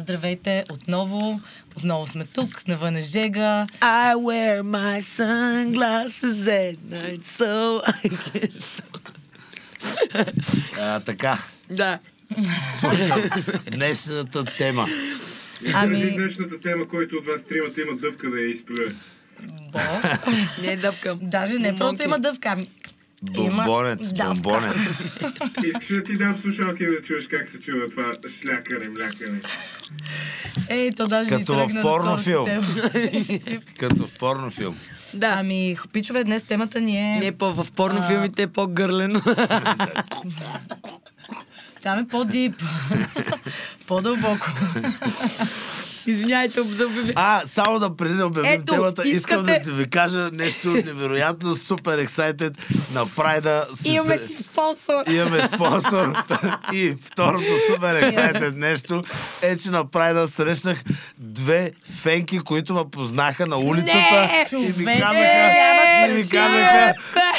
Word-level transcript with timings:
Здравейте 0.00 0.64
отново. 0.72 1.40
Отново 1.76 2.06
сме 2.06 2.24
тук. 2.24 2.68
Навън 2.68 2.96
е 2.96 3.02
Жега. 3.02 3.66
I 3.80 4.14
wear 4.16 4.60
my 4.62 5.00
sunglasses 5.00 6.38
at 6.62 6.76
night, 6.90 7.24
so 7.24 7.82
I 7.94 8.08
guess. 8.08 8.82
А, 10.78 11.00
така, 11.00 11.38
Да. 11.70 11.98
слушам. 12.80 13.22
Днешната 13.70 14.44
тема. 14.44 14.86
Ами- 15.74 15.96
Ами... 16.02 16.10
днешната 16.12 16.58
тема, 16.58 16.88
който 16.88 17.16
от 17.16 17.26
вас 17.26 17.44
тримата 17.48 17.80
има 17.80 17.96
дъвка 17.96 18.30
да 18.30 18.38
я 18.38 18.50
изплюе. 18.50 18.86
Бо. 19.72 19.78
Не 20.62 20.76
дъвкам. 20.76 21.18
Даже 21.22 21.54
не 21.54 21.76
просто 21.76 22.02
има 22.02 22.18
дъвка. 22.18 22.56
Ами 23.36 23.46
Има 23.46 23.64
Бомбонец, 23.64 24.12
бомбонец. 24.12 24.76
Искаш 25.64 25.96
да 25.96 26.04
ти 26.04 26.16
дам 26.16 26.38
слушалки 26.42 26.86
да 26.86 27.02
чуеш 27.02 27.26
как 27.30 27.48
се 27.48 27.60
чува 27.60 27.90
това 27.90 28.12
шлякане, 28.42 28.88
млякане. 28.90 29.40
Ей, 30.68 30.94
то 30.94 31.08
даже 31.08 31.30
Като 31.30 31.52
в 31.52 31.80
порнофилм. 31.82 32.46
Като 33.78 34.06
в 34.06 34.14
порнофилм. 34.18 34.76
Да. 35.14 35.34
Ами, 35.38 35.76
пичове, 35.92 36.24
днес 36.24 36.42
темата 36.42 36.80
ни 36.80 36.96
е... 36.96 37.20
Не, 37.20 37.32
по, 37.32 37.52
в 37.52 37.72
порнофилмите 37.72 38.42
е 38.42 38.46
по-гърлено. 38.46 39.20
Там 41.82 41.98
е 41.98 42.08
по-дип. 42.08 42.54
По-дълбоко. 43.86 44.46
Извинявайте, 46.06 46.62
да 46.62 46.86
обяви. 46.86 47.12
А, 47.16 47.42
само 47.46 47.78
да 47.78 47.96
преди 47.96 48.14
да 48.14 48.26
обявим 48.26 48.50
Ето, 48.52 48.64
темата, 48.64 49.02
искам 49.04 49.40
искате- 49.40 49.58
да 49.58 49.64
ти 49.64 49.70
ви 49.72 49.90
кажа 49.90 50.30
нещо 50.32 50.68
невероятно, 50.68 51.54
супер 51.54 51.98
ексайтед 51.98 52.52
на 52.94 53.06
Прайда. 53.08 53.66
с- 53.72 53.84
Имаме 53.84 54.18
си 54.18 54.36
спонсор. 54.40 55.02
Имаме 55.08 55.48
спонсор. 55.48 56.12
и 56.72 56.94
второто 57.04 57.44
супер 57.68 57.94
ексайтед 57.96 58.56
нещо 58.56 59.04
е, 59.42 59.56
че 59.56 59.70
на 59.70 59.84
Прайда 59.86 60.28
срещнах 60.28 60.82
две 61.18 61.72
фенки, 61.92 62.38
които 62.38 62.74
ме 62.74 62.80
познаха 62.86 63.46
на 63.46 63.56
улицата 63.58 63.92
Не! 63.92 64.46
и 64.52 64.56
ми 64.56 64.84
казаха, 64.98 66.06
и 66.08 66.12
ми 66.12 66.28
казаха, 66.28 66.94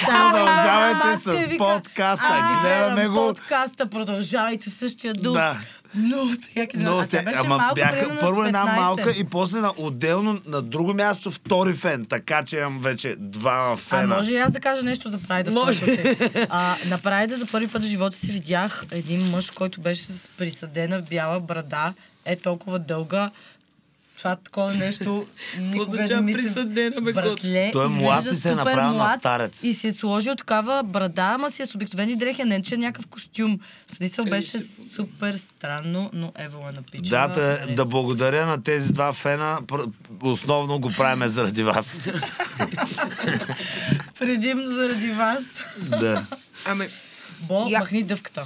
продължавайте 0.05 1.23
с 1.23 1.57
подкаста, 1.57 2.25
гледаме 2.61 2.95
гледам 2.95 3.13
го. 3.13 3.27
подкаста, 3.27 3.85
продължавайте 3.87 4.69
същия 4.69 5.13
дух. 5.13 5.33
Да. 5.33 5.57
Но 5.95 6.33
сте 6.33 6.59
яки. 6.59 6.77
Но 6.77 6.91
а 6.91 7.01
тя 7.01 7.03
сте, 7.03 7.21
беше 7.21 7.37
ама 7.37 7.57
малко, 7.57 7.75
бяха 7.75 8.17
първо 8.19 8.43
една 8.43 8.65
15. 8.65 8.75
малка 8.75 9.11
и 9.17 9.23
после 9.23 9.59
на 9.59 9.73
отделно 9.77 10.41
на 10.45 10.61
друго 10.61 10.93
място 10.93 11.31
втори 11.31 11.73
фен, 11.73 12.05
така 12.05 12.43
че 12.43 12.57
имам 12.57 12.79
вече 12.79 13.15
два 13.19 13.71
А 13.73 13.77
фена. 13.77 14.15
може 14.15 14.33
и 14.33 14.37
аз 14.37 14.51
да 14.51 14.59
кажа 14.59 14.83
нещо 14.83 15.09
за 15.09 15.19
Прайда? 15.27 15.51
в 15.51 15.53
Може. 15.53 16.15
А, 16.49 16.75
на 16.85 16.97
Прайда 16.97 17.37
за 17.37 17.45
първи 17.45 17.67
път 17.67 17.83
в 17.83 17.87
живота 17.87 18.17
си 18.17 18.31
видях 18.31 18.85
един 18.91 19.29
мъж, 19.29 19.49
който 19.51 19.81
беше 19.81 20.03
с 20.03 20.27
присъдена 20.37 21.01
бяла 21.09 21.39
брада, 21.39 21.93
е 22.25 22.35
толкова 22.35 22.79
дълга. 22.79 23.31
Това 24.21 24.35
такова 24.35 24.73
нещо 24.73 25.25
никога 25.59 25.75
не 25.77 25.81
Означава 25.93 26.21
мислих. 26.21 26.43
присъдена, 26.43 27.01
бе, 27.01 27.13
Братле, 27.13 27.69
Той 27.73 27.85
е 27.85 27.89
млад 27.89 28.25
и 28.25 28.35
се 28.35 28.51
е 28.51 28.55
направил 28.55 28.93
на 28.93 29.15
старец. 29.19 29.63
И 29.63 29.73
си 29.73 29.87
е 29.87 29.93
сложил 29.93 30.35
такава 30.35 30.83
брада, 30.83 31.21
ама 31.23 31.51
си 31.51 31.61
е 31.61 31.65
с 31.65 31.75
обикновени 31.75 32.15
дрехи, 32.15 32.43
не 32.43 32.61
че 32.61 32.75
е 32.75 32.77
някакъв 32.77 33.07
костюм. 33.07 33.59
В 33.87 33.95
смисъл 33.95 34.25
беше 34.25 34.57
супер 34.95 35.33
странно, 35.35 36.09
но 36.13 36.31
ево 36.37 36.59
е 36.59 36.71
напичава. 36.71 37.27
Да, 37.27 37.41
да, 37.59 37.75
да 37.75 37.85
благодаря 37.85 38.45
на 38.45 38.63
тези 38.63 38.93
два 38.93 39.13
фена. 39.13 39.59
Основно 40.21 40.79
го 40.79 40.91
правиме 40.91 41.29
заради 41.29 41.63
вас. 41.63 41.99
Предимно 44.19 44.69
заради 44.69 45.09
вас. 45.09 45.43
да. 45.79 46.25
Ами, 46.65 46.87
Бо, 47.41 47.67
Я- 47.69 47.79
махни 47.79 48.03
дъвката. 48.03 48.43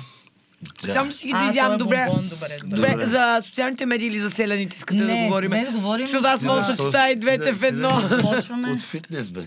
Само 0.85 1.11
си 1.11 1.27
ги 1.27 1.33
А, 1.35 1.49
изям. 1.49 1.73
е 1.73 1.77
Добре. 1.77 2.05
бомбон, 2.07 2.29
добре, 2.29 2.57
добре. 2.65 2.91
Добре, 2.91 3.05
за 3.05 3.39
социалните 3.45 3.85
медии 3.85 4.07
или 4.07 4.19
за 4.19 4.29
селените 4.29 4.75
искате 4.77 4.97
да 4.97 5.05
Не, 5.05 5.23
говорим? 5.23 5.49
днес 5.49 5.71
говорим... 5.71 6.05
Защото 6.07 6.27
аз 6.27 6.41
мога 6.41 6.59
да 6.59 6.65
съчетая 6.65 7.11
и 7.11 7.15
двете 7.15 7.53
в 7.53 7.63
едно. 7.63 8.01
Почваме. 8.21 8.71
От 8.71 8.81
фитнес, 8.81 9.29
бе. 9.29 9.41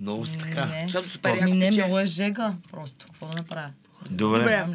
Много 0.00 0.26
си 0.26 0.38
така. 0.38 0.64
Не. 0.66 0.90
Съм 0.90 1.04
супер 1.04 1.30
Ами 1.30 1.40
яко 1.40 1.54
не, 1.54 1.70
много 1.70 1.98
е 1.98 2.06
жега. 2.06 2.52
Просто, 2.70 3.06
какво 3.06 3.26
да 3.26 3.36
направя? 3.36 3.70
Добре. 4.10 4.38
Добре. 4.38 4.66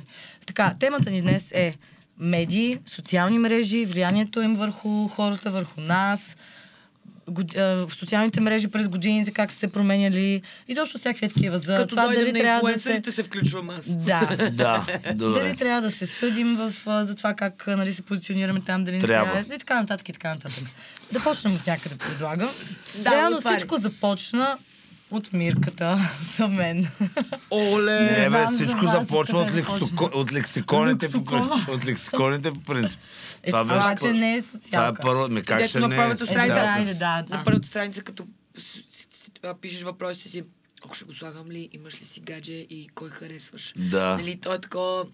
Така, 0.45 0.75
темата 0.79 1.11
ни 1.11 1.21
днес 1.21 1.51
е 1.51 1.75
медии, 2.19 2.79
социални 2.85 3.39
мрежи, 3.39 3.85
влиянието 3.85 4.41
им 4.41 4.55
върху 4.55 5.07
хората, 5.07 5.51
върху 5.51 5.81
нас, 5.81 6.35
год- 7.29 7.53
в 7.53 7.89
социалните 7.99 8.41
мрежи 8.41 8.67
през 8.67 8.87
годините, 8.87 9.31
как 9.31 9.51
са 9.51 9.59
се 9.59 9.67
променяли 9.67 10.41
и 10.67 10.73
защо 10.73 10.97
всякакви 10.97 11.29
такива. 11.29 11.57
За 11.57 11.75
Като 11.75 11.87
това 11.87 12.07
дали 12.07 12.31
на 12.31 12.39
трябва 12.39 12.71
да 12.71 12.79
се... 12.79 13.01
се 13.11 13.23
включвам 13.23 13.69
аз. 13.69 13.97
Да. 13.97 14.29
Да, 14.53 14.85
Дали 15.03 15.15
добре. 15.15 15.55
трябва 15.55 15.81
да 15.81 15.91
се 15.91 16.05
съдим 16.05 16.55
в, 16.55 16.73
за 17.05 17.15
това 17.15 17.33
как 17.33 17.67
нали, 17.67 17.93
се 17.93 18.01
позиционираме 18.01 18.61
там, 18.65 18.83
дали 18.83 18.95
не 18.95 19.01
Трябва. 19.01 19.33
трябва. 19.33 19.55
И 19.55 19.59
така 19.59 19.81
нататък, 19.81 20.09
и 20.09 20.13
така 20.13 20.29
нататък. 20.29 20.63
Да 21.11 21.23
почнем 21.23 21.53
от 21.53 21.67
някъде, 21.67 21.95
предлагам. 21.97 22.49
Да, 22.97 23.11
Реално 23.11 23.37
всичко 23.39 23.77
започна 23.77 24.57
от 25.13 25.33
Мирката 25.33 26.09
за 26.35 26.47
мен. 26.47 26.87
Оле! 27.51 27.99
Не, 28.01 28.29
бе, 28.29 28.45
всичко 28.47 28.85
започва 28.87 29.39
от, 29.39 29.53
лексико... 29.55 30.09
от 30.13 30.33
лексиконите, 30.33 31.09
от 31.69 31.85
лексиконите 31.85 32.51
по 32.51 32.59
принцип. 32.61 32.99
Е, 33.43 33.51
това, 33.51 33.63
беше 33.65 34.07
пър- 34.07 34.11
не 34.11 34.35
е 34.35 34.41
Това 34.41 34.49
е 34.49 34.61
социалка. 34.61 35.01
първо. 35.01 35.27
Ми 35.27 35.43
как 35.43 35.65
ще 35.65 35.79
на 35.79 35.87
не 35.87 35.95
е 35.95 35.97
първата 35.97 36.23
Е, 36.23 36.27
страница. 36.27 36.47
да, 36.47 36.53
социалка? 36.55 36.79
айде, 36.79 36.93
да, 36.93 37.23
да. 37.23 37.37
На 37.37 37.43
първата 37.43 37.67
страница, 37.67 38.01
като 38.01 38.27
пишеш 39.61 39.81
въпросите 39.83 40.29
си, 40.29 40.43
ако 40.85 40.95
ще 40.95 41.05
го 41.05 41.13
слагам 41.13 41.51
ли, 41.51 41.69
имаш 41.71 42.01
ли 42.01 42.05
си 42.05 42.19
гадже 42.19 42.53
и 42.53 42.87
кой 42.95 43.09
харесваш. 43.09 43.73
Да. 43.77 44.17
Нали, 44.17 44.35
той 44.35 44.55
е 44.55 44.61
такова 44.61 45.05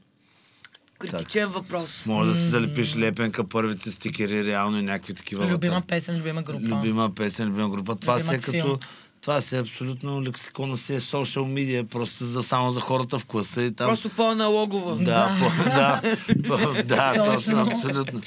критичен 0.99 1.47
въпрос. 1.47 2.05
Може 2.05 2.29
да 2.29 2.35
си 2.35 2.41
залепиш 2.43 2.95
лепенка, 2.95 3.49
първите 3.49 3.91
стикери, 3.91 4.45
реално 4.45 4.79
и 4.79 4.83
някакви 4.83 5.13
такива. 5.13 5.47
Любима 5.47 5.73
вата. 5.75 5.87
песен, 5.87 6.17
любима 6.17 6.41
група. 6.43 6.59
Любима 6.59 7.15
песен, 7.15 7.47
любима 7.47 7.69
група. 7.69 7.95
Това 7.95 8.13
Любимак 8.15 8.45
си 8.45 8.51
е 8.51 8.59
като... 8.59 8.79
Това 9.21 9.41
си 9.41 9.55
е 9.55 9.59
абсолютно 9.59 10.23
лексикона 10.23 10.77
си 10.77 10.93
е 10.93 10.99
social 10.99 11.43
media, 11.43 11.83
просто 11.83 12.25
за, 12.25 12.43
само 12.43 12.71
за 12.71 12.81
хората 12.81 13.19
в 13.19 13.25
класа 13.25 13.63
и 13.63 13.75
там... 13.75 13.87
Просто 13.87 14.09
по-аналогово. 14.09 14.95
Да, 14.95 15.37
по, 15.39 15.69
да, 15.69 16.01
по, 16.47 16.83
да, 16.95 17.23
Точно. 17.25 17.61
абсолютно. 17.61 18.21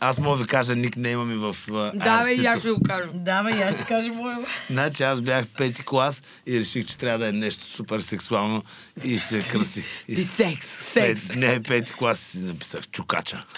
Аз 0.00 0.18
мога 0.18 0.36
да 0.36 0.42
ви 0.42 0.48
кажа 0.48 0.74
никнейма 0.74 1.24
ми 1.24 1.34
в 1.34 1.56
Да, 1.94 2.24
бе, 2.24 2.34
и 2.34 2.46
аз 2.46 2.60
ще 2.60 2.70
го 2.70 2.82
кажа. 2.82 3.04
Давай, 3.14 3.58
и 3.58 3.62
аз 3.62 3.74
ще 3.74 3.84
кажа 3.84 4.12
моя. 4.12 4.38
Значи 4.70 5.02
аз 5.02 5.20
бях 5.20 5.46
пети 5.46 5.82
клас 5.82 6.22
и 6.46 6.58
реших, 6.58 6.86
че 6.86 6.98
трябва 6.98 7.18
да 7.18 7.28
е 7.28 7.32
нещо 7.32 7.66
супер 7.66 8.00
сексуално 8.00 8.64
и 9.04 9.18
се 9.18 9.40
кръстих. 9.40 9.84
И 10.08 10.12
И 10.12 10.24
секс, 10.24 10.66
секс. 10.66 11.28
Пет, 11.28 11.36
не, 11.36 11.62
пети 11.62 11.92
клас 11.92 12.18
си 12.18 12.38
написах 12.38 12.88
чукача. 12.88 13.40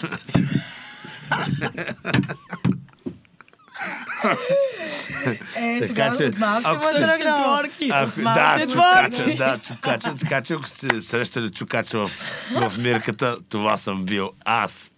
Е, 5.55 5.79
Така 5.79 5.87
тогава 5.87 6.17
че, 6.17 6.23
от 6.23 6.37
малко 6.39 6.69
ако 6.69 6.85
си 6.85 7.03
сте-. 7.03 7.17
Четворки. 7.17 7.89
Ако, 7.93 8.19
малко 8.21 8.39
да, 8.59 8.67
чукача, 8.67 9.35
да, 9.35 9.59
чукача. 9.67 10.15
Така 10.19 10.41
че 10.41 10.53
ако 10.53 10.67
сте 10.67 11.01
срещали 11.01 11.51
чукача 11.51 11.99
в, 11.99 12.07
в 12.51 12.77
мирката, 12.77 13.37
това 13.49 13.77
съм 13.77 14.05
бил 14.05 14.31
аз. 14.45 14.91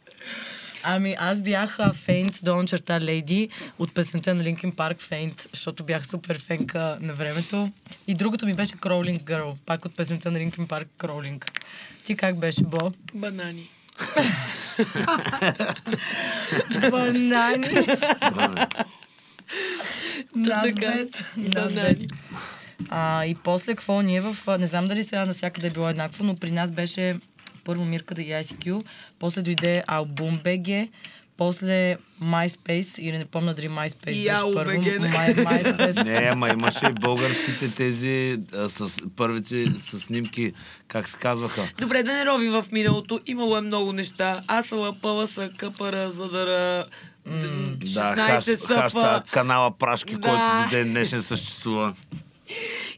Ами 0.83 1.15
аз 1.19 1.41
бях 1.41 1.77
фейнт, 2.05 2.39
долна 2.43 2.67
черта 2.67 3.01
лейди 3.01 3.49
от 3.79 3.93
песента 3.93 4.35
на 4.35 4.43
Линkin 4.43 4.75
Парк 4.75 5.01
Фейнт, 5.01 5.47
защото 5.53 5.83
бях 5.83 6.07
супер 6.07 6.39
фенка 6.39 6.97
на 7.01 7.13
времето. 7.13 7.71
И 8.07 8.13
другото 8.13 8.45
ми 8.45 8.53
беше 8.53 8.73
Crawling 8.73 9.23
Girl, 9.23 9.55
пак 9.65 9.85
от 9.85 9.95
песента 9.95 10.31
на 10.31 10.39
Линkin 10.39 10.67
Парк 10.67 10.87
Crawling. 10.99 11.49
Ти 12.05 12.17
как 12.17 12.39
беше, 12.39 12.63
Бо? 12.63 12.91
Банани. 13.13 13.69
Банани. 16.91 17.67
Над 20.35 20.61
така. 20.61 20.91
бед. 20.91 21.31
Над 21.37 21.73
Банани. 21.73 21.95
бед. 21.95 22.09
А, 22.89 23.25
и 23.25 23.35
после 23.35 23.75
какво 23.75 24.01
ние 24.01 24.21
в... 24.21 24.57
Не 24.59 24.67
знам 24.67 24.87
дали 24.87 25.03
сега 25.03 25.25
навсякъде 25.25 25.67
е 25.67 25.69
било 25.69 25.89
еднакво, 25.89 26.23
но 26.23 26.35
при 26.35 26.51
нас 26.51 26.71
беше 26.71 27.19
първо 27.63 27.85
Мирката 27.85 28.21
и 28.21 28.29
ICQ, 28.29 28.85
после 29.19 29.41
дойде 29.41 29.83
албум 29.87 30.39
BG, 30.39 30.89
после 31.37 31.97
MySpace, 32.23 32.99
или 32.99 33.17
не 33.17 33.25
помня 33.25 33.53
дали 33.53 33.69
MySpace 33.69 34.09
И 34.09 34.23
беше 34.23 34.53
първо. 34.55 34.71
My, 34.71 35.35
MySpace. 35.37 36.03
Не, 36.03 36.27
ама 36.27 36.49
имаше 36.49 36.85
и 36.85 36.93
българските 36.93 37.71
тези 37.71 38.37
а, 38.53 38.69
с 38.69 38.97
първите 39.15 39.71
с 39.79 39.99
снимки, 39.99 40.53
как 40.87 41.07
се 41.07 41.19
казваха. 41.19 41.69
Добре, 41.79 42.03
да 42.03 42.13
не 42.13 42.25
рови 42.25 42.49
в 42.49 42.65
миналото. 42.71 43.19
Имало 43.25 43.57
е 43.57 43.61
много 43.61 43.93
неща. 43.93 44.41
Аз 44.47 44.65
съм 44.65 44.79
лъпала 44.79 45.27
са 45.27 45.49
къпара, 45.57 46.11
за 46.11 46.27
да... 46.27 46.37
ра- 46.37 46.85
д- 47.31 47.47
Да, 47.93 48.15
16 48.15 48.17
хаш, 48.57 48.67
хашта 48.67 49.23
канала 49.31 49.77
Прашки, 49.77 50.13
Да. 50.13 50.19
който 50.19 50.41
до 50.63 50.69
ден 50.71 50.89
днешен 50.89 51.21
съществува. 51.21 51.93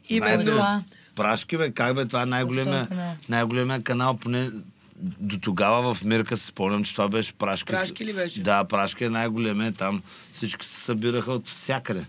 Именно. 0.08 0.84
Прашки, 1.16 1.56
бе, 1.56 1.70
как 1.70 1.94
бе, 1.94 2.04
това 2.04 2.22
е 2.22 2.26
най-големия, 2.26 2.88
най-големия 3.28 3.82
канал, 3.82 4.16
поне 4.16 4.50
до 5.00 5.38
тогава 5.38 5.94
в 5.94 6.04
Мирка 6.04 6.36
се 6.36 6.46
спомням, 6.46 6.84
че 6.84 6.92
това 6.92 7.08
беше 7.08 7.32
Прашки. 7.32 7.72
Прашки 7.72 8.04
ли 8.04 8.12
беше? 8.12 8.40
Да, 8.40 8.64
Прашки 8.64 9.04
е 9.04 9.10
най-големия, 9.10 9.72
там 9.72 10.02
всички 10.30 10.66
се 10.66 10.80
събираха 10.80 11.32
от 11.32 11.48
всякъде. 11.48 12.04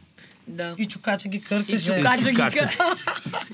Да. 0.50 0.76
И 0.78 0.86
чукача 0.86 1.28
ги 1.30 1.38
И 1.38 1.42
къртеше. 1.42 1.86
чукача 1.86 2.30
ги 2.32 2.36
ка- 2.38 2.96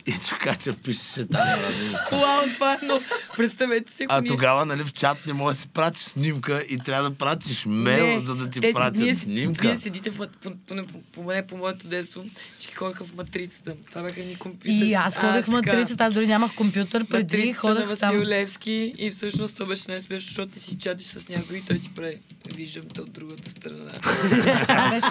И 0.06 0.14
чукача 0.30 0.74
пишеше 0.84 1.26
там 1.26 1.48
неща. 1.82 2.18
Вау, 2.18 2.46
това 2.54 2.74
е 2.74 2.78
много. 2.84 3.02
Представете 3.38 3.94
си, 3.94 4.06
А 4.10 4.22
тогава, 4.22 4.66
нали, 4.66 4.84
в 4.84 4.94
чат 4.94 5.26
не 5.28 5.34
можеш 5.34 5.58
да 5.58 5.62
си 5.62 5.68
пратиш 5.68 6.04
снимка 6.04 6.64
и 6.70 6.78
трябва 6.78 7.10
да 7.10 7.16
пратиш 7.16 7.64
мейл, 7.66 8.08
Не, 8.08 8.20
за 8.20 8.36
да 8.36 8.50
ти 8.50 8.60
те 8.60 8.74
пратят 8.74 8.96
ние 8.96 9.16
снимка. 9.16 9.68
Вие 9.68 9.78
седите 9.78 10.10
в, 10.10 10.18
по, 10.44 10.52
по, 10.68 10.76
по, 11.14 11.44
по 11.48 11.58
моето 11.58 11.88
детство, 11.88 12.24
всички 12.54 12.74
ходеха 12.74 13.04
в 13.04 13.16
матрицата. 13.16 13.74
Това 13.90 14.02
бяха 14.04 14.20
ни 14.20 14.36
компютър. 14.36 14.70
И 14.70 14.94
аз 14.94 15.18
ходех 15.18 15.46
в 15.46 15.50
матрицата, 15.50 16.04
аз 16.04 16.14
дори 16.14 16.28
нямах 16.28 16.54
компютър 16.54 17.06
преди, 17.06 17.24
Матрицата 17.38 17.68
на 17.68 17.74
ходех 17.74 17.90
Васил 17.90 18.08
там. 18.10 18.22
Левски 18.22 18.94
и 18.98 19.10
всъщност 19.10 19.56
това 19.56 19.66
беше 19.66 19.84
най-смешно, 19.88 20.28
защото 20.28 20.52
ти 20.52 20.60
си 20.60 20.78
чатиш 20.78 21.08
с 21.08 21.30
някой 21.30 21.58
и 21.58 21.62
той 21.62 21.80
ти 21.80 21.90
прави. 21.96 22.18
Виждам 22.56 22.84
те 22.94 23.02
от 23.02 23.12
другата 23.12 23.50
страна. 23.50 23.92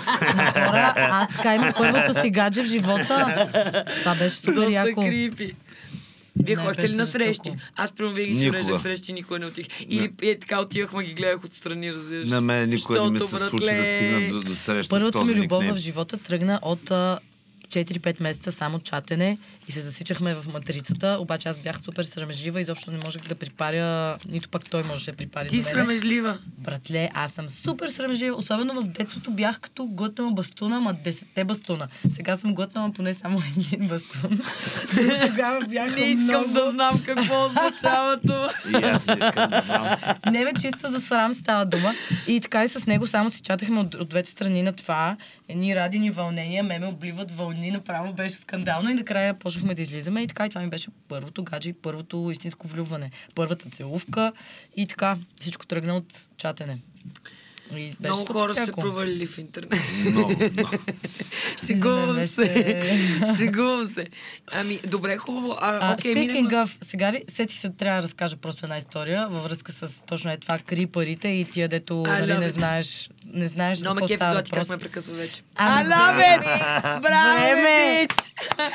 Аз 0.97 1.29
така 1.29 1.55
имах 1.55 1.74
първото 1.79 2.21
си 2.21 2.31
гадже 2.31 2.63
в 2.63 2.67
живота. 2.67 3.85
Това 4.01 4.15
беше 4.15 4.37
супер 4.37 4.69
яко. 4.71 5.03
крипи. 5.03 5.53
Вие 6.37 6.57
Не, 6.57 6.63
ходите 6.63 6.89
ли 6.89 6.95
на 6.95 7.07
срещи? 7.07 7.53
Аз 7.77 7.93
прямо 7.93 8.13
винаги 8.13 8.35
си 8.35 8.41
Никога. 8.41 8.59
уреждах 8.59 8.83
срещи, 8.83 9.13
никой 9.13 9.39
не 9.39 9.47
отих. 9.47 9.67
Или 9.89 10.11
е, 10.23 10.39
така 10.39 10.61
отивах, 10.61 10.93
ма 10.93 11.03
ги 11.03 11.15
гледах 11.15 11.45
отстрани, 11.45 11.93
разбираш. 11.93 12.29
На 12.29 12.41
мен 12.41 12.69
никога 12.71 13.05
не 13.05 13.11
ми 13.11 13.21
се 13.21 13.27
Защото, 13.27 13.51
случи 13.51 13.65
да 13.65 13.71
братле, 13.73 13.97
стигна 13.97 14.29
до, 14.29 14.41
до 14.41 14.55
среща 14.55 14.91
Първата 14.91 15.25
ми 15.25 15.35
любов 15.35 15.65
в 15.65 15.77
живота 15.77 16.17
тръгна 16.17 16.61
от 16.63 16.91
а, 16.91 17.19
4-5 17.69 18.23
месеца 18.23 18.53
само 18.53 18.79
чатене 18.79 19.39
и 19.69 19.73
се 19.73 19.81
засичахме 19.81 20.35
в 20.35 20.53
матрицата, 20.53 21.17
обаче 21.21 21.49
аз 21.49 21.57
бях 21.57 21.81
супер 21.81 22.05
срамежлива, 22.05 22.61
изобщо 22.61 22.91
не 22.91 22.99
можех 23.05 23.23
да 23.23 23.35
припаря, 23.35 24.17
нито 24.29 24.49
пък 24.49 24.71
той 24.71 24.83
можеше 24.83 25.11
да 25.11 25.17
припари 25.17 25.49
Ти 25.49 25.63
срамежлива. 25.63 26.39
Братле, 26.59 27.11
аз 27.15 27.31
съм 27.31 27.51
супер 27.51 27.89
срамежлива, 27.89 28.37
особено 28.37 28.83
в 28.83 28.87
детството 28.87 29.31
бях 29.31 29.61
като 29.61 29.87
готнала 29.87 30.33
бастуна, 30.33 30.81
ма 30.81 30.95
10 30.95 31.45
бастуна. 31.45 31.89
Сега 32.11 32.37
съм 32.37 32.55
готнала 32.55 32.93
поне 32.93 33.15
само 33.15 33.43
един 33.57 33.89
бастун. 33.89 34.41
Тогава 35.27 35.67
бях 35.69 35.95
Не 35.95 36.01
искам 36.01 36.27
много... 36.27 36.53
да 36.53 36.71
знам 36.71 37.03
какво 37.07 37.47
означава 37.47 38.21
това. 38.27 38.51
И 38.73 38.75
аз 38.75 39.07
не 39.07 39.13
искам 39.13 39.51
да 39.51 39.63
знам. 39.65 39.99
Не 40.33 40.45
бе, 40.45 40.53
чисто 40.61 40.89
за 40.89 41.01
срам 41.01 41.33
става 41.33 41.67
дума. 41.67 41.95
И 42.27 42.41
така 42.41 42.65
и 42.65 42.69
с 42.69 42.87
него 42.87 43.07
само 43.07 43.31
си 43.31 43.43
чатахме 43.43 43.81
от, 43.81 43.95
от 43.95 44.09
двете 44.09 44.31
страни 44.31 44.63
на 44.63 44.73
това. 44.73 45.17
Едни 45.49 45.77
радини 45.77 46.11
вълнения, 46.11 46.63
ме 46.63 46.79
ме 46.79 46.87
обливат 46.87 47.33
вълни, 47.37 47.54
направо 47.55 48.13
беше 48.13 48.35
скандално 48.35 48.91
и 48.91 48.95
накрая 48.95 49.35
почнахме 49.35 49.75
да 49.75 49.83
излизаме 49.83 50.23
и 50.23 50.27
така 50.27 50.47
и 50.47 50.49
това 50.49 50.61
ми 50.61 50.69
беше 50.69 50.89
първото 51.09 51.45
гадже 51.45 51.69
и 51.69 51.73
първото 51.73 52.31
истинско 52.33 52.69
влюбване. 52.69 53.11
Първата 53.35 53.71
целувка 53.71 54.33
и 54.77 54.87
така. 54.87 55.19
Всичко 55.41 55.67
тръгна 55.67 55.97
от 55.97 56.29
чатене. 56.37 56.79
И 57.71 57.75
беше 57.75 57.97
Много 58.03 58.25
хора 58.25 58.55
се 58.57 58.73
провалили 58.73 59.27
в 59.27 59.39
интернет. 59.39 59.81
Много, 60.03 60.29
много. 60.53 60.71
Шегувам 61.67 62.15
беше- 62.15 62.27
се. 62.29 63.21
Шегувам 63.39 63.87
се. 63.87 64.07
Ами, 64.53 64.81
добре, 64.87 65.17
хубаво. 65.17 65.53
А, 65.53 65.79
А, 65.83 65.95
окей, 65.95 66.15
speaking 66.15 66.49
of, 66.49 66.85
сега 66.85 67.13
ли 67.13 67.25
сетих 67.29 67.59
се, 67.59 67.71
трябва 67.71 67.97
да 67.97 68.03
разкажа 68.03 68.37
просто 68.37 68.67
една 68.67 68.77
история 68.77 69.29
във 69.29 69.45
връзка 69.45 69.73
с 69.73 69.89
точно 70.07 70.31
е 70.31 70.37
това 70.37 70.59
кри 70.59 70.87
парите 70.87 71.29
и 71.29 71.45
тия, 71.45 71.69
дето 71.69 71.95
нали, 71.97 72.39
не 72.39 72.49
знаеш, 72.49 73.11
не 73.27 73.47
знаеш 73.47 73.81
Но 73.81 73.91
какво 73.91 74.09
става 74.09 74.33
Злати 74.33 74.51
как 74.51 74.59
въпрос. 74.59 74.69
ме 74.71 74.79
прекъсва 74.79 75.15
вече. 75.15 75.43
I 75.57 75.85
love 75.85 76.39
it! 76.39 77.01
Браво! 77.01 78.75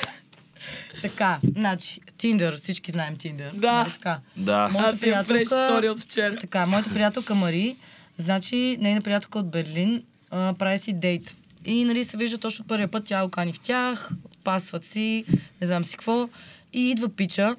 Така, 1.01 1.37
значи, 1.49 1.99
Тиндър, 2.17 2.57
всички 2.57 2.91
знаем 2.91 3.17
Тиндър. 3.17 3.51
Да. 3.53 3.73
Нали 3.73 3.91
така? 3.91 4.19
Да. 4.37 4.69
Моята 4.69 4.89
Аз 4.89 4.99
приятелка- 4.99 5.41
история 5.43 5.91
от 5.91 5.99
вчера. 5.99 6.35
Така, 6.35 6.65
моята 6.65 6.89
приятелка 6.89 7.35
Мари, 7.35 7.75
значи, 8.19 8.77
нейна 8.79 9.01
приятелка 9.01 9.39
от 9.39 9.51
Берлин, 9.51 10.03
а, 10.31 10.53
прави 10.59 10.79
си 10.79 10.93
дейт. 10.93 11.35
И 11.65 11.85
нали 11.85 12.03
се 12.03 12.17
вижда 12.17 12.37
точно 12.37 12.67
първия 12.67 12.91
път, 12.91 13.05
тя 13.05 13.25
окани 13.25 13.53
в 13.53 13.59
тях, 13.59 14.11
пасват 14.43 14.85
си, 14.85 15.25
не 15.61 15.67
знам 15.67 15.83
си 15.83 15.97
какво. 15.97 16.29
И 16.73 16.89
идва 16.89 17.09
пича, 17.09 17.55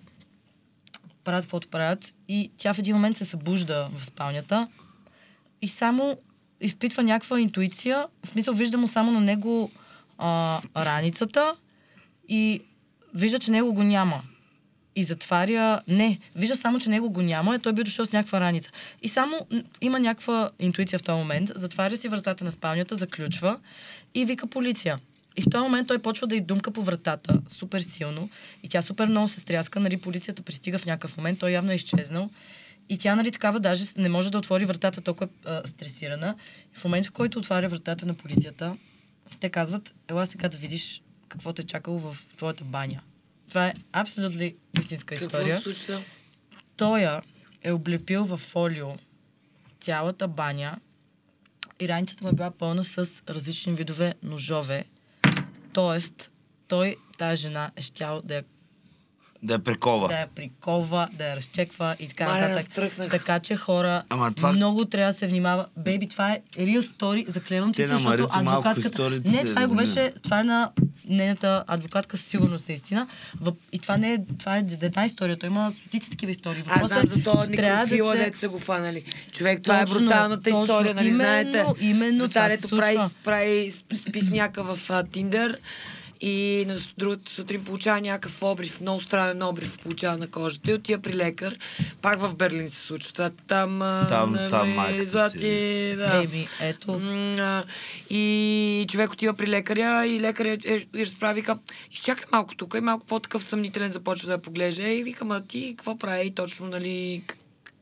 правят 1.24 1.44
каквото 1.44 1.68
правят. 1.68 2.14
И 2.28 2.50
тя 2.58 2.74
в 2.74 2.78
един 2.78 2.96
момент 2.96 3.16
се 3.16 3.24
събужда 3.24 3.88
в 3.96 4.06
спалнята 4.06 4.68
и 5.62 5.68
само 5.68 6.18
изпитва 6.60 7.02
някаква 7.02 7.40
интуиция. 7.40 8.06
В 8.24 8.28
смисъл, 8.28 8.54
вижда 8.54 8.78
му 8.78 8.88
само 8.88 9.12
на 9.12 9.20
него 9.20 9.70
а, 10.18 10.60
раницата 10.76 11.56
и 12.28 12.62
вижда, 13.14 13.38
че 13.38 13.50
него 13.50 13.74
го 13.74 13.82
няма. 13.82 14.22
И 14.96 15.04
затваря... 15.04 15.80
Не, 15.88 16.18
вижда 16.36 16.56
само, 16.56 16.78
че 16.78 16.90
него 16.90 17.10
го 17.10 17.22
няма, 17.22 17.54
и 17.54 17.58
той 17.58 17.72
би 17.72 17.84
дошъл 17.84 18.06
с 18.06 18.12
някаква 18.12 18.40
раница. 18.40 18.70
И 19.02 19.08
само 19.08 19.46
има 19.80 20.00
някаква 20.00 20.50
интуиция 20.58 20.98
в 20.98 21.02
този 21.02 21.18
момент, 21.18 21.50
затваря 21.54 21.96
си 21.96 22.08
вратата 22.08 22.44
на 22.44 22.50
спалнята, 22.50 22.96
заключва 22.96 23.58
и 24.14 24.24
вика 24.24 24.46
полиция. 24.46 24.98
И 25.36 25.42
в 25.42 25.50
този 25.50 25.62
момент 25.62 25.88
той 25.88 25.98
почва 25.98 26.26
да 26.26 26.36
й 26.36 26.40
думка 26.40 26.70
по 26.70 26.82
вратата, 26.82 27.40
супер 27.48 27.80
силно. 27.80 28.30
И 28.62 28.68
тя 28.68 28.82
супер 28.82 29.06
много 29.06 29.28
се 29.28 29.40
стряска, 29.40 29.80
нали, 29.80 29.96
полицията 29.96 30.42
пристига 30.42 30.78
в 30.78 30.86
някакъв 30.86 31.16
момент, 31.16 31.38
той 31.38 31.50
явно 31.50 31.72
е 31.72 31.74
изчезнал. 31.74 32.30
И 32.88 32.98
тя, 32.98 33.14
нали, 33.14 33.30
такава 33.30 33.60
даже 33.60 33.84
не 33.96 34.08
може 34.08 34.30
да 34.30 34.38
отвори 34.38 34.64
вратата, 34.64 35.00
толкова 35.00 35.28
е 35.46 35.68
стресирана. 35.68 36.34
И 36.76 36.78
в 36.78 36.84
момента, 36.84 37.08
в 37.08 37.12
който 37.12 37.38
отваря 37.38 37.68
вратата 37.68 38.06
на 38.06 38.14
полицията, 38.14 38.76
те 39.40 39.50
казват, 39.50 39.94
ела 40.08 40.26
сега 40.26 40.48
да 40.48 40.58
видиш 40.58 41.02
какво 41.28 41.52
те 41.52 41.62
е 41.62 41.66
чакало 41.66 41.98
в 41.98 42.16
твоята 42.36 42.64
баня. 42.64 43.00
Това 43.50 43.66
е 43.66 43.74
абсолютно 43.92 44.42
истинска 44.78 45.06
Какво 45.06 45.26
история. 45.26 45.56
се 45.56 45.62
случва? 45.62 46.02
Той 46.76 47.20
е 47.62 47.72
облепил 47.72 48.24
в 48.24 48.36
фолио 48.38 48.86
цялата 49.80 50.28
баня 50.28 50.76
и 51.80 51.88
раницата 51.88 52.24
му 52.24 52.30
е 52.30 52.34
била 52.34 52.50
пълна 52.50 52.84
с 52.84 52.96
различни 53.28 53.72
видове 53.72 54.14
ножове. 54.22 54.84
Тоест, 55.72 56.30
той, 56.68 56.96
тази 57.18 57.42
жена, 57.42 57.70
е 57.76 57.82
щял 57.82 58.22
да 58.24 58.34
я, 58.34 58.42
Да 59.42 59.52
я 59.52 59.58
прикова. 59.58 60.08
да 60.08 60.14
я 60.14 60.26
прикова, 60.28 61.08
да 61.12 61.26
я 61.26 61.36
разчеква 61.36 61.96
и 61.98 62.08
така 62.08 62.24
Маля, 62.24 62.34
нататък. 62.38 62.56
настръхнах. 62.56 63.10
Така 63.10 63.40
че 63.40 63.56
хора, 63.56 64.02
Ама 64.08 64.32
това- 64.32 64.52
много 64.52 64.84
трябва 64.84 65.12
да 65.12 65.18
се 65.18 65.26
внимава. 65.26 65.66
Бейби, 65.76 66.08
това 66.08 66.32
е 66.32 66.42
real 66.52 66.80
story, 66.82 67.30
заклевам 67.30 67.72
ти 67.72 67.82
се, 67.82 67.88
защото 67.88 68.28
адвокатката... 68.30 69.10
Не, 69.10 69.20
се 69.20 69.44
това 69.44 69.66
го 69.66 69.74
беше, 69.74 70.12
това 70.22 70.40
е 70.40 70.44
на 70.44 70.72
нейната 71.10 71.64
адвокатка 71.66 72.16
със 72.16 72.26
сигурност 72.26 72.68
е 72.68 72.72
истина. 72.72 73.06
Въп... 73.40 73.58
И 73.72 73.78
това 73.78 73.96
не 73.96 74.12
е, 74.12 74.18
това 74.38 74.56
е 74.56 74.64
една 74.82 75.04
история, 75.04 75.38
той 75.38 75.48
има 75.48 75.72
стотици 75.72 76.10
такива 76.10 76.32
истории. 76.32 76.62
Аз 76.66 76.80
Въпросът 76.80 76.88
знам 76.88 77.18
е, 77.18 77.18
за 77.18 77.24
този 77.24 77.46
че 77.46 77.56
трябва 77.56 77.86
да 77.86 77.88
се- 78.32 78.38
са 78.38 78.48
го 78.48 78.58
фанали. 78.58 79.04
Човек, 79.32 79.62
това 79.62 79.80
Точно, 79.80 79.96
е 79.96 80.00
бруталната 80.00 80.42
точно. 80.42 80.62
история, 80.62 80.94
нали 80.94 81.06
Именно, 81.08 81.22
знаете? 81.50 81.64
именно 81.80 82.18
за 82.18 82.28
това 82.28 82.48
дето 82.48 82.68
прави, 82.70 82.98
прави 83.24 83.70
сп- 83.70 84.08
списняка 84.08 84.62
в 84.66 84.78
Тиндър 85.04 85.58
и 86.20 86.64
на 86.68 86.78
другата 86.98 87.32
сутрин 87.32 87.64
получава 87.64 88.00
някакъв 88.00 88.42
обрив, 88.42 88.80
много 88.80 89.00
странен 89.00 89.42
обрив 89.42 89.78
получава 89.78 90.16
на 90.16 90.30
кожата 90.30 90.70
и 90.70 90.74
отива 90.74 91.02
при 91.02 91.14
лекар. 91.14 91.56
Пак 92.02 92.20
в 92.20 92.34
Берлин 92.34 92.68
се 92.68 92.76
случва. 92.76 93.12
Това 93.12 93.30
там... 93.48 93.82
а, 93.82 94.06
Там 94.06 94.32
нали, 94.32 94.42
става 94.42 94.64
майката 94.64 95.00
си. 95.00 95.10
Злати, 95.10 95.94
да. 95.96 96.10
Бейби, 96.10 96.48
ето. 96.60 96.92
А, 97.38 97.64
И 98.10 98.86
човек 98.88 99.12
отива 99.12 99.34
при 99.34 99.46
лекаря 99.46 100.06
и 100.06 100.20
лекаря 100.20 100.58
е, 100.64 100.74
е, 100.74 100.86
разправи, 101.04 101.40
вика, 101.40 101.58
изчакай 101.92 102.24
малко 102.32 102.54
тук 102.54 102.74
и 102.78 102.80
малко 102.80 103.06
по-такъв 103.06 103.44
съмнителен 103.44 103.92
започва 103.92 104.26
да 104.26 104.32
я 104.32 104.38
поглежда 104.38 104.88
и 104.88 105.02
вика, 105.02 105.24
ма 105.24 105.40
ти 105.40 105.74
какво 105.78 105.98
прави 105.98 106.34
точно, 106.34 106.66
нали, 106.66 107.22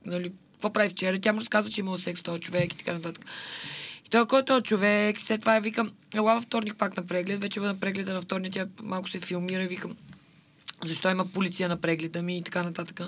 нали, 0.06 0.32
какво 0.52 0.72
прави 0.72 0.88
вчера? 0.88 1.18
Тя 1.18 1.32
му 1.32 1.40
разказва, 1.40 1.70
че 1.70 1.80
е 1.80 1.82
имал 1.82 1.96
секс 1.96 2.20
с 2.20 2.22
този 2.22 2.40
човек 2.40 2.72
и 2.72 2.76
така 2.76 2.92
нататък. 2.92 3.24
Той, 4.10 4.26
който 4.26 4.56
е 4.56 4.62
човек, 4.62 5.20
след 5.20 5.40
това 5.40 5.54
я 5.54 5.60
викам, 5.60 5.92
ела 6.14 6.34
във 6.34 6.44
вторник 6.44 6.76
пак 6.76 6.96
на 6.96 7.06
преглед, 7.06 7.40
вече 7.40 7.60
на 7.60 7.80
прегледа 7.80 8.12
на 8.12 8.22
вторник, 8.22 8.52
тя 8.52 8.66
малко 8.82 9.10
се 9.10 9.20
филмира 9.20 9.62
и 9.62 9.68
викам, 9.68 9.96
защо 10.84 11.10
има 11.10 11.26
полиция 11.26 11.68
на 11.68 11.76
прегледа 11.76 12.22
ми 12.22 12.38
и 12.38 12.42
така 12.42 12.62
нататък. 12.62 13.00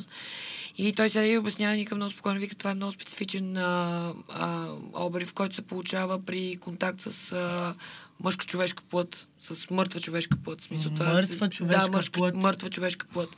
И 0.79 0.93
той 0.93 1.11
сега 1.11 1.27
и 1.27 1.39
обяснява 1.39 1.77
никакъв 1.77 1.97
много 1.97 2.13
спокойно. 2.13 2.41
Вика, 2.41 2.55
това 2.55 2.71
е 2.71 2.75
много 2.75 2.93
специфичен 2.93 3.57
а, 3.57 4.13
а, 4.29 4.69
обрив, 4.95 5.35
който 5.35 5.55
се 5.55 5.63
получава 5.63 6.25
при 6.25 6.57
контакт 6.61 7.01
с 7.01 7.33
а, 7.33 7.75
мъжка 8.21 8.47
човешка 8.47 8.83
плът, 8.91 9.29
с 9.41 9.71
мъртва 9.71 10.01
човешка 10.01 10.37
плът. 10.45 10.61
Смисъл, 10.61 10.93
това 10.93 11.13
Мъртва 11.13 11.47
се, 11.47 11.51
човешка 11.51 11.81
да, 11.81 11.89
мъжка, 11.97 12.19
плът. 12.19 12.35
Мъртва 12.35 12.71
човешка 12.71 13.07
плът. 13.13 13.37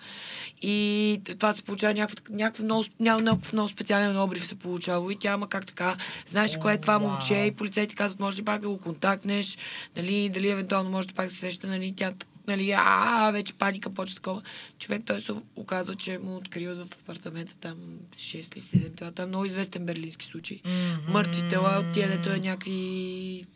И 0.62 1.20
това 1.38 1.52
се 1.52 1.62
получава 1.62 1.94
някакъв, 1.94 2.30
някакъв, 2.30 2.64
много, 2.64 2.84
ня- 2.84 3.20
някакъв 3.20 3.52
много 3.52 3.68
специален 3.68 4.20
обрив 4.20 4.46
се 4.46 4.54
получава. 4.54 5.12
И 5.12 5.16
тя, 5.16 5.32
ама 5.32 5.48
как 5.48 5.66
така, 5.66 5.96
знаеш 6.26 6.56
кое 6.56 6.74
е 6.74 6.80
това 6.80 6.98
Вау. 6.98 7.08
момче 7.08 7.34
и 7.34 7.52
полицейите 7.52 7.94
казват, 7.94 8.20
може 8.20 8.38
ли 8.38 8.44
пак 8.44 8.60
да 8.60 8.68
го 8.68 8.78
контактнеш, 8.78 9.58
нали, 9.96 10.28
дали 10.28 10.48
евентуално 10.48 10.90
може 10.90 11.08
да 11.08 11.14
пак 11.14 11.30
се 11.30 11.36
среща, 11.36 11.66
нали, 11.66 11.94
тя 11.96 12.12
нали, 12.48 12.74
а, 12.76 13.30
вече 13.30 13.52
паника 13.52 13.90
почва 13.90 14.16
такова. 14.16 14.42
Човек 14.78 15.02
той 15.06 15.20
се 15.20 15.32
оказва, 15.56 15.94
че 15.94 16.18
му 16.18 16.36
откриват 16.36 16.76
в 16.76 16.92
апартамента 17.02 17.56
там 17.56 17.76
6 18.14 18.56
или 18.56 18.60
7 18.60 18.96
тела. 18.96 19.12
Там 19.12 19.24
е 19.24 19.28
много 19.28 19.44
известен 19.44 19.86
берлински 19.86 20.26
случай. 20.26 20.60
Мгм. 20.64 21.12
Мъртви 21.12 21.48
тела 21.48 21.78
от 21.78 21.92
тия, 21.92 22.08
дето 22.08 22.30
е 22.30 22.38
някакви 22.38 23.46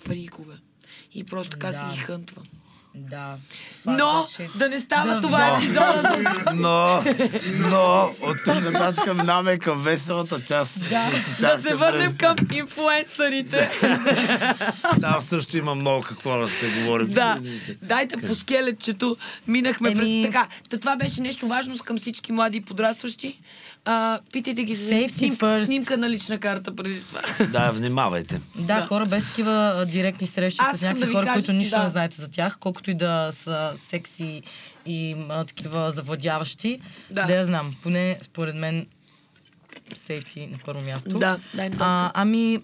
фрикове. 0.00 0.56
И 1.14 1.24
просто 1.24 1.50
така 1.50 1.72
си 1.72 1.78
Да. 1.78 1.92
ги 1.92 1.98
хънтва. 1.98 2.42
Да. 2.94 3.34
Но 3.86 4.02
shit. 4.02 4.56
да 4.56 4.68
не 4.68 4.78
става 4.78 5.14
Да, 5.14 5.20
това 5.20 5.38
да. 5.40 5.56
епизода. 5.56 6.12
Но, 6.54 7.02
но, 7.60 8.10
от 8.22 8.36
тук 8.44 8.54
нататък 8.62 9.06
минаваме 9.08 9.58
към 9.58 9.82
веселата 9.82 10.40
част. 10.40 10.80
Да 10.80 11.10
социалните 11.26 11.62
се 11.62 11.74
върнем 11.74 12.16
към 12.16 12.36
инфлуенсърите. 12.52 13.70
Там 15.00 15.20
също 15.20 15.56
има 15.56 15.74
много 15.74 16.02
какво 16.02 16.38
да 16.38 16.48
се 16.48 16.70
говори. 16.72 17.06
Да, 17.06 17.38
дайте 17.82 18.16
по 18.18 18.34
скелетчето. 18.34 19.16
Минахме 19.46 19.88
Еми- 19.88 19.96
през 19.96 20.22
така. 20.24 20.48
Та 20.70 20.78
това 20.78 20.96
беше 20.96 21.20
нещо 21.20 21.46
важно 21.46 21.78
към 21.78 21.98
всички 21.98 22.32
млади 22.32 22.58
и 22.58 22.62
подрастващи. 22.62 23.38
А, 23.84 24.18
питайте 24.32 24.64
ги 24.64 24.74
за 24.74 24.84
Safety 24.86 25.08
снимка, 25.08 25.46
first. 25.46 25.64
снимка 25.64 25.96
на 25.96 26.10
лична 26.10 26.38
карта 26.38 26.76
преди 26.76 27.00
това. 27.02 27.20
Да, 27.46 27.70
внимавайте. 27.70 28.40
Да, 28.56 28.80
хора 28.82 29.06
без 29.06 29.24
такива 29.24 29.84
директни 29.86 30.26
срещи 30.26 30.58
Аз 30.60 30.78
с 30.78 30.82
някакви 30.82 31.00
да 31.00 31.06
ви 31.06 31.12
хора, 31.12 31.26
кажа- 31.26 31.34
които 31.36 31.52
нищо 31.52 31.76
да. 31.76 31.82
не 31.82 31.88
знаете 31.88 32.16
за 32.16 32.30
тях, 32.30 32.58
колкото 32.80 32.90
и 32.90 32.94
да 32.94 33.30
са 33.32 33.76
секси 33.88 34.42
и 34.86 35.16
а, 35.28 35.44
такива 35.44 35.90
завладяващи. 35.90 36.80
Да. 37.10 37.26
Да 37.26 37.34
я 37.34 37.44
знам. 37.44 37.74
Поне 37.82 38.18
според 38.22 38.54
мен 38.54 38.86
сейфти 40.06 40.46
на 40.46 40.58
първо 40.64 40.80
място. 40.80 41.18
Да, 41.18 41.38
дай 41.54 41.70
а, 41.78 42.10
ами, 42.14 42.60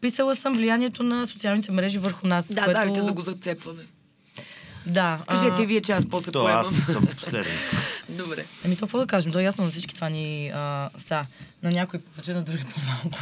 писала 0.00 0.36
съм 0.36 0.54
влиянието 0.54 1.02
на 1.02 1.26
социалните 1.26 1.72
мрежи 1.72 1.98
върху 1.98 2.26
нас. 2.26 2.46
Да, 2.46 2.64
което... 2.64 2.80
дайте 2.80 3.00
да 3.00 3.12
го 3.12 3.22
зацепваме. 3.22 3.82
Да. 4.86 5.22
а, 5.26 5.34
Кажете 5.34 5.66
вие, 5.66 5.80
че 5.80 5.92
аз 5.92 6.08
после 6.08 6.32
То 6.32 6.42
поемам. 6.42 6.60
аз 6.60 6.74
съм 6.76 7.06
последният. 7.06 7.70
Добре. 8.08 8.44
Ами 8.64 8.76
то 8.76 8.80
какво 8.80 8.98
да 8.98 9.06
кажем? 9.06 9.32
То 9.32 9.38
е 9.38 9.42
ясно 9.42 9.64
на 9.64 9.70
всички 9.70 9.94
това 9.94 10.08
ни 10.08 10.50
а, 10.54 10.90
са. 10.98 11.26
На 11.62 11.70
някой 11.70 12.00
повече, 12.00 12.32
на 12.32 12.42
други 12.42 12.64
по-малко. 12.64 13.18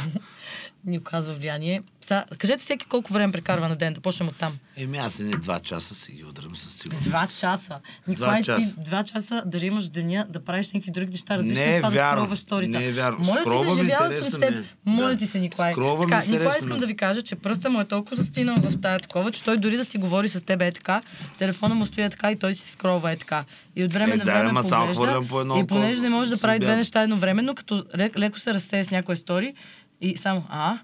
Ни 0.85 0.97
оказва 0.97 1.33
влияние. 1.33 1.81
Са, 2.01 2.25
кажете 2.37 2.59
всеки 2.59 2.85
колко 2.85 3.13
време 3.13 3.31
прекарва 3.31 3.69
на 3.69 3.75
ден, 3.75 3.93
да 3.93 4.01
почнем 4.01 4.27
от 4.27 4.35
там. 4.35 4.57
Еми 4.77 4.97
аз 4.97 5.19
не 5.19 5.31
два 5.31 5.59
часа 5.59 5.95
си 5.95 6.11
ги 6.11 6.23
удрям 6.23 6.55
със 6.55 6.73
сигурност. 6.73 7.03
Два 7.03 7.27
часа. 7.29 7.79
Николай, 8.07 8.15
Два 8.31 8.55
ти 8.55 8.61
часа. 8.61 8.73
два 8.77 9.03
часа 9.03 9.43
да 9.45 9.57
имаш 9.59 9.85
деня, 9.85 10.25
да 10.29 10.39
правиш 10.41 10.67
някакви 10.67 10.91
други 10.91 11.11
неща, 11.11 11.37
различни 11.37 11.55
Не 11.57 11.75
е 11.75 11.77
това 11.77 11.89
да 11.89 11.95
вярно. 11.95 12.21
скроваш 12.21 12.39
сторите. 12.39 12.79
Не 12.79 12.85
е 12.85 12.91
вярно. 12.91 13.17
Моля 13.19 13.35
ти 13.35 13.41
Скровам 13.41 13.77
се, 13.77 13.83
живяла 13.83 14.05
интересно 14.05 14.29
съм 14.31 14.39
с 14.39 14.43
теб. 14.43 14.55
е. 14.55 14.63
Моля 14.85 15.07
Да. 15.07 15.17
ти 15.17 15.27
се, 15.27 15.39
Николай. 15.39 15.71
Скровам 15.71 15.99
така, 16.01 16.17
Николай 16.17 16.35
интересно 16.35 16.57
искам 16.59 16.77
е. 16.77 16.79
да 16.79 16.87
ви 16.87 16.95
кажа, 16.95 17.21
че 17.21 17.35
пръста 17.35 17.69
му 17.69 17.81
е 17.81 17.85
толкова 17.85 18.15
застинал 18.15 18.55
в 18.57 18.81
тая 18.81 18.99
такова, 18.99 19.31
че 19.31 19.43
той 19.43 19.57
дори 19.57 19.77
да 19.77 19.85
си 19.85 19.97
говори 19.97 20.29
с 20.29 20.41
теб 20.41 20.61
е 20.61 20.71
така, 20.71 21.01
телефона 21.37 21.75
му 21.75 21.85
стои 21.85 22.03
е 22.03 22.09
така 22.09 22.31
и 22.31 22.35
той 22.35 22.55
си 22.55 22.71
скрова 22.71 23.11
е 23.11 23.17
така. 23.17 23.45
И 23.75 23.83
от 23.83 23.93
време 23.93 24.13
Е, 24.13 24.17
на 24.17 24.23
да, 24.25 24.31
време 24.33 24.63
само 24.63 24.93
поглежда. 24.93 25.27
по 25.27 25.41
едно 25.41 25.57
и 25.57 25.67
понеже 25.67 26.01
не 26.01 26.09
може 26.09 26.29
да 26.29 26.37
прави 26.37 26.59
две 26.59 26.75
неща 26.75 27.01
едновременно, 27.01 27.55
като 27.55 27.75
лек- 27.75 28.17
леко 28.17 28.39
се 28.39 28.53
разсее 28.53 28.83
с 28.83 28.91
някоя 28.91 29.17
стори 29.17 29.53
и 30.01 30.17
само 30.17 30.45
а, 30.49 30.79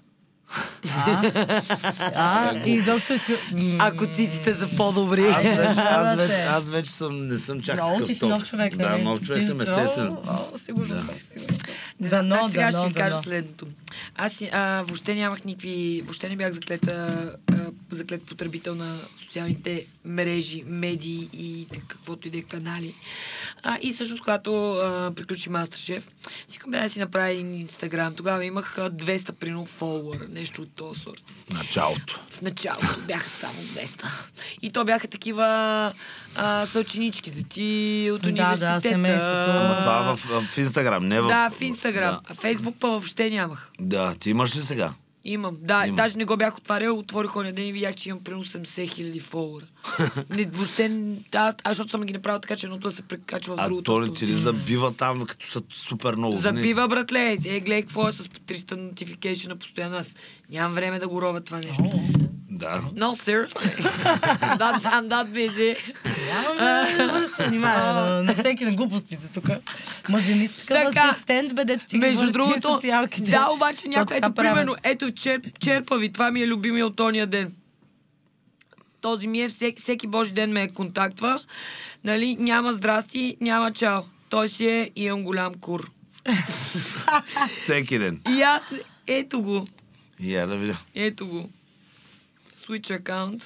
а, 0.96 1.32
а, 2.14 2.54
и 2.66 2.70
изобщо 2.70 3.12
иска... 3.12 3.32
Ако 3.78 4.06
циците 4.06 4.54
са 4.54 4.76
по-добри. 4.76 5.26
Аз 5.26 5.42
вече, 5.44 5.80
аз 5.80 6.08
Да, 6.08 6.14
вече, 6.16 6.40
аз 6.40 6.68
вече 6.68 6.90
съм, 6.90 7.28
не 7.28 7.38
съм 7.38 7.60
чак 7.60 7.74
Много 7.76 7.92
такъв 7.92 8.08
ти 8.08 8.14
си 8.14 8.26
нов 8.26 8.44
човек, 8.44 8.76
Да, 8.76 8.90
нали? 8.90 9.02
нов 9.02 9.22
човек 9.22 9.42
съм, 9.42 9.60
о, 9.60 10.58
Сигурно, 10.58 10.94
Да. 10.94 11.04
сигурно. 11.28 11.58
Дано, 12.00 12.34
аз 12.34 12.50
сега 12.50 12.72
ще 12.72 12.88
ви 12.88 12.94
кажа 12.94 13.16
следното. 13.16 13.66
Аз 14.16 14.42
а, 14.52 14.82
въобще 14.86 15.14
нямах 15.14 15.44
никакви... 15.44 16.02
Въобще 16.04 16.28
не 16.28 16.36
бях 16.36 16.52
заклета, 16.52 17.32
а, 17.52 17.56
заклет 17.90 18.26
потребител 18.26 18.74
на 18.74 18.98
социалните 19.22 19.86
мрежи, 20.04 20.62
медии 20.66 21.28
и 21.32 21.66
каквото 21.88 22.28
и 22.28 22.30
да 22.30 22.38
е 22.38 22.42
канали. 22.42 22.94
А, 23.64 23.78
и 23.82 23.92
всъщност, 23.92 24.22
когато 24.22 24.72
а, 24.72 25.12
приключи 25.16 25.50
Мастершеф, 25.50 26.08
си 26.48 26.58
към 26.58 26.70
да 26.70 26.88
си 26.88 27.00
направя 27.00 27.28
един 27.30 27.54
инстаграм. 27.54 28.14
Тогава 28.14 28.44
имах 28.44 28.78
а, 28.78 28.90
200 28.90 29.32
прино 29.32 29.64
фолуара, 29.66 30.26
нещо 30.28 30.62
от 30.62 30.74
този 30.74 31.00
сорт. 31.00 31.22
Началото. 31.52 32.20
В 32.30 32.42
началото 32.42 33.00
бяха 33.06 33.28
само 33.30 33.54
200. 33.54 34.04
И 34.62 34.70
то 34.70 34.84
бяха 34.84 35.08
такива 35.08 35.44
а, 36.36 36.66
съученичките 36.66 37.42
ти 37.42 37.70
от 38.14 38.22
Да, 38.22 38.26
да, 38.26 38.32
университета. 38.32 38.80
семейството. 38.80 39.50
Ама 39.50 39.76
това 39.80 40.16
в, 40.16 40.48
в 40.48 40.58
Инстаграм, 40.58 41.08
не 41.08 41.20
в... 41.20 41.28
Да, 41.28 41.50
в 41.50 41.60
Инстаграм. 41.60 42.14
Да. 42.14 42.20
А 42.30 42.34
Фейсбук 42.34 42.76
па 42.80 42.88
въобще 42.88 43.30
нямах. 43.30 43.70
Да, 43.80 44.14
ти 44.14 44.30
имаш 44.30 44.56
ли 44.56 44.62
сега? 44.62 44.92
Имам. 45.24 45.56
Да, 45.60 45.86
Има. 45.86 45.96
даже 45.96 46.18
не 46.18 46.24
го 46.24 46.36
бях 46.36 46.56
отварял, 46.58 46.98
отворих 46.98 47.36
оня 47.36 47.52
ден 47.52 47.66
и 47.66 47.72
видях, 47.72 47.94
че 47.94 48.08
имам 48.08 48.24
примерно 48.24 48.44
80 48.44 48.88
хиляди 48.88 49.20
фолуара. 49.20 49.66
не, 50.30 50.44
въобще, 50.44 50.88
да, 51.32 51.52
аз 51.64 51.76
защото 51.76 51.90
съм 51.90 52.00
ги 52.02 52.12
направил 52.12 52.40
така, 52.40 52.56
че 52.56 52.66
едното 52.66 52.88
да 52.88 52.92
се 52.92 53.02
прекачва 53.02 53.56
в 53.56 53.60
А 53.60 53.66
другото. 53.66 53.92
то 53.92 54.02
ли 54.02 54.14
ти 54.14 54.26
ли 54.26 54.32
забива 54.32 54.94
там, 54.94 55.26
като 55.26 55.46
са 55.46 55.62
супер 55.72 56.14
много? 56.14 56.34
Забива, 56.34 56.88
братле. 56.88 57.32
Е, 57.32 57.60
гледай 57.60 57.82
какво 57.82 58.08
е 58.08 58.12
с 58.12 58.28
по 58.28 58.40
300 58.40 58.92
notification 58.92 59.54
постоянно. 59.54 59.96
Аз 59.96 60.16
нямам 60.50 60.74
време 60.74 60.98
да 60.98 61.08
го 61.08 61.22
ровя 61.22 61.40
това 61.40 61.58
нещо. 61.58 61.90
Да. 62.50 62.80
No, 62.96 63.10
seriously. 63.16 63.76
I'm 63.78 64.58
that, 64.58 64.82
I'm 64.82 65.08
that 65.08 65.26
busy. 65.26 65.76
Нямаме 66.26 67.20
да 67.20 67.28
се 67.36 67.46
внимава 67.46 68.22
на 68.26 68.34
всеки 68.34 68.64
на 68.64 68.70
глупостите 68.74 69.28
тук. 69.34 69.48
Ма 70.08 70.18
вземи 70.18 70.48
си 70.48 70.66
такъв 70.66 70.94
Така. 70.94 71.08
асистент, 71.08 71.54
бе, 71.54 71.64
дето 71.64 71.86
ти 71.86 71.98
Между 71.98 72.32
другото, 72.32 72.80
да, 73.18 73.48
обаче 73.50 73.88
някой, 73.88 74.16
ето, 74.16 74.34
примерно, 74.34 74.76
ето, 74.82 75.10
черп, 75.10 75.46
черпави, 75.58 76.12
това 76.12 76.30
ми 76.30 76.42
е 76.42 76.46
любимия 76.46 76.86
от 76.86 77.00
ония 77.00 77.26
ден. 77.26 77.52
Този 79.02 79.26
ми 79.26 79.40
е, 79.42 79.48
всеки, 79.48 79.82
всеки 79.82 80.06
божи 80.06 80.32
ден 80.32 80.52
ме 80.52 80.68
контактва, 80.68 81.40
нали, 82.04 82.36
няма 82.36 82.72
здрасти, 82.72 83.36
няма 83.40 83.70
чао. 83.72 84.02
Той 84.28 84.48
си 84.48 84.66
е, 84.66 84.90
имам 84.96 85.22
голям 85.22 85.54
кур. 85.54 85.90
Всеки 87.56 87.98
ден. 87.98 88.20
И 88.36 88.42
аз, 88.42 88.62
ето 89.06 89.42
го, 89.42 89.66
И 90.20 90.34
я 90.34 90.46
да 90.46 90.56
видя. 90.56 90.76
ето 90.94 91.26
го. 91.26 91.50
Switch 92.56 92.94
аккаунт, 92.96 93.44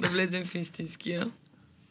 да 0.00 0.08
влезем 0.08 0.44
в 0.44 0.54
истинския. 0.54 1.30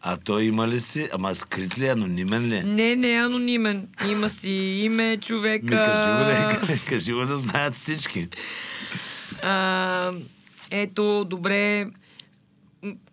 А 0.02 0.18
той 0.18 0.44
има 0.44 0.68
ли 0.68 0.80
си? 0.80 1.08
Ама 1.14 1.36
скрит 1.36 1.78
ли, 1.78 1.86
е? 1.86 1.90
анонимен 1.90 2.50
ли? 2.50 2.56
е? 2.56 2.64
Не, 2.64 2.96
не 2.96 3.12
е 3.14 3.18
анонимен. 3.18 3.88
Има 4.12 4.30
си 4.30 4.50
име, 4.86 5.18
човека. 5.18 5.66
Ми 5.66 5.72
кажи 5.72 6.08
го, 6.08 6.68
да, 6.68 6.80
кажи 6.90 7.14
го 7.14 7.26
да 7.26 7.38
знаят 7.38 7.76
всички. 7.76 8.28
А, 9.44 10.12
ето, 10.72 11.26
добре, 11.26 11.88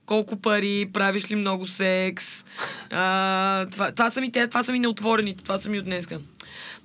колко 0.08 0.36
пари, 0.36 0.90
правиш 0.92 1.30
ли 1.30 1.36
много 1.36 1.66
секс. 1.66 2.44
А, 2.92 3.66
това, 3.66 3.92
това, 3.92 4.10
са 4.10 4.20
ми, 4.20 4.32
те, 4.32 4.48
това 4.48 4.62
са 4.62 4.72
ми 4.72 4.78
неотворените, 4.78 5.44
това 5.44 5.58
са 5.58 5.70
ми 5.70 5.78
от 5.78 5.84
днеска. 5.84 6.20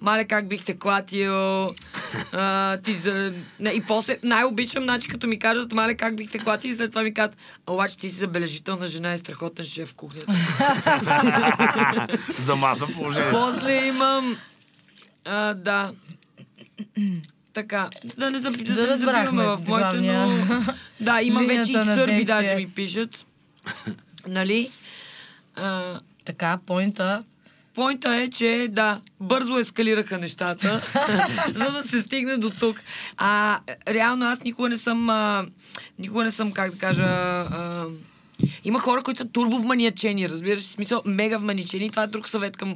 Мале, 0.02 0.26
как 0.26 0.48
бих 0.48 0.66
те 0.66 0.80
клатил. 0.80 1.34
А, 2.34 2.78
ти 2.78 2.94
за... 2.94 3.34
Не, 3.60 3.70
и 3.70 3.82
после 3.88 4.18
най-обичам, 4.24 4.84
значи 4.84 5.08
като 5.08 5.28
ми 5.28 5.40
кажат, 5.40 5.72
мале, 5.72 5.96
как 5.96 6.16
бих 6.16 6.32
те 6.32 6.40
клатил, 6.40 6.70
и 6.70 6.74
след 6.74 6.92
това 6.92 7.04
ми 7.04 7.14
казват, 7.14 7.38
обаче 7.70 7.98
ти 7.98 8.10
си 8.10 8.16
забележителна 8.16 8.86
жена 8.86 9.14
и 9.14 9.18
страхотен 9.18 9.66
шеф 9.66 9.90
в 9.90 9.94
кухнята. 9.94 10.34
За 12.40 12.56
маса 12.56 12.88
положение. 12.88 13.32
После 13.32 13.86
имам... 13.86 14.38
А, 15.26 15.54
да. 15.54 15.92
Така, 17.54 17.90
да 18.18 18.32
не, 18.32 18.40
заб... 18.40 18.58
да, 18.58 18.88
Да 18.88 18.96
забиваме 18.96 19.44
в 19.44 19.60
моите, 19.68 19.98
но... 19.98 20.40
Да, 21.00 21.22
има 21.22 21.44
вече 21.44 21.72
и 21.72 21.76
сърби 21.76 22.26
даже 22.26 22.56
ми 22.56 22.70
пишат. 22.70 23.26
Нали? 24.28 24.70
А, 25.56 26.00
Така, 26.26 26.60
поинта. 26.66 27.24
Пойнта 27.76 28.16
е, 28.16 28.30
че 28.30 28.68
да, 28.72 29.02
бързо 29.20 29.58
ескалираха 29.58 30.18
нещата, 30.18 30.82
за 31.56 31.72
да 31.72 31.84
се 31.84 32.02
стигне 32.02 32.38
до 32.38 32.50
тук. 32.50 32.82
А 33.18 33.60
реално 33.88 34.26
аз 34.26 34.44
никога 34.44 34.70
не 34.70 34.78
съм, 34.78 35.10
а, 35.10 35.46
никога 36.00 36.24
не 36.24 36.32
съм, 36.32 36.52
как 36.52 36.72
да 36.72 36.78
кажа, 36.78 37.04
а, 37.04 37.86
има 38.64 38.80
хора, 38.80 39.02
които 39.02 39.18
са 39.18 39.30
турбо 39.30 39.60
вманиачени, 39.60 40.30
разбираш, 40.30 40.64
в 40.64 40.72
смисъл 40.72 41.02
мега 41.06 41.38
вманичени. 41.38 41.90
Това 41.90 42.04
е 42.04 42.08
друг 42.08 42.30
съвет 42.30 42.58
към 42.58 42.76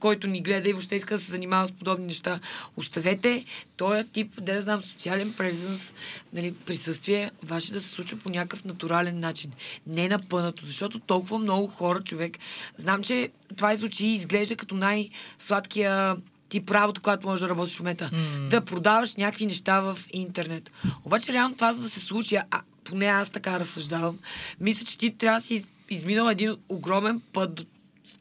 който 0.00 0.26
ни 0.26 0.42
гледа 0.42 0.68
и 0.68 0.72
въобще 0.72 0.96
иска 0.96 1.14
да 1.14 1.20
се 1.20 1.30
занимава 1.30 1.66
с 1.66 1.72
подобни 1.72 2.06
неща. 2.06 2.40
Оставете 2.76 3.44
този 3.76 4.04
тип, 4.04 4.42
да 4.42 4.54
не 4.54 4.62
знам, 4.62 4.82
социален 4.82 5.32
презенс, 5.32 5.92
нали, 6.32 6.54
присъствие, 6.54 7.30
ваше 7.42 7.72
да 7.72 7.80
се 7.80 7.88
случва 7.88 8.18
по 8.18 8.32
някакъв 8.32 8.64
натурален 8.64 9.20
начин. 9.20 9.52
Не 9.86 10.08
напънато, 10.08 10.66
защото 10.66 10.98
толкова 10.98 11.38
много 11.38 11.66
хора, 11.66 12.00
човек. 12.00 12.38
Знам, 12.76 13.02
че 13.02 13.30
това 13.56 13.76
звучи 13.76 14.06
и 14.06 14.14
изглежда 14.14 14.56
като 14.56 14.74
най-сладкия 14.74 16.16
тип 16.48 16.70
работа, 16.70 17.00
която 17.00 17.26
можеш 17.26 17.40
да 17.42 17.48
работиш 17.48 17.76
в 17.76 17.80
момента. 17.80 18.10
М. 18.12 18.48
Да 18.48 18.64
продаваш 18.64 19.14
някакви 19.16 19.46
неща 19.46 19.80
в 19.80 19.98
интернет. 20.12 20.70
Обаче 21.04 21.32
реално 21.32 21.54
това, 21.54 21.72
за 21.72 21.80
да 21.80 21.88
се 21.90 22.00
случи, 22.00 22.36
а 22.36 22.60
поне 22.84 23.06
аз 23.06 23.30
така 23.30 23.60
разсъждавам, 23.60 24.18
мисля, 24.60 24.86
че 24.86 24.98
ти 24.98 25.10
трябва 25.18 25.40
да 25.40 25.46
си 25.46 25.54
из- 25.54 25.70
изминал 25.90 26.30
един 26.30 26.56
огромен 26.68 27.20
път 27.32 27.54
до 27.54 27.64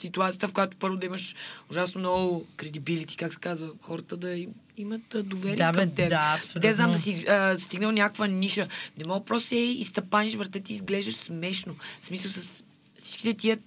ситуацията, 0.01 0.47
в 0.47 0.53
която 0.53 0.77
първо 0.77 0.97
да 0.97 1.05
имаш 1.05 1.35
ужасно 1.71 1.99
много 1.99 2.47
кредибилити, 2.57 3.17
как 3.17 3.33
се 3.33 3.39
казва, 3.39 3.69
хората 3.81 4.17
да 4.17 4.37
им, 4.37 4.49
имат 4.77 5.01
доверие 5.23 5.55
Да, 5.55 5.71
бе, 5.71 5.79
към 5.79 5.95
теб. 5.95 6.09
да, 6.09 6.33
абсолютно. 6.37 6.61
Те 6.61 6.73
знам 6.73 6.91
да 6.91 6.99
си 6.99 7.25
а, 7.27 7.57
стигнал 7.57 7.91
някаква 7.91 8.27
ниша. 8.27 8.67
Не 8.97 9.03
мога 9.07 9.25
просто 9.25 9.47
се 9.47 9.55
изтъпаниш, 9.55 10.37
брате, 10.37 10.59
ти 10.59 10.73
изглеждаш 10.73 11.15
смешно. 11.15 11.75
В 12.01 12.05
смисъл 12.05 12.31
с 12.31 12.63
всичките 12.97 13.33
тия 13.33 13.57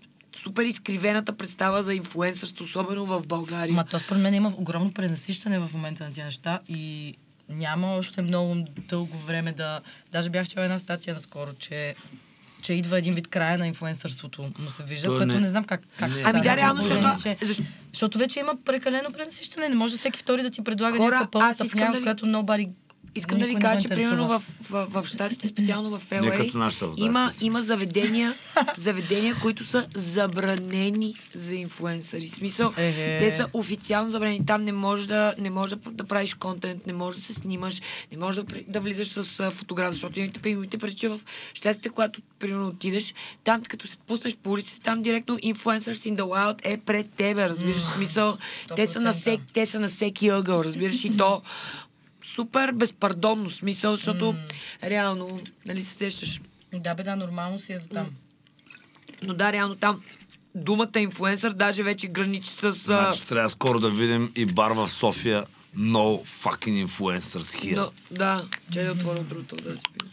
супер 0.42 0.64
изкривената 0.64 1.32
представа 1.32 1.82
за 1.82 1.94
инфуенсърство, 1.94 2.64
особено 2.64 3.06
в 3.06 3.26
България. 3.26 3.74
Ма 3.74 3.84
то 3.84 3.98
според 3.98 4.22
мен 4.22 4.34
има 4.34 4.52
огромно 4.56 4.92
пренасищане 4.92 5.58
в 5.58 5.70
момента 5.72 6.04
на 6.04 6.10
тези 6.10 6.22
неща 6.22 6.60
и 6.68 7.14
няма 7.48 7.86
още 7.86 8.22
много 8.22 8.56
дълго 8.88 9.18
време 9.18 9.52
да... 9.52 9.80
Даже 10.12 10.30
бях 10.30 10.48
чела 10.48 10.64
една 10.64 10.78
статия 10.78 11.14
наскоро, 11.14 11.50
че 11.58 11.94
че 12.60 12.72
идва 12.72 12.98
един 12.98 13.14
вид 13.14 13.28
края 13.28 13.58
на 13.58 13.66
инфуенсърството 13.66 14.42
му 14.42 14.70
се 14.70 14.82
вижда, 14.82 15.06
То 15.06 15.12
което 15.12 15.26
не- 15.26 15.40
не, 15.40 15.48
знам 15.48 15.64
как, 15.64 15.80
как 15.98 16.08
не- 16.08 16.14
ще 16.14 16.22
Ами 16.24 16.42
да, 16.42 16.56
реално, 16.56 16.78
положение, 16.78 17.02
защото... 17.14 17.38
че- 17.40 17.46
Защо? 17.46 17.62
Защото 17.92 18.18
вече 18.18 18.40
има 18.40 18.52
прекалено 18.64 19.12
пренасищане. 19.12 19.68
Не 19.68 19.74
може 19.74 19.96
всеки 19.96 20.18
втори 20.18 20.42
да 20.42 20.50
ти 20.50 20.64
предлага 20.64 20.96
Хора, 20.96 21.04
някаква 21.06 21.30
пълна 21.30 21.50
искам 21.50 21.68
тъпня, 21.68 21.86
да 21.86 21.98
ви- 21.98 22.02
която 22.02 22.26
nobody 22.26 22.68
Искам 23.14 23.38
да 23.38 23.46
ви 23.46 23.54
никой 23.54 23.68
кажа, 23.68 23.82
че 23.82 23.88
примерно 23.88 24.22
интересува. 24.22 24.38
в, 24.60 24.90
в, 24.92 25.02
в 25.02 25.06
Штатите, 25.06 25.46
специално 25.46 25.98
в 25.98 26.06
LA, 26.10 26.96
има, 26.96 27.30
има 27.40 27.62
заведения, 27.62 28.34
заведения, 28.76 29.36
които 29.42 29.64
са 29.64 29.86
забранени 29.94 31.14
за 31.34 31.56
инфуенсъри. 31.56 32.26
В 32.26 32.34
смисъл, 32.34 32.72
Ехе. 32.76 33.18
те 33.20 33.30
са 33.30 33.48
официално 33.52 34.10
забранени. 34.10 34.46
Там 34.46 34.64
не 34.64 34.72
можеш 34.72 35.06
да, 35.06 35.34
не 35.38 35.50
можеш 35.50 35.78
да, 35.78 35.90
да 35.90 36.04
правиш 36.04 36.34
контент, 36.34 36.86
не 36.86 36.92
можеш 36.92 37.20
да 37.20 37.26
се 37.26 37.40
снимаш, 37.40 37.80
не 38.12 38.18
можеш 38.18 38.44
да, 38.44 38.60
да 38.68 38.80
влизаш 38.80 39.08
с 39.08 39.40
а, 39.40 39.50
фотограф, 39.50 39.92
защото 39.92 40.20
имате, 40.20 40.48
имате 40.48 40.78
преди, 40.78 40.96
че 40.96 41.08
в 41.08 41.20
щатите, 41.54 41.88
когато 41.88 42.20
примерно 42.38 42.68
отидеш, 42.68 43.14
там 43.44 43.62
като 43.62 43.88
се 43.88 43.98
пуснеш 43.98 44.36
по 44.36 44.50
улиците, 44.50 44.80
там 44.80 45.02
директно 45.02 45.38
Influencers 45.38 46.10
in 46.10 46.16
the 46.16 46.22
Wild 46.22 46.60
е 46.64 46.76
пред 46.76 47.10
тебе, 47.10 47.48
разбираш. 47.48 47.82
В 47.82 47.94
смисъл, 47.94 48.38
те 48.76 48.86
са, 48.86 49.00
на 49.00 49.12
100%. 49.12 49.20
всек, 49.20 49.40
те 49.52 49.66
са 49.66 49.80
на 49.80 49.88
всеки 49.88 50.28
ъгъл, 50.28 50.60
разбираш, 50.64 51.04
и 51.04 51.16
то 51.16 51.42
супер 52.34 52.72
безпардонно 52.72 53.50
смисъл, 53.50 53.96
защото 53.96 54.34
реално, 54.82 55.40
нали 55.66 55.82
се 55.82 55.94
сещаш. 55.94 56.40
Да, 56.74 56.94
бе, 56.94 57.02
да, 57.02 57.16
нормално 57.16 57.58
си 57.58 57.72
е 57.72 57.78
за 57.78 57.88
там. 57.88 58.06
Но 59.22 59.34
да, 59.34 59.52
реално 59.52 59.76
там 59.76 60.02
думата 60.54 60.98
инфлуенсър 60.98 61.52
даже 61.52 61.82
вече 61.82 62.08
граничи 62.08 62.50
с... 62.50 62.72
Значи 62.72 63.26
трябва 63.26 63.50
скоро 63.50 63.80
да 63.80 63.90
видим 63.90 64.32
и 64.36 64.46
бар 64.46 64.70
в 64.70 64.88
София. 64.88 65.44
No 65.76 66.24
fucking 66.24 66.86
influencers 66.86 67.62
here. 67.62 67.76
Но, 67.76 68.16
да, 68.16 68.44
че 68.72 68.82
да 68.82 68.92
отворя 68.92 69.22
другото 69.22 69.56
да 69.56 69.76
спи. 69.76 70.06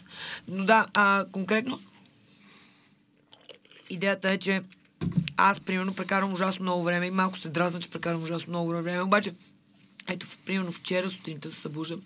Но 0.48 0.64
да, 0.64 0.86
а, 0.94 1.24
конкретно 1.32 1.80
идеята 3.90 4.32
е, 4.32 4.38
че 4.38 4.62
аз, 5.36 5.60
примерно, 5.60 5.94
прекарвам 5.94 6.32
ужасно 6.32 6.62
много 6.62 6.82
време 6.82 7.06
и 7.06 7.10
малко 7.10 7.38
се 7.38 7.48
дразна, 7.48 7.80
че 7.80 7.90
прекарвам 7.90 8.22
ужасно 8.22 8.50
много 8.50 8.68
време. 8.68 9.02
Обаче, 9.02 9.34
ето, 10.08 10.26
примерно, 10.46 10.72
вчера 10.72 11.10
сутринта 11.10 11.50
се 11.52 11.60
събуждам 11.60 12.02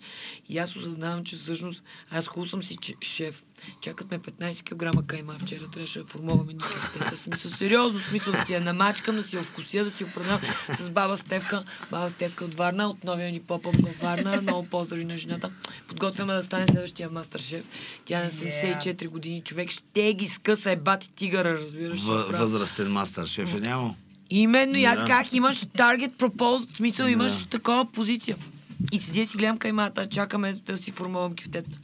и 0.49 0.57
аз 0.57 0.75
осъзнавам, 0.75 1.23
че 1.23 1.35
всъщност 1.35 1.83
аз 2.11 2.27
хубаво 2.27 2.49
съм 2.49 2.63
си 2.63 2.77
шеф. 3.01 3.43
Чакат 3.81 4.11
ме 4.11 4.19
15 4.19 4.63
кг 4.63 5.07
кайма. 5.07 5.35
Вчера 5.39 5.67
трябваше 5.67 5.99
да 5.99 6.05
формуваме 6.05 6.53
никакъв 6.53 7.19
смисъл. 7.19 7.51
Сериозно, 7.51 7.99
смисъл 7.99 8.33
да 8.33 8.45
си 8.45 8.53
я 8.53 8.61
намачкам, 8.61 9.15
да 9.15 9.23
си 9.23 9.35
я 9.35 9.43
вкуся, 9.43 9.83
да 9.83 9.91
си 9.91 10.03
я 10.03 10.09
определям 10.09 10.39
с 10.79 10.89
баба 10.89 11.17
Стевка. 11.17 11.63
Баба 11.91 12.09
Стевка 12.09 12.45
от 12.45 12.55
Варна, 12.55 12.89
от 12.89 13.03
новия 13.03 13.31
ни 13.31 13.39
поп 13.39 13.65
във 13.65 13.99
Варна. 14.01 14.41
Много 14.41 14.67
поздрави 14.67 15.05
на 15.05 15.17
жената. 15.17 15.51
Подготвяме 15.87 16.33
да 16.33 16.43
стане 16.43 16.67
следващия 16.67 17.09
мастер 17.09 17.39
шеф. 17.39 17.69
Тя 18.05 18.19
е 18.19 18.23
на 18.23 18.31
74 18.31 19.07
години. 19.07 19.41
Човек 19.41 19.69
ще 19.71 20.13
ги 20.13 20.27
скъса 20.27 20.71
е 20.71 20.75
бати 20.75 21.09
тигъра, 21.09 21.53
разбираш. 21.53 21.99
ще 21.99 22.11
В, 22.11 22.27
прави. 22.27 22.39
възрастен 22.39 22.91
мастер 22.91 23.25
шеф 23.25 23.55
е 23.55 23.59
няма. 23.59 23.95
Именно 24.35 24.77
и 24.77 24.85
аз 24.85 24.99
Да. 24.99 25.05
как 25.05 25.33
имаш 25.33 25.57
target 25.57 26.11
proposed, 26.11 26.73
в 26.73 26.77
смисъл 26.77 27.07
имаш 27.07 27.31
Да. 27.33 27.45
такова 27.45 27.85
позиция. 27.85 28.37
И 28.91 28.99
седя 28.99 29.21
и 29.21 29.25
си 29.25 29.37
гледам 29.37 29.57
каймата, 29.57 30.09
чакаме 30.09 30.53
да 30.53 30.77
си 30.77 30.91
формувам 30.91 31.35
кифтета. 31.35 31.77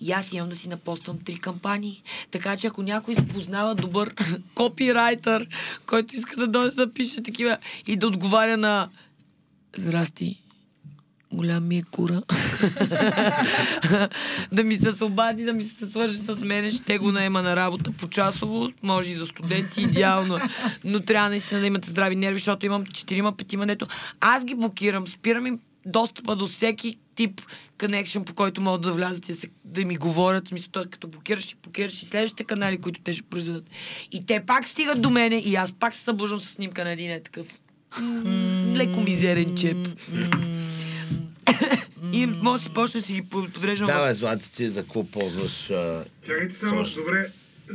И 0.00 0.12
аз 0.12 0.32
имам 0.32 0.48
да 0.48 0.56
си 0.56 0.68
напоствам 0.68 1.18
три 1.18 1.38
кампании. 1.38 2.02
Така 2.30 2.56
че 2.56 2.66
ако 2.66 2.82
някой 2.82 3.14
познава 3.14 3.74
добър 3.74 4.14
копирайтър, 4.54 5.48
който 5.86 6.16
иска 6.16 6.36
да 6.36 6.46
дойде 6.48 6.76
да 6.76 6.92
пише 6.92 7.22
такива 7.22 7.58
и 7.86 7.96
да 7.96 8.06
отговаря 8.06 8.56
на 8.56 8.88
Здрасти, 9.76 10.39
голям 11.32 11.68
ми 11.68 11.78
е 11.78 11.82
кура. 11.82 12.22
да 14.52 14.64
ми 14.64 14.76
се 14.76 15.04
обади, 15.04 15.44
да 15.44 15.52
ми 15.52 15.62
се 15.62 15.86
свърже 15.86 16.18
с 16.18 16.44
мен, 16.44 16.70
ще 16.70 16.98
го 16.98 17.12
наема 17.12 17.42
на 17.42 17.56
работа 17.56 17.92
по 17.92 18.08
часово, 18.08 18.70
може 18.82 19.10
и 19.10 19.14
за 19.14 19.26
студенти, 19.26 19.82
идеално. 19.82 20.36
е. 20.36 20.40
Но 20.84 21.00
трябва 21.00 21.28
наистина 21.28 21.60
да 21.60 21.66
имате 21.66 21.90
здрави 21.90 22.16
нерви, 22.16 22.38
защото 22.38 22.66
имам 22.66 22.86
4-5 22.86 23.66
дето. 23.66 23.86
Аз 24.20 24.44
ги 24.44 24.54
блокирам, 24.54 25.08
спирам 25.08 25.46
им 25.46 25.58
достъпа 25.86 26.36
до 26.36 26.46
всеки 26.46 26.98
тип 27.14 27.40
connection, 27.78 28.24
по 28.24 28.34
който 28.34 28.62
могат 28.62 28.82
да 28.82 28.92
влязат 28.92 29.28
и 29.28 29.32
да, 29.32 29.38
да 29.64 29.84
ми 29.84 29.96
говорят. 29.96 30.48
Смисъл, 30.48 30.68
той 30.72 30.86
като 30.86 31.08
блокираш 31.08 31.52
и 31.52 31.56
блокираш 31.62 32.02
и 32.02 32.04
следващите 32.04 32.44
канали, 32.44 32.80
които 32.80 33.00
те 33.00 33.12
ще 33.12 33.22
произведат. 33.22 33.64
И 34.12 34.26
те 34.26 34.40
пак 34.46 34.68
стигат 34.68 35.02
до 35.02 35.10
мене 35.10 35.36
и 35.36 35.54
аз 35.54 35.72
пак 35.72 35.94
се 35.94 36.00
събуждам 36.00 36.38
с 36.38 36.50
снимка 36.50 36.84
на 36.84 36.90
един 36.90 37.10
е 37.10 37.20
такъв 37.20 37.46
леко 38.76 39.00
мизерен 39.00 39.56
чеп. 39.56 39.88
И 42.12 42.26
може 42.26 42.62
си 42.64 42.74
почне 42.74 43.00
да 43.00 43.06
си 43.06 43.14
ги 43.14 43.22
подреждам 43.30 43.86
Давай, 43.86 44.14
Злати, 44.14 44.54
ти 44.54 44.66
за 44.66 44.82
какво 44.82 45.10
ползваш? 45.10 45.70
а, 45.70 46.04
Чакайте 46.26 46.58
само, 46.58 46.84
добре, 46.96 47.30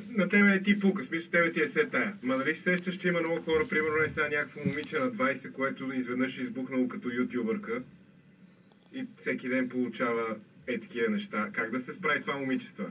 на 0.09 0.29
тебе 0.29 0.43
не 0.43 0.63
ти 0.63 0.79
пука, 0.79 1.05
смисъл 1.05 1.29
тебе 1.31 1.53
ти 1.53 1.61
е 1.61 1.67
се 1.67 1.85
тая. 1.85 2.13
Ма 2.23 2.37
нали 2.37 2.55
се 2.55 2.61
сещаш, 2.61 2.97
че 2.97 3.07
има 3.07 3.19
много 3.19 3.41
хора, 3.41 3.67
примерно 3.69 4.03
е 4.05 4.09
сега 4.09 4.29
някакво 4.29 4.59
момиче 4.59 4.99
на 4.99 5.11
20, 5.11 5.51
което 5.51 5.93
изведнъж 5.93 6.37
е 6.37 6.41
избухнало 6.41 6.87
като 6.87 7.09
ютубърка 7.09 7.81
и 8.93 9.05
всеки 9.21 9.49
ден 9.49 9.69
получава 9.69 10.35
е 10.67 10.79
такива 10.79 11.09
неща. 11.09 11.49
Как 11.53 11.71
да 11.71 11.79
се 11.79 11.93
справи 11.93 12.21
това 12.21 12.37
момичество? 12.37 12.83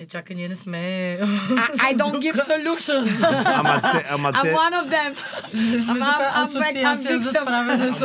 Е, 0.00 0.06
чакай, 0.06 0.36
ние 0.36 0.48
не 0.48 0.56
сме... 0.56 0.78
I 0.78 1.96
don't 2.00 2.18
give 2.18 2.36
solutions. 2.36 3.26
Ама 3.46 3.82
те, 3.92 4.06
ама 4.10 4.32
I'm 4.32 4.42
те, 4.42 4.54
one 4.54 4.84
of 4.84 4.88
them. 4.88 5.16
не 5.54 5.82
сме 5.82 5.92
Ама 5.92 6.16
тук 6.18 6.36
асоциация 6.36 7.18
за 7.18 7.30
victim. 7.30 7.42
справяне 7.42 7.88
с... 7.88 8.02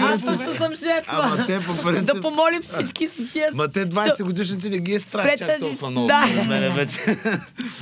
Аз 0.00 0.36
също 0.38 0.56
съм 0.56 0.74
жертва. 0.74 1.20
ама 1.22 1.46
те 1.46 1.60
по 1.60 1.74
Да 1.74 1.82
принцип, 1.82 2.22
помолим 2.22 2.62
всички 2.62 3.08
с 3.08 3.32
тия... 3.32 3.50
Ма 3.54 3.68
те 3.68 3.86
20 3.86 4.22
годишните 4.22 4.68
не 4.68 4.78
ги 4.78 4.94
е 4.94 5.00
страх 5.00 5.36
чак 5.38 5.58
толкова 5.58 5.90
много. 5.90 6.06
да. 6.06 6.44
Мене 6.48 6.70
вече. 6.70 7.16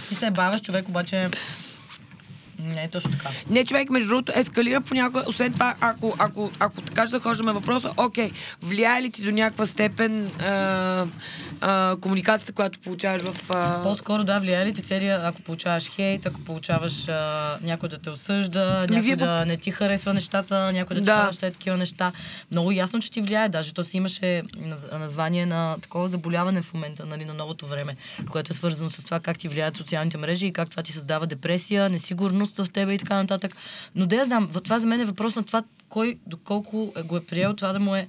Ти 0.09 0.15
се 0.15 0.31
баваш, 0.31 0.61
човек, 0.63 0.89
обаче... 0.89 1.31
Не 2.59 2.83
е 2.83 2.89
точно 2.89 3.11
така. 3.11 3.29
Не, 3.51 3.65
човек, 3.65 3.91
между 3.91 4.09
другото, 4.09 4.33
ескалира 4.35 4.81
понякога. 4.81 5.25
Освен 5.27 5.53
това, 5.53 5.75
ако, 5.81 6.15
ако, 6.19 6.51
ако 6.59 6.81
така 6.81 7.07
ще 7.07 7.11
захождаме 7.11 7.53
въпроса, 7.53 7.93
окей, 7.97 8.31
влияе 8.63 9.03
ли 9.03 9.11
ти 9.11 9.23
до 9.23 9.31
някаква 9.31 9.67
степен 9.67 10.27
а, 10.27 11.07
а, 11.61 11.97
комуникацията, 12.01 12.53
която 12.53 12.81
получаваш 12.81 13.21
в... 13.23 13.51
А... 13.51 13.83
По-скоро 13.83 14.25
да, 14.25 14.39
влияе 14.39 14.67
ли 14.67 14.73
ти 14.73 14.83
целия, 14.83 15.21
ако 15.25 15.43
получаваш 15.43 15.91
хейт, 15.91 16.27
ако 16.27 16.41
получаваш 16.41 17.09
а, 17.09 17.59
някой 17.63 17.89
да 17.89 17.99
те 17.99 18.11
осъжда, 18.11 18.81
някой 18.81 19.01
вие 19.01 19.17
да 19.17 19.45
не 19.47 19.57
ти 19.57 19.71
харесва 19.71 20.15
нещата, 20.15 20.73
някой 20.73 20.95
да 20.95 21.01
ти 21.01 21.05
Да. 21.05 21.25
праща 21.25 21.51
такива 21.51 21.77
неща. 21.77 22.13
Много 22.51 22.73
ясно, 22.73 23.01
че 23.01 23.11
ти 23.11 23.23
влияе. 23.23 23.49
Даже 23.49 23.75
то 23.75 23.85
си 23.85 23.97
имаше 23.97 24.25
наз- 24.57 24.99
название 24.99 25.47
на 25.47 25.77
такова 25.83 26.09
заболяване 26.09 26.63
в 26.63 26.75
момента, 26.75 27.07
нали, 27.07 27.25
на 27.25 27.35
новото 27.35 27.67
време, 27.67 27.97
което 28.31 28.53
е 28.53 28.55
свързано 28.55 28.91
с 28.91 29.05
това 29.05 29.21
как 29.21 29.39
ти 29.39 29.49
влияят 29.49 29.77
социалните 29.77 30.17
мрежи 30.19 30.47
и 30.47 30.53
как 30.53 30.71
това 30.71 30.83
ти 30.83 30.93
създава 30.93 31.27
депресия, 31.27 31.91
несигурност 31.91 32.57
в 32.59 32.67
тебе 32.73 32.93
и 32.95 32.99
така 32.99 33.15
нататък. 33.15 33.57
Но 33.95 34.07
да 34.07 34.17
я 34.17 34.25
знам, 34.25 34.51
това 34.65 34.79
за 34.79 34.87
мен 34.87 35.01
е 35.01 35.05
въпрос 35.05 35.37
на 35.37 35.43
това 35.43 35.63
кой 35.89 36.19
доколко 36.27 36.93
е- 36.97 37.03
го 37.03 37.17
е 37.17 37.25
приел 37.25 37.55
това 37.55 37.73
да 37.73 37.81
му 37.81 37.95
е 37.95 38.09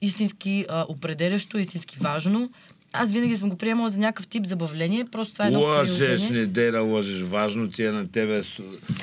истински 0.00 0.66
а, 0.68 0.84
определящо, 0.88 1.58
истински 1.58 1.96
важно. 2.00 2.50
Аз 2.92 3.10
винаги 3.10 3.36
съм 3.36 3.48
го 3.48 3.56
приемала 3.56 3.88
за 3.88 3.98
някакъв 3.98 4.26
тип 4.26 4.46
забавление, 4.46 5.04
просто 5.12 5.32
това 5.32 5.44
е 5.44 5.48
едно 5.48 5.60
Лъжеш, 5.60 6.28
не 6.28 6.46
дей 6.46 6.70
да 6.70 6.80
лъжеш. 6.80 7.20
Важно 7.20 7.70
ти 7.70 7.84
е 7.84 7.92
на 7.92 8.08
тебе. 8.08 8.42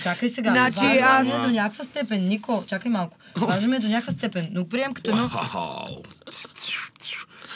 Чакай 0.03 0.29
сега. 0.29 0.51
Значи 0.51 0.99
Важно 1.01 1.33
аз- 1.33 1.45
е 1.45 1.47
до 1.47 1.53
някаква 1.53 1.83
степен. 1.83 2.27
Нико, 2.27 2.63
чакай 2.67 2.91
малко. 2.91 3.17
Важно 3.37 3.69
ми 3.69 3.75
е 3.75 3.79
до 3.79 3.87
някаква 3.87 4.13
степен. 4.13 4.47
Но 4.51 4.69
прием 4.69 4.93
като 4.93 5.09
едно... 5.09 5.29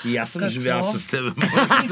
И 0.05 0.17
аз 0.17 0.29
съм 0.29 0.39
Какво? 0.39 0.53
живял 0.53 0.83
с 0.83 1.07
теб. 1.07 1.33
И 1.37 1.85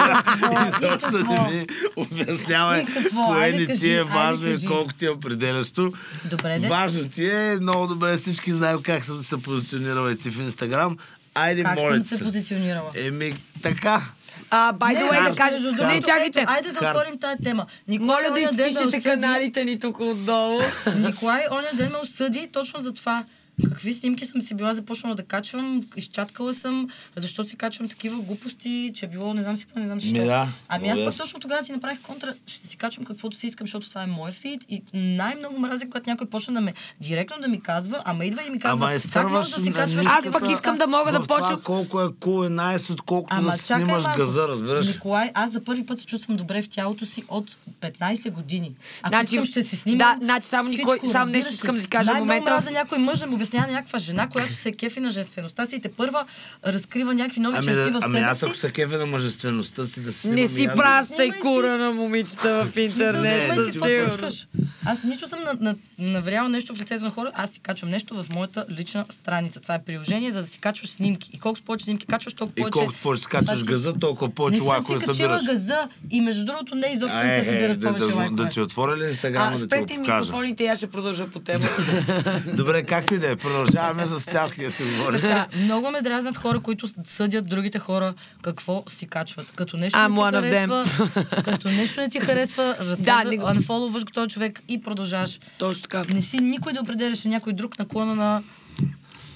Изобщо 0.68 1.18
не 1.18 1.40
ми 1.52 1.68
обяснявай 1.96 2.86
кое 3.28 3.52
не 3.52 3.68
ти 3.68 3.92
е 3.94 4.04
важно 4.04 4.50
и 4.50 4.66
колко 4.66 4.94
ти 4.94 5.06
е 5.06 5.10
определящо. 5.10 5.94
Добре, 6.30 6.60
де. 6.60 6.68
Важно 6.68 7.10
ти 7.10 7.26
е, 7.30 7.58
много 7.62 7.88
добре 7.88 8.18
всички 8.18 8.52
знаем 8.52 8.82
как 8.84 9.04
съм 9.04 9.20
се 9.22 9.42
позиционирал 9.42 10.10
и 10.10 10.18
ти 10.18 10.32
в 10.32 10.40
Инстаграм. 10.40 10.98
Айде, 11.38 11.64
Как 11.64 11.76
моля 11.76 11.94
съм 11.94 12.04
се 12.04 12.18
се. 12.18 12.24
позиционирала? 12.24 12.92
Еми, 12.98 13.34
така. 13.62 14.02
А, 14.50 14.74
by 14.74 14.98
the 14.98 15.10
way, 15.12 15.30
да 15.30 15.36
кажа... 15.36 15.60
между 15.60 15.86
Не, 15.86 16.02
чакайте. 16.02 16.46
Айде 16.48 16.72
да 16.72 16.80
отворим 16.82 17.20
тази 17.20 17.44
тема. 17.44 17.66
Николай 17.88 18.24
Моля 18.24 18.34
да 18.34 18.40
изпишете 18.42 18.84
осъди- 18.86 19.04
каналите 19.04 19.66
ни 19.66 19.80
тук 19.80 20.00
отдолу. 20.00 20.60
Николай 20.98 21.42
оня 21.52 21.68
ден 21.74 21.92
ме 21.92 21.98
осъди 21.98 22.50
точно 22.54 22.82
за 22.82 22.94
това. 22.94 23.24
Какви 23.64 23.94
снимки 23.94 24.26
съм 24.26 24.42
си 24.42 24.54
била 24.54 24.74
започнала 24.74 25.16
да 25.16 25.24
качвам, 25.24 25.84
изчаткала 25.96 26.54
съм, 26.54 26.90
защо 27.16 27.44
си 27.44 27.56
качвам 27.56 27.90
такива 27.90 28.18
глупости, 28.18 28.92
че 28.96 29.06
е 29.06 29.10
било 29.10 29.34
не 29.34 29.44
знам 29.44 29.58
си 29.58 29.66
какво, 29.66 29.80
не 29.80 29.86
знам 29.86 30.02
си 30.02 30.14
да, 30.14 30.48
ами 30.68 30.90
аз 30.90 31.00
пък 31.06 31.18
точно 31.18 31.40
тогава 31.40 31.64
ти 31.64 31.72
направих 31.72 32.02
контра, 32.02 32.34
ще 32.48 32.68
си 32.68 32.78
качвам 32.78 33.06
каквото 33.06 33.38
си 33.38 33.48
искам, 33.48 33.68
защото 33.68 33.90
това 33.90 34.04
е 34.04 34.08
мой 34.08 34.32
фид 34.32 34.62
и 34.70 34.82
най-много 34.94 35.60
мразя, 35.60 35.86
когато 35.86 36.10
някой 36.10 36.28
почне 36.28 36.54
да 36.54 36.62
ме 36.62 36.74
директно 37.02 37.42
да 37.42 37.48
ми 37.48 37.62
казва, 37.62 38.02
ама 38.06 38.26
идва 38.26 38.42
и 38.48 38.50
ми 38.50 38.60
казва, 38.60 38.86
Ама 38.86 38.96
изтърваш 38.96 39.32
можеш 39.32 39.54
да 39.54 39.64
си 39.64 39.74
качваш 39.74 40.06
Аз 40.06 40.32
пък 40.32 40.50
искам 40.52 40.78
да 40.78 40.88
мога 40.88 41.12
да 41.12 41.20
почна... 41.22 41.62
колко 41.62 42.02
е 42.02 42.08
кул 42.20 42.46
и 42.46 42.50
найс, 42.50 42.90
отколкото 42.90 43.42
да 43.42 43.52
си 43.52 43.68
чакай 43.68 43.84
снимаш 43.84 44.04
малко. 44.04 44.20
газа, 44.20 44.48
разбираш? 44.48 44.88
Николай, 44.88 45.32
аз 45.34 45.52
за 45.52 45.64
първи 45.64 45.86
път 45.86 46.00
се 46.00 46.06
чувствам 46.06 46.38
добре 46.38 46.62
в 46.62 46.70
тялото 46.70 47.06
си 47.06 47.24
от 47.28 47.58
15 47.82 48.32
години. 48.32 48.76
Ако 49.02 49.10
Значи, 49.10 49.36
искам, 49.36 49.46
ще 49.46 49.64
си 49.64 49.76
снимам. 49.76 49.98
да, 49.98 50.26
значи 50.26 50.48
само 50.48 50.70
Николай- 50.70 51.12
само 51.12 51.32
нещо 51.32 51.54
искам 51.54 51.76
да 51.76 51.82
ти 51.82 51.88
кажа 51.88 52.04
в 52.04 52.14
Най-много 52.14 52.26
момента 52.28 52.52
мразя 52.52 52.72
някой 52.72 52.98
мъж 52.98 53.20
да 53.20 53.28
му 53.28 53.38
обяснява 53.48 53.68
някаква 53.70 54.00
жена, 54.00 54.28
която 54.28 54.54
се 54.56 54.72
кефи 54.72 55.00
на 55.00 55.12
женствеността 55.12 55.66
си 55.66 55.76
и 55.76 55.80
те 55.80 55.90
първа 55.90 56.26
разкрива 56.66 57.14
някакви 57.14 57.40
нови 57.40 57.56
Ами, 57.58 57.66
черти 57.66 57.92
да, 57.92 58.00
в 58.00 58.04
ами 58.04 58.14
себе 58.14 58.26
аз 58.26 58.40
си. 58.40 58.46
ако 58.46 58.56
се 58.56 58.72
кефе 58.72 58.98
на 58.98 59.06
мъжествеността 59.06 59.86
си 59.86 60.00
да 60.00 60.14
си 60.14 60.28
Не 60.28 60.48
си 60.48 60.62
и 60.62 60.66
аз- 60.66 60.76
пращай 60.76 61.28
си- 61.28 61.40
кура 61.40 61.78
на 61.78 61.92
момичета 61.92 62.64
в 62.66 62.78
интернет, 62.80 63.50
Не, 63.50 63.56
със 63.56 63.66
си 63.66 63.80
сигурност. 63.80 64.48
Аз 64.86 64.98
нито 65.04 65.28
съм 65.28 65.40
на, 65.42 65.54
на, 65.62 65.76
навряла 66.00 66.50
нещо 66.50 66.76
в 66.76 66.82
лицето 66.82 67.04
на 67.04 67.10
хора, 67.10 67.32
аз 67.36 67.50
си 67.50 67.60
качвам 67.60 67.90
нещо 67.92 68.16
в 68.16 68.30
моята 68.30 68.66
лична 68.72 69.06
страница. 69.10 69.60
Това 69.60 69.76
е 69.76 69.84
приложение, 69.84 70.32
за 70.32 70.42
да 70.42 70.48
си 70.48 70.60
качваш 70.60 70.90
снимки. 70.90 71.30
И 71.34 71.40
колкото 71.40 71.66
повече 71.66 71.84
снимки 71.84 72.06
качваш, 72.06 72.34
толкова 72.34 72.54
И 72.58 72.62
повече... 72.62 72.74
колкото 72.74 73.00
повече 73.02 73.22
си- 73.56 73.64
газа, 73.64 73.94
толкова 73.94 74.28
не 74.28 74.34
повече 74.34 74.58
съм 74.58 74.68
лакове 74.68 75.00
си 75.00 75.06
качила 75.06 75.40
събираш. 75.40 75.46
газа 75.60 75.78
и 76.12 76.22
между 76.22 76.46
другото 76.46 76.76
не 76.76 76.88
изобщо 76.88 77.18
А, 77.18 77.24
не 77.24 77.38
е, 77.38 77.40
се 77.40 77.48
е, 77.48 77.52
събират 77.52 77.80
да, 77.80 77.88
повече 77.88 78.30
да, 78.32 78.50
ти 78.50 78.62
отворя 78.62 78.98
ли 78.98 79.04
инстаграма 79.04 79.52
да 79.52 79.68
ти 79.68 79.76
го 79.78 79.86
покажа? 79.88 80.00
микрофоните 80.20 80.64
и 80.64 80.68
аз 80.68 80.78
ще 80.78 80.88
продължа 80.88 81.28
по 81.28 81.40
темата. 81.40 82.44
Добре, 82.48 82.84
както 82.84 83.14
и 83.14 83.20
да 83.20 83.30
е, 83.30 83.36
продължаваме 83.38 84.06
с 84.06 84.20
цялки 84.22 84.64
да 84.64 84.72
си 84.72 84.84
говорим. 84.86 85.22
Така, 85.22 85.48
много 85.56 85.92
ме 85.92 86.02
дразнат 86.02 86.38
хора, 86.38 86.60
които 86.60 86.88
съдят 87.06 87.48
другите 87.48 87.80
хора 87.80 88.14
какво 88.42 88.84
си 88.90 89.08
качват. 89.08 89.52
Като 89.52 89.78
нещо 89.78 89.98
I'm 89.98 90.10
не 90.10 90.16
ти 90.16 90.22
one 90.22 90.36
of 90.36 90.46
them. 90.48 90.86
харесва, 90.86 91.44
като 91.44 91.70
нещо 91.70 92.02
не 92.02 92.10
ти 92.10 92.20
харесва, 92.20 92.64
Да, 92.80 92.86
разследва, 92.86 93.24
не 93.24 93.38
го- 93.38 93.46
unfollowваш 93.46 94.06
го 94.06 94.12
този 94.12 94.30
човек 94.30 94.62
и 94.68 94.82
продължаваш. 94.82 95.40
Точно 95.58 95.82
така. 95.82 96.04
Не 96.06 96.22
си 96.22 96.38
никой 96.38 96.74
да 96.74 96.82
определяш 96.82 97.24
някой 97.24 97.54
друг 97.54 97.80
наклона 97.80 98.16
на... 98.16 98.44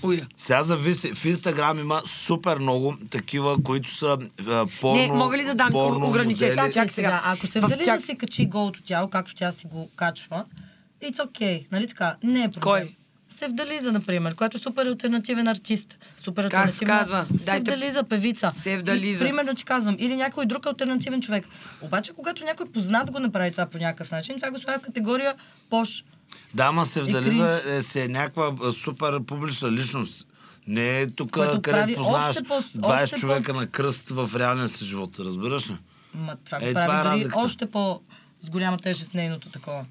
Уя. 0.04 0.28
Сега 0.36 0.64
зависи. 0.64 1.14
В 1.14 1.26
Инстаграм 1.26 1.80
има 1.80 2.02
супер 2.06 2.58
много 2.58 2.98
такива, 3.12 3.64
които 3.64 3.96
са 3.96 4.18
а, 4.48 4.66
порно, 4.82 4.98
Не, 4.98 5.08
мога 5.08 5.38
ли 5.38 5.44
да 5.44 5.56
дам 5.56 5.72
порно 5.72 6.08
ограничение? 6.08 6.56
Чак 6.56 6.74
Чак 6.74 6.92
сега, 6.92 7.22
ако 7.26 7.48
се 7.48 7.60
В 7.60 7.66
вдали 7.66 7.84
тях- 7.84 8.00
да 8.00 8.06
си 8.06 8.18
качи 8.18 8.46
голото 8.46 8.82
тяло, 8.84 9.10
както 9.10 9.36
тя 9.36 9.52
си 9.52 9.68
го 9.68 9.90
качва, 9.96 10.46
it's 11.04 11.18
okay, 11.18 11.66
нали 11.72 11.88
така? 11.88 12.16
Не 12.24 12.44
е 12.44 12.50
проблем. 12.50 12.62
Кой? 12.62 12.96
Севдализа, 13.42 13.92
например, 13.92 14.36
който 14.36 14.58
е 14.58 14.60
супер 14.60 14.86
алтернативен 14.86 15.48
артист. 15.48 15.98
Супер 16.18 16.50
Как 16.50 16.74
се 16.74 16.86
казва? 16.86 17.26
Дайте- 17.32 17.46
Севдализа, 17.66 18.04
певица. 18.04 18.52
Севдализа. 18.52 19.26
И, 19.26 19.28
примерно 19.28 19.56
ти 19.56 19.66
казвам. 19.66 19.96
Или 20.00 20.16
някой 20.16 20.46
друг 20.46 20.66
альтернативен 20.66 21.22
човек. 21.22 21.46
Обаче, 21.82 22.14
когато 22.14 22.44
някой 22.44 22.66
познат 22.68 23.12
го 23.12 23.20
направи 23.20 23.52
това 23.52 23.66
по 23.66 23.78
някакъв 23.78 24.12
начин, 24.12 24.36
това 24.36 24.52
го 24.52 24.60
слага 24.60 24.80
в 24.80 24.84
категория 24.84 25.36
пош. 25.70 26.04
Да, 26.54 26.72
ма 26.72 26.86
се 26.86 27.00
И 27.00 27.04
вдализа 27.04 27.62
е, 27.70 27.82
си 27.82 28.00
е 28.00 28.08
някаква 28.08 28.56
а, 28.64 28.72
супер 28.72 29.20
публична 29.22 29.72
личност. 29.72 30.28
Не 30.68 31.00
е 31.00 31.08
тук, 31.08 31.32
където 31.62 31.62
познаваш 31.96 32.38
по- 32.38 32.54
20 32.54 33.04
още 33.04 33.16
по- 33.16 33.20
човека 33.20 33.54
на 33.54 33.68
кръст 33.68 34.10
в 34.10 34.32
реалния 34.36 34.70
си 34.70 34.86
живот. 34.86 35.20
Разбираш 35.20 35.70
ли? 35.70 35.78
Ма 36.14 36.36
това 36.46 36.60
го 36.60 36.66
Е, 36.66 36.74
прави 36.74 36.86
това 36.86 37.00
е 37.00 37.04
дори 37.04 37.14
разликата. 37.14 37.40
още 37.40 37.66
по 37.66 38.02
с 38.42 38.50
голяма 38.50 38.78
тежест 38.78 39.14
нейното 39.14 39.50
такова. 39.50 39.86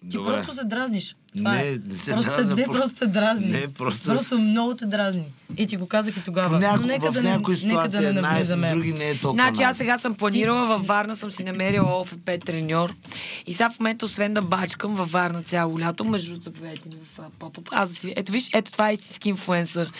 Ти 0.00 0.06
Добре. 0.08 0.32
просто 0.34 0.54
се 0.54 0.64
дразниш. 0.64 1.16
Това 1.36 1.52
Не, 1.52 1.62
е. 1.62 1.78
не 1.86 1.96
се 1.96 2.12
просто, 2.12 2.30
дразня, 2.30 2.54
Не, 2.54 2.64
просто- 2.64 2.80
просто 2.80 2.98
те 2.98 3.06
дразни. 3.08 3.46
Не, 3.46 3.68
просто- 3.68 4.04
Просто 4.06 4.38
много 4.38 4.74
те 4.74 4.86
дразни. 4.86 5.24
И 5.56 5.66
ти 5.66 5.76
го 5.76 5.86
казах 5.86 6.16
и 6.16 6.20
тогава. 6.20 6.58
Няко, 6.58 6.80
Но 6.80 6.86
нека 6.86 7.10
в 7.10 7.14
да 7.14 7.22
не- 7.22 7.30
някои 7.30 7.56
ситуации 7.56 8.00
да 8.00 8.08
е 8.08 8.12
не 8.12 8.20
навлизаме. 8.20 8.70
други 8.70 8.92
не 8.92 9.04
е 9.04 9.12
толкова 9.12 9.42
Значи 9.42 9.62
аз 9.62 9.76
сега 9.76 9.98
съм 9.98 10.14
планирала 10.14 10.66
във 10.66 10.86
Варна, 10.86 11.16
съм 11.16 11.30
си 11.30 11.44
намерила 11.44 12.00
ОФП 12.00 12.30
треньор. 12.46 12.94
И 13.46 13.54
сега 13.54 13.70
в 13.70 13.80
момента, 13.80 14.06
освен 14.06 14.34
да 14.34 14.42
бачкам 14.42 14.94
във 14.94 15.12
Варна 15.12 15.42
цяло 15.42 15.80
лято, 15.80 16.04
между 16.04 16.40
заповядайте 16.40 16.88
ми 16.88 16.94
в 17.18 17.30
поп 17.38 17.58
Аз 17.70 17.90
да 17.90 17.96
си... 17.96 18.12
Ето 18.16 18.32
виж, 18.32 18.48
ето 18.54 18.72
това 18.72 18.90
е 18.90 18.94
истински 18.94 19.28
инфлуенсър. 19.28 19.90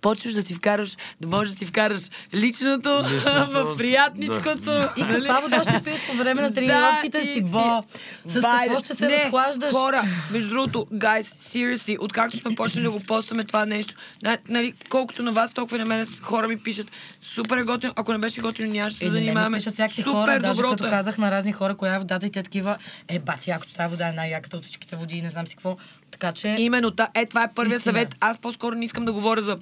Почваш 0.00 0.32
да 0.32 0.42
си 0.42 0.54
вкараш, 0.54 0.96
да 1.20 1.28
можеш 1.28 1.52
да 1.52 1.58
си 1.58 1.66
вкараш 1.66 2.00
личното, 2.34 2.90
в 3.50 3.74
приятничкото. 3.78 4.70
И 4.96 5.02
каква 5.02 5.40
вода 5.40 5.62
ще 5.62 5.82
пиеш 5.84 6.00
по 6.10 6.16
време 6.16 6.42
на 6.42 6.50
тренировките 6.54 7.22
си, 7.22 7.42
Бо? 7.42 7.82
С 8.26 8.34
какво 8.34 8.78
ще 8.78 8.94
се 8.94 9.06
не, 9.06 9.16
разхлаждаш? 9.24 9.72
Хора, 9.74 10.02
между 10.32 10.50
другото, 10.50 10.81
guys, 10.84 11.22
seriously, 11.22 11.96
откакто 12.00 12.36
сме 12.38 12.54
почнали 12.54 12.84
да 12.84 12.90
го 12.90 13.00
постваме 13.00 13.44
това 13.44 13.66
нещо, 13.66 13.94
на- 14.22 14.38
нали, 14.48 14.74
колкото 14.88 15.22
на 15.22 15.32
вас, 15.32 15.52
толкова 15.52 15.76
и 15.76 15.80
на 15.80 15.86
мен 15.86 16.06
хора 16.22 16.48
ми 16.48 16.58
пишат, 16.58 16.90
супер 17.22 17.56
е 17.56 17.62
готино, 17.62 17.92
ако 17.96 18.12
не 18.12 18.18
беше 18.18 18.40
готино, 18.40 18.70
нямаше 18.70 18.94
да 18.94 18.98
се 19.00 19.06
Е, 19.06 19.10
занимаваме. 19.10 19.58
пишат 19.58 19.74
всякакви 19.74 20.02
Супер 20.02 20.12
хора, 20.14 20.38
даже 20.40 20.62
като 20.62 20.86
е. 20.86 20.90
казах 20.90 21.18
на 21.18 21.30
разни 21.30 21.52
хора, 21.52 21.74
коя 21.74 21.94
е 21.94 21.98
водата 21.98 22.26
и 22.26 22.30
те 22.30 22.42
такива, 22.42 22.76
е, 23.08 23.18
бати, 23.18 23.50
якото 23.50 23.74
тази 23.74 23.90
вода 23.90 24.08
е 24.08 24.12
най-яката 24.12 24.56
от 24.56 24.64
всичките 24.64 24.96
води 24.96 25.22
не 25.22 25.30
знам 25.30 25.46
си 25.46 25.54
какво. 25.54 25.76
Така 26.10 26.32
че... 26.32 26.56
Именно, 26.58 26.90
та, 26.90 27.08
е, 27.14 27.26
това 27.26 27.42
е 27.42 27.52
първият 27.54 27.82
съвет. 27.82 28.16
Аз 28.20 28.38
по-скоро 28.38 28.76
не 28.76 28.84
искам 28.84 29.04
да 29.04 29.12
говоря 29.12 29.40
за 29.42 29.58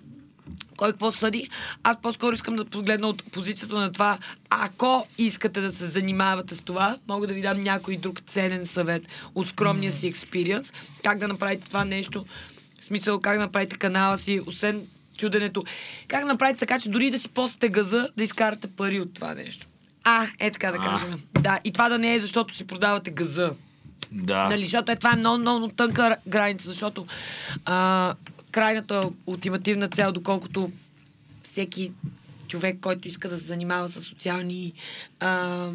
кой 0.77 0.93
какво 0.93 1.13
съди. 1.13 1.51
Аз 1.83 1.97
по-скоро 2.03 2.35
искам 2.35 2.57
да 2.57 2.65
погледна 2.65 3.09
от 3.09 3.33
позицията 3.33 3.77
на 3.77 3.93
това, 3.93 4.19
ако 4.51 5.07
искате 5.19 5.61
да 5.61 5.71
се 5.71 5.85
занимавате 5.85 6.55
с 6.55 6.61
това, 6.61 6.97
мога 7.09 7.27
да 7.27 7.35
ви 7.35 7.43
дам 7.43 7.63
някой 7.63 7.97
друг 7.97 8.21
ценен 8.21 8.67
съвет 8.67 9.03
от 9.35 9.49
скромния 9.49 9.93
си 9.93 10.07
експириенс, 10.07 10.73
как 11.05 11.19
да 11.19 11.29
направите 11.29 11.69
това 11.69 11.85
нещо, 11.85 12.25
в 12.81 12.85
смисъл 12.85 13.21
как 13.21 13.39
да 13.39 13.45
направите 13.45 13.79
канала 13.79 14.19
си, 14.19 14.41
освен 14.47 14.87
чуденето, 15.17 15.65
как 16.09 16.21
да 16.21 16.27
направите 16.27 16.59
така, 16.59 16.79
че 16.79 16.91
дори 16.91 17.11
да 17.11 17.19
си 17.19 17.29
постате 17.29 17.69
газа, 17.69 18.09
да 18.17 18.25
изкарате 18.25 18.69
пари 18.69 19.01
от 19.01 19.15
това 19.15 19.35
нещо. 19.35 19.67
А, 20.05 20.27
е 20.39 20.51
така 20.51 20.73
да 20.73 20.79
кажем. 20.79 21.23
Да, 21.41 21.59
и 21.65 21.73
това 21.73 21.89
да 21.89 21.99
не 21.99 22.15
е 22.15 22.21
защото 22.21 22.55
си 22.57 22.67
продавате 22.67 23.11
газа. 23.11 23.53
Да. 24.13 24.49
Нали, 24.49 24.65
защото 24.65 24.93
е, 24.93 24.97
това 24.97 25.13
е 25.13 25.17
много, 25.17 25.39
много, 25.39 25.69
тънка 25.69 26.03
ра- 26.03 26.17
граница, 26.29 26.71
защото 26.71 27.07
а, 27.65 28.15
крайната 28.51 29.11
ултимативна 29.27 29.89
цел, 29.89 30.13
доколкото 30.13 30.71
всеки 31.43 31.93
човек, 32.49 32.77
който 32.81 33.09
иска 33.09 33.29
да 33.29 33.39
се 33.39 33.45
занимава 33.47 33.89
с 33.89 34.01
социални 34.01 34.73
а, 35.21 35.69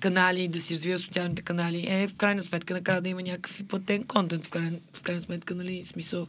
канали, 0.00 0.48
да 0.48 0.60
си 0.60 0.74
развива 0.74 0.98
социалните 0.98 1.42
канали, 1.42 1.86
е 1.88 2.08
в 2.08 2.14
крайна 2.16 2.42
сметка 2.42 2.74
накрая 2.74 3.00
да 3.00 3.08
има 3.08 3.22
някакъв 3.22 3.60
и 3.60 3.68
платен 3.68 4.04
контент. 4.04 4.46
В 4.46 4.50
крайна, 4.50 4.72
в 4.94 5.02
крайна 5.02 5.22
сметка, 5.22 5.54
нали, 5.54 5.84
смисъл. 5.84 6.26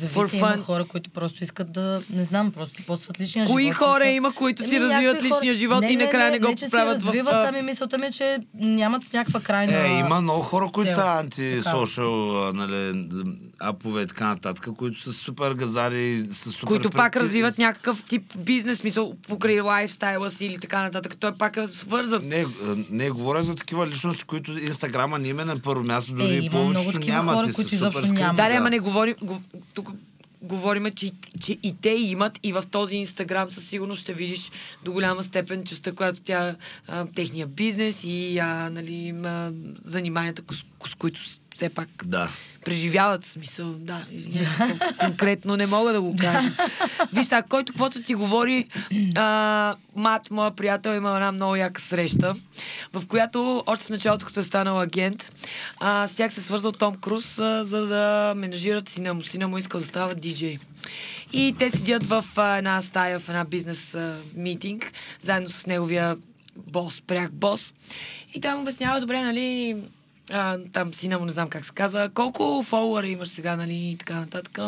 Зависи, 0.00 0.36
има 0.36 0.56
хора, 0.56 0.84
които 0.84 1.10
просто 1.10 1.44
искат 1.44 1.72
да, 1.72 2.02
не 2.10 2.22
знам, 2.22 2.52
просто 2.52 2.74
си 2.74 2.82
постват 2.82 3.20
личния 3.20 3.46
Кои 3.46 3.62
живот. 3.62 3.76
хора 3.76 4.04
Смисъл- 4.04 4.16
има, 4.16 4.32
които 4.32 4.68
си 4.68 4.76
Еми, 4.76 4.84
развиват 4.84 5.14
някакви 5.14 5.28
личния 5.28 5.54
живот 5.54 5.84
и 5.88 5.96
накрая 5.96 6.30
не 6.30 6.38
го 6.38 6.54
че 6.54 6.64
си 6.64 6.70
поправят 6.70 7.02
в, 7.02 7.06
развиват, 7.06 7.34
ами 7.34 7.62
мисълта 7.62 7.98
ми 7.98 8.06
е, 8.06 8.10
че 8.10 8.38
нямат 8.54 9.02
някаква 9.12 9.40
крайна... 9.40 9.86
Е, 9.86 9.98
има 9.98 10.20
много 10.20 10.42
хора, 10.42 10.70
които 10.72 10.94
са 10.94 11.02
анти-сошъл, 11.02 12.52
нали, 12.52 13.08
апове 13.58 14.02
и 14.02 14.06
така 14.06 14.26
нататък, 14.26 14.68
които 14.78 15.00
са 15.00 15.12
супер 15.12 15.54
газари, 15.54 16.26
са 16.32 16.50
супер... 16.50 16.66
които 16.66 16.90
пак 16.90 17.16
развиват 17.16 17.58
някакъв 17.58 18.04
тип 18.04 18.38
бизнес, 18.38 18.84
мисъл, 18.84 19.14
покрай 19.28 19.60
лайфстайла 19.60 20.30
си 20.30 20.46
или 20.46 20.58
така 20.58 20.82
нататък. 20.82 21.16
Той 21.16 21.32
пак 21.32 21.56
е 21.56 21.66
свързан. 21.66 21.95
Не, 22.22 22.46
а, 22.62 22.76
не 22.90 23.10
говоря 23.10 23.42
за 23.42 23.54
такива 23.54 23.86
личности, 23.86 24.24
които 24.24 24.52
Инстаграма 24.52 25.18
не 25.18 25.28
им 25.28 25.40
е 25.40 25.44
на 25.44 25.58
първо 25.58 25.84
място, 25.84 26.12
дори 26.12 26.34
Е, 26.34 26.36
има 26.36 26.50
повечето 26.50 26.98
нямат. 26.98 27.34
хора, 27.34 27.52
които 27.52 27.70
супер 27.70 27.74
изобщо 27.76 28.12
нямат. 28.14 28.36
Да, 28.36 28.42
ама 28.42 28.70
не 28.70 28.78
говорим. 28.78 29.14
Го, 29.22 29.42
тук 29.74 29.90
говорим, 30.42 30.86
че, 30.96 31.10
че 31.40 31.58
и 31.62 31.74
те 31.82 31.90
имат 31.90 32.40
и 32.42 32.52
в 32.52 32.64
този 32.70 32.96
Инстаграм 32.96 33.50
със 33.50 33.64
сигурност 33.68 34.02
ще 34.02 34.12
видиш 34.12 34.50
до 34.84 34.92
голяма 34.92 35.22
степен 35.22 35.64
частта, 35.64 35.92
която 35.92 36.20
тя, 36.20 36.56
а, 36.88 37.06
техния 37.14 37.46
бизнес 37.46 38.04
и 38.04 38.38
а, 38.38 38.70
нали, 38.70 39.14
а, 39.24 39.52
заниманията, 39.84 40.42
с, 40.52 40.90
с 40.90 40.94
които 40.94 41.20
все 41.56 41.68
пак 41.68 41.88
Да. 42.04 42.28
преживяват 42.64 43.24
смисъл. 43.24 43.72
Да, 43.72 44.04
извинявайте, 44.12 44.58
кон- 44.78 44.96
конкретно 44.98 45.56
не 45.56 45.66
мога 45.66 45.92
да 45.92 46.00
го 46.00 46.16
кажа. 46.20 46.50
Виж 47.12 47.26
сега, 47.26 47.42
който 47.42 47.72
каквото 47.72 48.02
ти 48.02 48.14
говори, 48.14 48.66
а, 49.14 49.74
Мат, 49.96 50.30
моя 50.30 50.50
приятел, 50.50 50.90
има 50.90 51.14
една 51.14 51.32
много 51.32 51.56
яка 51.56 51.80
среща, 51.80 52.34
в 52.92 53.06
която 53.06 53.62
още 53.66 53.86
в 53.86 53.90
началото, 53.90 54.26
като 54.26 54.40
е 54.40 54.42
станал 54.42 54.80
агент, 54.80 55.32
а, 55.80 56.08
с 56.08 56.14
тях 56.14 56.32
се 56.32 56.40
свързал 56.40 56.72
Том 56.72 56.94
Круз, 56.94 57.38
а, 57.38 57.64
за 57.64 57.86
да 57.86 58.34
менажират 58.36 58.88
сина 58.88 59.14
му. 59.14 59.22
Сина 59.22 59.48
му 59.48 59.58
искал 59.58 59.80
да 59.80 59.86
става 59.86 60.14
диджей. 60.14 60.58
И 61.32 61.54
те 61.58 61.70
седят 61.70 62.06
в 62.06 62.24
а, 62.36 62.56
една 62.56 62.82
стая, 62.82 63.18
в 63.20 63.28
една 63.28 63.44
бизнес 63.44 63.94
а, 63.94 64.16
митинг, 64.34 64.92
заедно 65.20 65.48
с 65.48 65.66
неговия 65.66 66.16
бос, 66.56 67.00
пряк 67.00 67.32
бос. 67.32 67.72
И 68.34 68.40
той 68.40 68.54
му 68.54 68.60
обяснява, 68.60 69.00
добре, 69.00 69.22
нали, 69.22 69.76
а, 70.30 70.58
там 70.72 70.94
сина 70.94 71.18
му, 71.18 71.24
не 71.24 71.32
знам 71.32 71.48
как 71.48 71.64
се 71.64 71.72
казва, 71.74 72.10
колко 72.14 72.62
фолуара 72.62 73.06
имаш 73.06 73.28
сега, 73.28 73.56
нали, 73.56 73.74
и 73.74 73.96
така 73.96 74.20
нататък. 74.20 74.58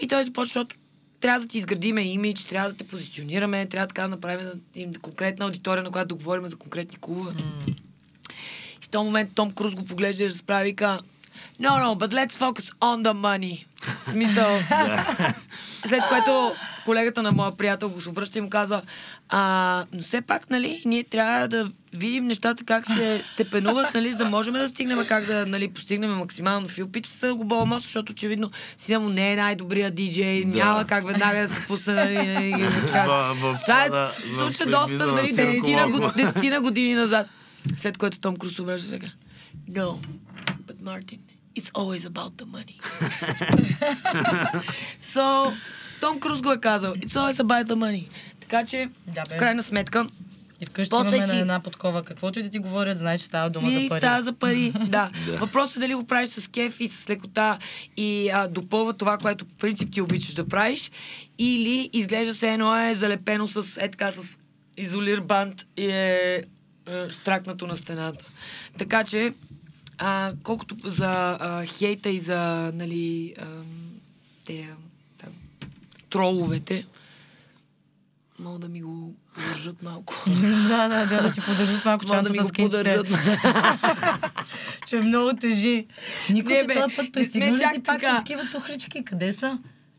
И 0.00 0.08
той 0.08 0.24
започва, 0.24 0.44
защото 0.44 0.76
трябва 1.20 1.40
да 1.40 1.46
ти 1.46 1.58
изградиме 1.58 2.02
имидж, 2.02 2.44
трябва 2.44 2.70
да 2.70 2.76
те 2.76 2.86
позиционираме, 2.86 3.66
трябва 3.66 3.86
така 3.86 4.02
да 4.02 4.08
направим 4.08 4.94
конкретна 5.02 5.44
аудитория, 5.44 5.84
на 5.84 5.90
която 5.90 6.08
да 6.08 6.14
говорим 6.14 6.48
за 6.48 6.56
конкретни 6.56 6.98
клубове. 7.00 7.32
И 8.82 8.84
в 8.84 8.88
този 8.88 9.04
момент 9.04 9.30
Том 9.34 9.52
Круз 9.52 9.74
го 9.74 9.84
поглежда 9.84 10.24
и 10.24 10.28
разправи 10.28 10.68
и 10.68 10.76
казва, 10.76 11.02
No, 11.60 11.72
no, 11.82 11.96
but 11.96 12.12
let's 12.12 12.34
focus 12.36 12.66
on 12.80 13.02
the 13.02 13.12
money. 13.12 13.66
В 13.82 14.10
смисъл. 14.10 14.58
След 15.86 16.02
което 16.08 16.54
колегата 16.86 17.22
на 17.22 17.32
моя 17.32 17.56
приятел 17.56 17.88
го 17.88 18.00
се 18.00 18.08
обръща 18.08 18.38
и 18.38 18.42
му 18.42 18.50
казва, 18.50 18.82
а, 19.28 19.84
но 19.92 20.02
все 20.02 20.20
пак, 20.20 20.50
нали, 20.50 20.82
ние 20.84 21.04
трябва 21.04 21.48
да 21.48 21.70
видим 21.92 22.26
нещата 22.26 22.64
как 22.64 22.86
се 22.86 23.22
степенуват, 23.24 23.94
нали, 23.94 24.12
за 24.12 24.18
да 24.18 24.24
можем 24.24 24.54
да 24.54 24.68
стигнем 24.68 25.06
как 25.08 25.24
да 25.24 25.46
нали, 25.46 25.68
постигнем 25.68 26.10
максимално 26.10 26.68
фил. 26.68 26.88
Пич 26.88 27.06
са 27.06 27.34
го 27.34 27.44
бола 27.44 27.80
защото 27.80 28.12
очевидно 28.12 28.50
сина 28.78 29.00
му 29.00 29.08
не 29.08 29.32
е 29.32 29.36
най-добрия 29.36 29.90
диджей, 29.90 30.44
Да. 30.44 30.58
няма 30.58 30.84
как 30.84 31.06
веднага 31.06 31.40
да 31.40 31.54
се 31.54 31.66
пусне, 31.66 31.94
нали, 31.94 32.52
Това 33.62 33.84
е, 33.84 34.22
се 34.22 34.28
случва 34.28 34.66
доста, 34.66 35.06
нали, 35.06 35.28
десетина, 35.28 36.12
десетина 36.16 36.60
години 36.60 36.94
назад. 36.94 37.26
След 37.76 37.98
което 37.98 38.18
Том 38.18 38.36
Круз 38.36 38.58
обръща 38.58 38.88
сега. 38.88 39.08
No, 39.70 39.98
but 40.66 40.76
Martin, 40.82 41.18
It's 41.56 41.70
always 41.80 42.04
about 42.04 42.32
the 42.36 42.44
money. 42.44 42.76
so, 45.14 45.24
Том 46.00 46.20
Круз 46.20 46.40
го 46.40 46.52
е 46.52 46.58
казал. 46.58 46.94
It's 46.94 47.06
always 47.10 47.42
about 47.42 47.64
the 47.64 47.74
money. 47.74 48.08
Така 48.40 48.64
че, 48.64 48.88
Да, 49.06 49.22
бе. 49.22 49.34
в 49.34 49.38
крайна 49.38 49.62
сметка, 49.62 50.06
И 50.60 50.66
вкъщи 50.66 50.90
После 50.90 51.08
имаме 51.08 51.28
си- 51.28 51.34
на 51.34 51.40
една 51.40 51.60
подкова. 51.60 52.02
Каквото 52.02 52.38
и 52.38 52.42
да 52.42 52.48
ти 52.48 52.58
говорят, 52.58 52.98
знай, 52.98 53.18
че 53.18 53.24
става 53.24 53.50
дума 53.50 53.68
Ми 53.68 53.74
за 53.74 53.88
пари. 53.88 54.00
става 54.00 54.22
за 54.22 54.32
пари. 54.32 54.72
да. 54.80 55.10
Да. 55.26 55.36
Въпросът 55.38 55.76
е 55.76 55.80
дали 55.80 55.94
го 55.94 56.06
правиш 56.06 56.28
с 56.28 56.48
кеф 56.48 56.80
и 56.80 56.88
с 56.88 57.08
лекота 57.08 57.58
и 57.96 58.28
а, 58.30 58.48
допълва 58.48 58.92
това, 58.92 59.18
което 59.18 59.44
по 59.44 59.54
принцип 59.54 59.92
ти 59.92 60.00
обичаш 60.00 60.34
да 60.34 60.48
правиш, 60.48 60.90
или 61.38 61.90
изглежда 61.92 62.34
се 62.34 62.50
едно 62.50 62.80
е 62.80 62.94
залепено 62.94 63.48
с 63.48 63.76
е 63.76 63.90
така 63.90 64.12
с 64.12 64.36
изолир 64.76 65.20
банд 65.20 65.66
и 65.76 65.86
е, 65.86 66.42
е 66.86 67.10
штракнато 67.10 67.66
на 67.66 67.76
стената. 67.76 68.24
Така 68.78 69.04
че, 69.04 69.32
а, 69.98 70.32
колкото 70.42 70.76
за 70.84 71.06
а, 71.40 71.66
хейта 71.66 72.10
и 72.10 72.20
за, 72.20 72.36
нали, 72.74 73.34
а, 73.38 73.44
те, 74.46 74.68
троловете, 76.16 76.86
мога 78.38 78.58
да 78.58 78.68
ми 78.68 78.82
го 78.82 79.14
подържат 79.34 79.82
малко. 79.82 80.14
да, 80.68 80.88
да, 80.88 81.06
да, 81.06 81.22
да 81.22 81.32
ти 81.32 81.40
поддържат 81.40 81.84
малко 81.84 82.04
Мога 82.08 82.22
да 82.22 82.30
ми 82.30 82.38
чантата 82.38 82.62
го 82.62 82.68
подържат. 82.68 83.08
Че 84.86 85.00
много 85.00 85.36
тежи. 85.36 85.86
Никой 86.30 86.54
Не, 86.54 86.64
бе, 86.64 86.74
този 86.74 86.96
път 86.96 87.04
не 87.04 87.12
пристигна 87.12 87.52
ли 87.52 87.58
си 87.58 87.82
пак 87.84 88.00
така. 88.00 88.14
с 88.14 88.18
такива 88.18 88.50
тухлички? 88.52 89.04
Къде 89.04 89.32
са? 89.32 89.58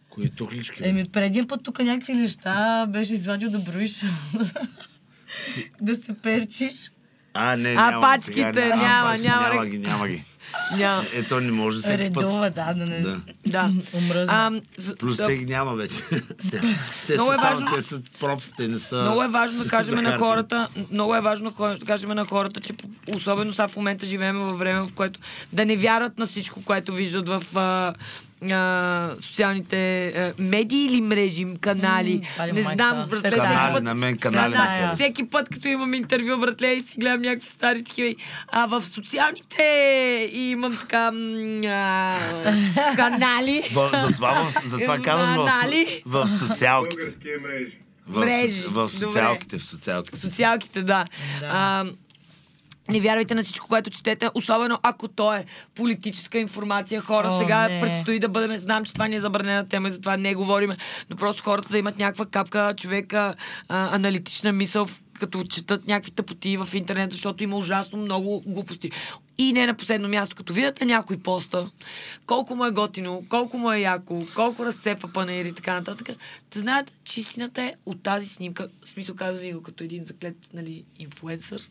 Кои 0.10 0.30
тухлички? 0.30 0.80
Еми, 0.84 1.02
от 1.02 1.12
предния 1.12 1.48
път 1.48 1.64
тук 1.64 1.80
някакви 1.80 2.14
неща 2.14 2.86
беше 2.90 3.14
извадил 3.14 3.50
да 3.50 3.60
броиш. 3.60 4.02
да 5.82 5.96
се 5.96 6.14
перчиш. 6.24 6.92
А, 7.38 7.56
не, 7.56 7.70
А, 7.70 7.74
няма. 7.86 8.02
пачките, 8.02 8.34
сега, 8.54 8.66
няма, 8.68 9.18
няма, 9.18 9.18
Няма 9.44 9.50
рек- 9.56 9.70
ги, 9.70 9.78
няма 9.80 10.08
ги. 10.08 10.24
Няма. 10.78 11.04
Ето 11.14 11.42
не 11.42 11.52
може 11.52 11.80
всеки 11.80 12.14
път. 12.14 12.24
Редова, 12.24 12.50
да, 12.50 12.74
да 12.74 12.86
не. 12.86 13.00
Да. 13.00 13.18
Да. 13.46 13.72
За- 14.78 14.96
Плюс 14.96 15.18
да, 15.18 15.26
те 15.26 15.38
ги 15.38 15.46
няма 15.46 15.76
вече. 15.76 15.96
те, 16.52 16.62
те 17.08 17.14
Много 17.14 17.30
са 17.30 17.36
е 17.36 17.38
важно- 17.40 17.76
те 17.76 17.82
са 17.82 18.02
пропсите, 18.20 18.68
не 18.68 18.80
са... 18.80 18.96
Много 18.96 19.24
е 19.24 19.28
важно 19.28 19.64
да 19.64 19.70
кажем 19.70 19.96
на 19.96 20.18
хората, 20.18 20.68
много 20.92 21.16
е 21.16 21.22
важно 21.22 21.52
да 21.52 21.86
кажем 21.86 22.10
на 22.10 22.26
хората, 22.26 22.60
че 22.60 22.74
особено 23.08 23.54
сега 23.54 23.68
в 23.68 23.76
момента 23.76 24.06
живеем 24.06 24.38
във 24.38 24.60
време, 24.60 24.82
в 24.82 24.94
което 24.94 25.20
да 25.54 25.66
не 25.66 25.76
вярват 25.76 26.20
на 26.20 26.26
всичко, 26.26 26.64
което 26.64 26.94
виждат 26.94 27.30
в 27.30 27.44
а, 28.44 29.16
социалните 29.22 29.78
а, 30.08 30.34
медии 30.40 30.86
или 30.86 31.02
мрежи, 31.02 31.46
канали. 31.58 32.22
Пали 32.38 32.52
не 32.52 32.64
знам, 32.64 33.08
братле, 33.10 33.30
Канали, 33.30 33.48
всеки 33.48 33.74
път- 33.74 33.84
на 33.84 33.96
мен 33.96 34.18
канали 34.18 34.56
харесват. 34.56 34.96
всеки 34.96 35.24
път, 35.26 35.50
като 35.50 35.68
имам 35.68 35.94
интервю, 35.94 36.38
братле, 36.38 36.68
и 36.68 36.82
си 36.82 37.00
гледам 37.00 37.22
някакви 37.22 37.48
стари 37.48 37.84
такива. 37.84 38.16
А 38.48 38.66
в 38.66 38.82
социалните 38.84 39.64
и 40.34 40.50
имам 40.50 40.78
така 40.78 41.12
м, 41.12 41.62
а, 41.66 42.16
канали. 42.96 43.64
В, 43.74 43.90
затова, 44.00 44.32
в, 44.44 44.62
затова 44.66 45.00
казвам 45.00 45.36
в, 45.36 45.46
Канали. 45.48 46.02
в 46.06 46.28
социалките. 46.30 47.14
Мрежи. 47.42 47.78
В, 48.08 48.20
Мрежи. 48.20 48.62
в 48.62 48.72
Добре. 48.72 48.90
социалките, 48.90 49.58
в 49.58 49.64
социалките. 49.64 50.18
Социалките, 50.18 50.82
да. 50.82 51.06
Да. 51.40 51.46
А, 51.46 51.86
не 52.90 53.00
вярвайте 53.00 53.36
на 53.36 53.44
всичко, 53.44 53.68
което 53.68 53.90
четете, 53.90 54.30
особено 54.34 54.80
ако 54.84 55.08
то 55.08 55.34
е 55.34 55.46
политическа 55.76 56.40
информация. 56.40 57.02
Хора, 57.02 57.28
О, 57.32 57.40
сега 57.40 57.68
не. 57.68 57.82
предстои 57.82 58.20
да 58.20 58.30
бъдем. 58.30 58.58
Знам, 58.58 58.86
че 58.86 58.94
това 58.94 59.08
не 59.08 59.16
е 59.16 59.20
забранена 59.20 59.68
тема 59.68 59.88
и 59.88 59.92
затова 59.92 60.18
не 60.18 60.36
говорим, 60.36 60.72
но 61.10 61.16
просто 61.16 61.44
хората 61.44 61.70
да 61.70 61.78
имат 61.78 62.00
някаква 62.00 62.26
капка 62.26 62.74
човека, 62.78 63.36
а, 63.68 63.96
аналитична 63.96 64.52
мисъл, 64.52 64.88
като 65.20 65.44
четат 65.44 65.88
някакви 65.88 66.12
тъпоти 66.12 66.58
в 66.58 66.70
интернет, 66.74 67.12
защото 67.12 67.44
има 67.44 67.58
ужасно 67.58 67.98
много 67.98 68.44
глупости. 68.46 68.92
И 69.38 69.54
не 69.54 69.66
на 69.66 69.74
последно 69.74 70.08
място, 70.08 70.36
като 70.36 70.54
видят 70.54 70.82
някой 70.82 71.18
поста, 71.18 71.70
колко 72.26 72.56
му 72.56 72.66
е 72.66 72.72
готино, 72.72 73.26
колко 73.30 73.58
му 73.58 73.72
е 73.72 73.80
яко, 73.80 74.24
колко 74.36 74.66
разцепва 74.66 75.10
панаир 75.14 75.46
и 75.46 75.54
така 75.54 75.74
нататък, 75.74 76.18
да 76.54 76.60
знаят, 76.60 76.94
че 77.04 77.20
истината 77.20 77.62
е 77.62 77.74
от 77.86 78.04
тази 78.04 78.26
снимка. 78.26 78.68
В 78.82 78.88
смисъл 78.88 79.16
казва 79.16 79.42
ви 79.42 79.54
го 79.54 79.64
като 79.64 79.84
един 79.84 80.04
заклет, 80.04 80.38
нали, 80.54 80.84
инфлуенсър. 81.00 81.62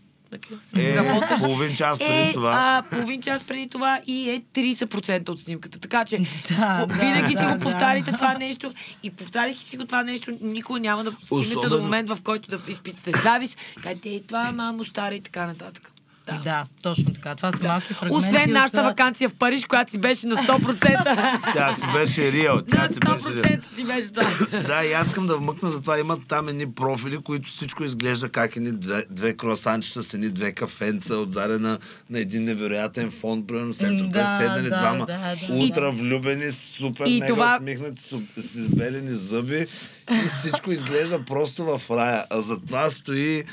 Е, 0.76 0.96
половин 1.38 1.76
час 1.76 1.98
преди 1.98 2.12
е, 2.12 2.32
това. 2.32 2.52
А, 2.54 2.90
половин 2.90 3.22
час 3.22 3.44
преди 3.44 3.68
това 3.68 4.00
и 4.06 4.30
е 4.30 4.42
30% 4.54 5.28
от 5.28 5.40
снимката. 5.40 5.78
Така 5.78 6.04
че 6.04 6.18
Да, 6.50 6.78
по- 6.80 6.86
да, 6.86 6.94
винаги 6.94 7.26
си 7.28 7.34
да, 7.36 7.46
го 7.46 7.52
да. 7.52 7.60
повтаряйте 7.60 8.12
това 8.12 8.34
нещо 8.34 8.72
и 9.02 9.10
повтаряйки 9.10 9.58
си 9.60 9.76
го 9.76 9.84
това 9.84 10.02
нещо, 10.02 10.32
никога 10.40 10.80
няма 10.80 11.04
да 11.04 11.12
стигнете 11.22 11.54
до 11.54 11.60
Особено- 11.60 11.82
момент, 11.82 12.08
в 12.08 12.18
който 12.22 12.50
да 12.50 12.60
изпитате 12.68 13.12
завист, 13.12 13.56
кажете, 13.82 14.08
е, 14.08 14.20
това 14.20 14.48
е 14.48 14.52
мамо 14.52 14.84
стара 14.84 15.14
и 15.14 15.20
така 15.20 15.46
нататък. 15.46 15.92
Да. 16.26 16.40
Да, 16.44 16.66
точно 16.82 17.12
така. 17.12 17.34
Това 17.34 17.52
са 17.52 17.66
малки 17.68 17.94
фрагменти. 17.94 18.26
Освен 18.26 18.42
от, 18.42 18.54
нашата 18.54 18.80
а, 18.80 18.82
вакансия 18.82 19.28
в 19.28 19.34
Париж, 19.34 19.64
която 19.64 19.90
си 19.90 19.98
беше 19.98 20.26
на 20.26 20.36
100%. 20.36 21.52
Тя 21.52 21.74
си 21.74 21.86
беше 21.94 22.32
реал. 22.32 22.62
Тя 22.62 22.82
на 22.82 22.88
си 22.88 23.00
беше 23.00 23.34
реал. 23.34 23.44
100% 23.44 23.74
си 23.74 23.84
беше 23.84 24.12
това. 24.12 24.60
Да, 24.60 24.84
и 24.84 24.92
аз 24.92 25.06
искам 25.06 25.26
да 25.26 25.36
вмъкна, 25.36 25.70
затова 25.70 25.98
имат 25.98 26.20
там 26.28 26.48
едни 26.48 26.72
профили, 26.72 27.18
които 27.18 27.48
всичко 27.50 27.84
изглежда 27.84 28.28
как 28.28 28.56
едни 28.56 28.72
две, 28.72 29.04
две 29.10 29.36
круасанчета 29.36 30.02
с 30.02 30.14
едни 30.14 30.28
две 30.28 30.52
кафенца 30.52 31.14
отзаде 31.14 31.58
на, 31.58 31.78
на 32.10 32.18
един 32.18 32.44
невероятен 32.44 33.10
фон, 33.10 33.46
примерно 33.46 33.74
сектор, 33.74 34.04
да, 34.06 34.22
да, 34.22 34.38
седнали 34.40 34.68
да, 34.68 34.78
двама, 34.78 35.06
да, 35.06 35.36
да. 35.48 35.54
ултра 35.54 35.90
влюбени, 35.90 36.52
супер 36.52 37.06
И 37.06 37.20
мега 37.20 37.26
това- 37.34 37.58
усмихнати, 37.60 38.02
с, 38.02 38.54
избелени 38.54 39.16
зъби 39.16 39.66
и 40.10 40.28
всичко 40.40 40.72
изглежда 40.72 41.24
просто 41.24 41.64
в 41.64 41.90
рая. 41.90 42.24
А 42.30 42.40
зад 42.40 42.60
това 42.66 42.90
стои 42.90 43.44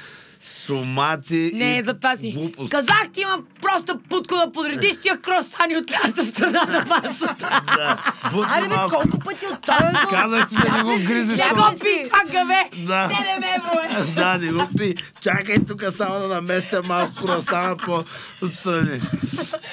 сумати 0.43 1.51
Не, 1.53 1.77
и 1.77 1.83
за 1.83 1.93
това 1.93 2.15
си. 2.15 2.31
глупост. 2.31 2.71
Казах 2.71 3.09
ти 3.13 3.21
имам 3.21 3.43
просто 3.61 3.99
путко 4.09 4.35
да 4.35 4.51
подредиш 4.51 4.95
тия 5.01 5.17
кросани 5.17 5.77
от 5.77 5.91
лята 5.91 6.25
страна 6.25 6.63
на 6.63 6.85
масата. 6.87 7.61
Да, 7.67 8.13
Аре, 8.47 8.67
бе, 8.67 8.75
колко 8.75 9.19
пъти 9.19 9.45
от 9.45 9.61
това? 9.61 10.05
Казах 10.11 10.49
ти 10.49 10.55
да 10.55 10.77
не 10.77 10.83
го 10.83 10.95
гризеш. 10.97 11.39
Не 11.39 11.49
го 11.49 11.79
пи, 11.79 12.03
това 12.03 12.23
гъве! 12.31 12.69
Да. 12.77 13.07
Не, 13.07 13.19
не 13.19 13.39
ме, 13.39 13.57
бро, 13.59 14.11
да, 14.15 14.37
не 14.37 14.51
го 14.51 14.67
пи. 14.77 14.95
Чакай 15.21 15.55
тук 15.67 15.83
само 15.91 16.19
да 16.19 16.27
наместя 16.27 16.81
малко 16.83 17.15
круасана 17.15 17.77
по 17.77 18.03
отстрани. 18.41 19.01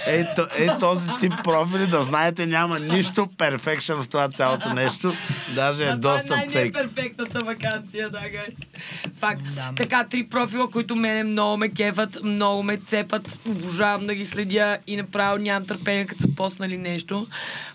Ей, 0.06 0.24
то, 0.36 0.46
ей 0.56 0.68
този 0.80 1.10
тип 1.20 1.32
профили, 1.44 1.86
да 1.86 2.02
знаете, 2.02 2.46
няма 2.46 2.78
нищо 2.78 3.28
перфекшн 3.38 3.94
в 3.94 4.08
това 4.08 4.28
цялото 4.28 4.68
нещо. 4.68 5.12
Даже 5.54 5.84
е 5.84 5.92
доста 5.92 6.26
Това 6.26 6.36
е 6.36 6.48
фейк. 6.48 6.74
най-неперфектната 6.74 7.40
вакансия, 7.40 8.10
да, 8.10 8.20
гайс. 8.20 8.54
Факт. 9.18 9.42
Да. 9.54 9.70
Така, 9.76 10.04
три 10.04 10.26
профила, 10.26 10.59
които 10.66 10.96
мене 10.96 11.24
много 11.24 11.56
ме 11.56 11.68
кефат, 11.68 12.18
много 12.24 12.62
ме 12.62 12.76
цепат, 12.78 13.38
обожавам 13.46 14.06
да 14.06 14.14
ги 14.14 14.26
следя 14.26 14.78
и 14.86 14.96
направо 14.96 15.38
нямам 15.38 15.66
търпение, 15.66 16.06
като 16.06 16.22
са 16.22 16.28
поснали 16.28 16.76
нещо. 16.76 17.26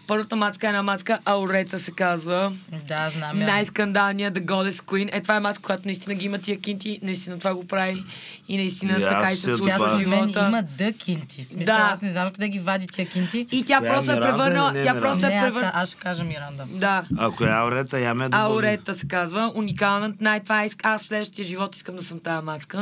Първата 0.08 0.36
мацка 0.36 0.68
е 0.68 0.70
една 0.70 0.84
мацка, 0.84 1.20
Аурета 1.26 1.80
се 1.80 1.92
казва. 1.92 2.54
Да, 2.88 3.10
знам 3.10 3.42
я. 3.42 3.48
Най-скандалният 3.48 4.34
The 4.34 4.42
Goddess 4.42 4.84
Queen. 4.84 5.10
Е, 5.14 5.22
това 5.22 5.36
е 5.36 5.40
маска, 5.40 5.64
която 5.64 5.82
наистина 5.86 6.16
ги 6.16 6.26
има 6.26 6.38
тия 6.38 6.60
кинти, 6.60 7.00
наистина 7.02 7.40
това 7.40 7.54
го 7.56 7.68
прави 7.68 8.04
и 8.48 8.58
наистина 8.58 9.00
И 9.00 9.04
аз 9.04 9.10
така 9.12 9.32
и 9.32 9.36
си 9.36 9.42
се 9.42 9.56
случва 9.58 9.88
в 9.88 10.00
живота. 10.00 10.46
има 10.48 10.64
дъ 10.78 10.92
кинти. 10.94 11.44
Смисъл, 11.44 11.76
Да. 11.76 11.90
аз 11.94 12.02
не 12.02 12.12
знам 12.12 12.32
къде 12.32 12.50
ги 12.50 12.60
вади 12.60 12.88
тия 12.88 13.10
кинти. 13.10 13.48
И 13.52 13.64
тя 13.64 13.78
Коя 13.78 13.90
е 13.90 13.94
просто 13.94 14.12
е 14.12 14.16
Миранда 14.16 14.32
превърнала... 14.32 14.72
не 14.72 14.84
Тя 14.84 14.92
е 14.92 15.00
просто 15.00 15.20
Не, 15.20 15.34
е 15.34 15.38
аз, 15.38 15.44
превърнала... 15.46 15.72
аз 15.76 15.90
ще 15.90 15.98
кажа 15.98 16.24
Миранда. 16.24 16.66
Да. 16.70 17.04
Ако 17.18 17.44
е 17.44 17.50
аурета, 17.50 18.00
я 18.00 18.16
ме 18.16 18.26
е. 18.26 18.30
Аурета 18.32 18.94
се 18.94 19.08
казва. 19.08 19.52
Уникална. 19.56 20.14
Най- 20.20 20.40
това 20.40 20.66
иск... 20.66 20.80
Аз 20.84 21.04
в 21.04 21.08
следващия 21.08 21.46
живот 21.46 21.76
искам 21.76 21.96
да 21.96 22.04
съм 22.04 22.20
тази 22.20 22.46
мацка. 22.46 22.75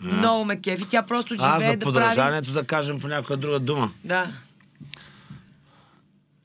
Много 0.00 0.44
ме 0.44 0.60
кефи. 0.60 0.84
Тя 0.84 1.02
просто 1.02 1.34
А, 1.38 1.54
живее 1.54 1.70
за 1.70 1.76
да 1.76 1.92
прави... 1.92 2.52
да 2.52 2.64
кажем 2.64 3.00
по 3.00 3.08
някоя 3.08 3.36
друга 3.36 3.58
дума. 3.58 3.90
Да. 4.04 4.26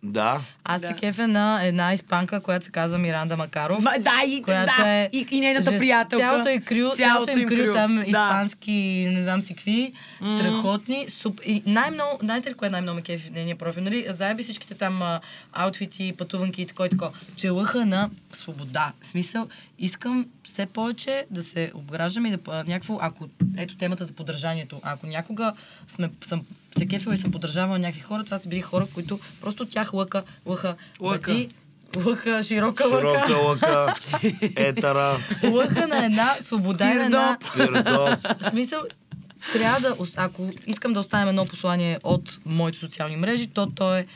Да. 0.04 0.42
Аз 0.64 0.82
Да. 0.82 0.88
се 0.88 0.94
кефя 0.94 1.28
на 1.28 1.64
една 1.64 1.94
испанка, 1.94 2.42
която 2.42 2.66
се 2.66 2.72
казва 2.72 2.98
Миранда 2.98 3.38
Макаров. 3.38 3.84
Ма, 3.84 3.92
да, 4.00 4.22
и, 4.28 4.42
която 4.42 4.74
да. 4.78 4.90
е... 4.90 5.10
И, 5.14 5.28
и 5.32 5.40
нейната 5.40 5.72
жест- 5.72 5.80
приятелка. 5.80 6.26
Цялото 6.26 6.50
е 6.50 6.60
крю, 6.60 6.90
цялото 6.90 7.40
им 7.40 7.48
крю, 7.50 7.74
там 7.74 7.96
Да. 7.96 8.02
испански, 8.02 8.72
не 9.10 9.24
знам 9.24 9.42
си 9.42 9.54
какви, 9.56 9.94
страхотни. 10.40 11.06
Суп... 11.10 11.42
И 11.46 11.64
най-много, 11.66 12.18
знаете 12.20 12.50
ли 12.50 12.54
кое 12.54 12.70
най-много 12.70 12.96
ме 12.96 13.02
кефи 13.02 13.28
в 13.28 13.32
нейния 13.32 13.56
профил? 13.56 13.84
Нали, 13.84 14.06
заеби 14.10 14.44
всичките 14.44 14.74
там 14.76 15.02
а, 15.02 15.20
аутфити, 15.54 16.14
пътуванки 16.18 16.62
и 16.62 16.68
такова 16.68 16.88
и 16.88 16.92
такова. 16.92 17.12
Че 17.36 17.50
лъха 17.50 17.86
на 17.86 18.10
свобода. 18.34 18.92
В 19.02 19.08
смисъл, 19.08 19.48
искам 19.80 20.26
все 20.44 20.66
повече 20.66 21.26
да 21.30 21.44
се 21.44 21.72
обграждам 21.74 22.26
и 22.26 22.32
да 22.32 22.38
някакво, 22.64 22.98
ако 23.02 23.28
ето 23.58 23.78
темата 23.78 24.06
за 24.06 24.14
поддържанието, 24.14 24.80
ако 24.84 25.08
някога 25.08 25.54
сме, 25.96 26.10
съм 26.24 26.46
се 26.78 26.86
кефила 26.88 27.14
и 27.14 27.18
съм 27.18 27.32
поддържавала 27.32 27.80
някакви 27.80 28.02
хора, 28.02 28.24
това 28.24 28.38
са 28.38 28.50
били 28.50 28.62
хора, 28.62 28.88
които 28.94 29.20
просто 29.42 29.66
тях 29.66 29.94
лъка, 29.94 30.24
лъха, 30.46 30.76
Лъка. 31.02 31.32
бъди, 31.32 31.50
лъха, 32.06 32.44
широка 32.44 32.88
лъка. 32.88 33.26
Широка 33.28 33.38
лъка, 33.38 33.96
етара, 34.56 35.18
лъха 35.52 35.88
на 35.88 36.06
една 36.06 36.38
свобода 36.44 36.92
и 36.92 36.96
на 36.96 37.06
една... 37.06 37.38
пирдоп. 37.54 38.20
В 38.42 38.50
смисъл, 38.50 38.82
трябва 39.54 39.80
да... 39.80 39.96
Ако 40.16 40.50
искам 40.68 40.94
да 40.94 41.00
оставим 41.00 41.30
едно 41.30 41.46
послание 41.46 42.00
от 42.04 42.40
моите 42.46 42.78
социални 42.78 43.16
мрежи, 43.16 43.48
то 43.48 43.68
то 43.70 43.96
е 43.96 44.08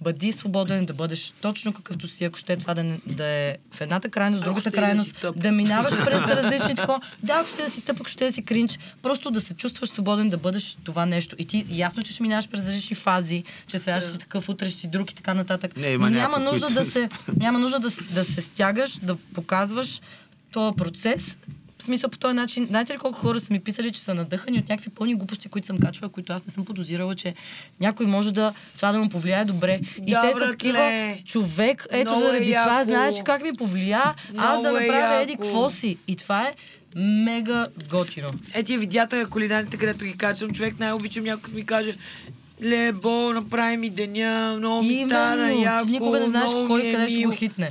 бъди 0.00 0.32
свободен, 0.32 0.86
да 0.86 0.92
бъдеш 0.92 1.32
точно 1.40 1.72
какъвто 1.72 2.08
си, 2.08 2.24
ако 2.24 2.38
ще 2.38 2.56
това 2.56 2.74
да, 2.74 2.82
не- 2.84 3.00
да 3.06 3.24
е 3.24 3.56
в 3.72 3.80
едната 3.80 4.08
крайност, 4.08 4.42
в 4.42 4.44
другата 4.44 4.64
да 4.64 4.70
си 4.70 4.76
крайност, 4.76 5.16
тъп. 5.20 5.40
да 5.40 5.52
минаваш 5.52 5.94
през 5.94 6.20
различни 6.22 6.74
тако. 6.74 7.00
Да, 7.22 7.32
ако 7.34 7.48
ще 7.48 7.62
да 7.62 7.70
си 7.70 7.84
тъп, 7.84 7.96
ако 7.96 8.08
ще 8.08 8.24
да 8.24 8.32
си 8.32 8.42
кринч, 8.42 8.78
просто 9.02 9.30
да 9.30 9.40
се 9.40 9.54
чувстваш 9.54 9.88
свободен 9.90 10.28
да 10.30 10.36
бъдеш 10.36 10.76
това 10.84 11.06
нещо. 11.06 11.36
И 11.38 11.44
ти 11.44 11.66
ясно, 11.68 12.02
че 12.02 12.12
ще 12.12 12.22
минаваш 12.22 12.48
през 12.48 12.66
различни 12.66 12.96
фази, 12.96 13.44
че 13.66 13.78
сега 13.78 14.00
ще 14.00 14.10
си 14.10 14.18
такъв, 14.18 14.48
утре 14.48 14.70
ще 14.70 14.78
си 14.80 14.86
друг 14.86 15.10
и 15.10 15.14
така 15.14 15.34
нататък. 15.34 15.76
Не, 15.76 15.86
има 15.88 16.10
Но 16.10 16.16
няма 16.16 16.38
нужда 16.38 16.66
които- 16.66 16.84
да 16.84 16.90
се, 16.90 17.08
няма 17.36 17.58
нужда 17.58 17.78
да, 17.78 17.88
да 18.10 18.24
се 18.24 18.40
стягаш, 18.40 18.98
да 18.98 19.16
показваш 19.16 20.00
този 20.52 20.76
процес. 20.76 21.36
В 21.80 21.84
смисъл 21.84 22.10
по 22.10 22.18
този 22.18 22.34
начин, 22.34 22.66
знаете 22.66 22.94
ли 22.94 22.98
колко 22.98 23.18
хора 23.18 23.40
са 23.40 23.52
ми 23.52 23.60
писали, 23.60 23.92
че 23.92 24.00
са 24.00 24.14
надъхани 24.14 24.58
от 24.58 24.68
някакви 24.68 24.90
пълни 24.90 25.14
глупости, 25.14 25.48
които 25.48 25.66
съм 25.66 25.78
качвала, 25.78 26.12
които 26.12 26.32
аз 26.32 26.46
не 26.46 26.52
съм 26.52 26.64
подозирала, 26.64 27.14
че 27.14 27.34
някой 27.80 28.06
може 28.06 28.34
да 28.34 28.52
това 28.76 28.92
да 28.92 28.98
му 28.98 29.08
повлияе 29.08 29.44
добре. 29.44 29.80
И 29.98 30.10
Да, 30.10 30.22
те 30.22 30.34
са 30.34 30.50
такива, 30.50 31.14
човек, 31.24 31.86
ето 31.90 32.10
Много 32.10 32.24
е 32.24 32.26
заради 32.26 32.44
това, 32.46 32.72
яко. 32.72 32.84
знаеш 32.84 33.14
ли 33.14 33.22
как 33.24 33.42
ми 33.42 33.52
повлия, 33.52 34.02
аз 34.36 34.58
Много 34.58 34.62
да 34.62 34.84
е 34.84 34.86
направя 34.86 35.22
еди 35.22 35.32
яко. 35.32 35.42
какво 35.42 35.70
си. 35.70 35.98
И 36.08 36.16
това 36.16 36.42
е 36.42 36.54
мега 36.96 37.66
готино. 37.90 38.30
Е, 38.54 38.62
тия 38.62 38.78
видеята, 38.78 39.26
кулинарите, 39.26 39.76
където 39.76 40.04
ги 40.04 40.16
качвам, 40.16 40.50
човек 40.50 40.80
най-обичам 40.80 41.24
някой 41.24 41.42
като 41.42 41.56
ми 41.56 41.66
каже 41.66 41.96
Лебо, 42.62 43.32
направи 43.32 43.76
ми 43.76 43.90
деня, 43.90 44.54
много 44.58 44.82
ми 44.82 45.04
стана 45.06 45.42
Именно, 45.42 45.62
яко, 45.62 45.84
ти 45.84 45.90
никога 45.90 46.20
не 46.20 46.26
знаеш 46.26 46.50
много 46.50 46.68
кой 46.68 46.80
е 46.80 46.92
къде 46.92 47.08
ще 47.08 47.18
мил. 47.18 47.30
го 47.30 47.36
хитне. 47.36 47.70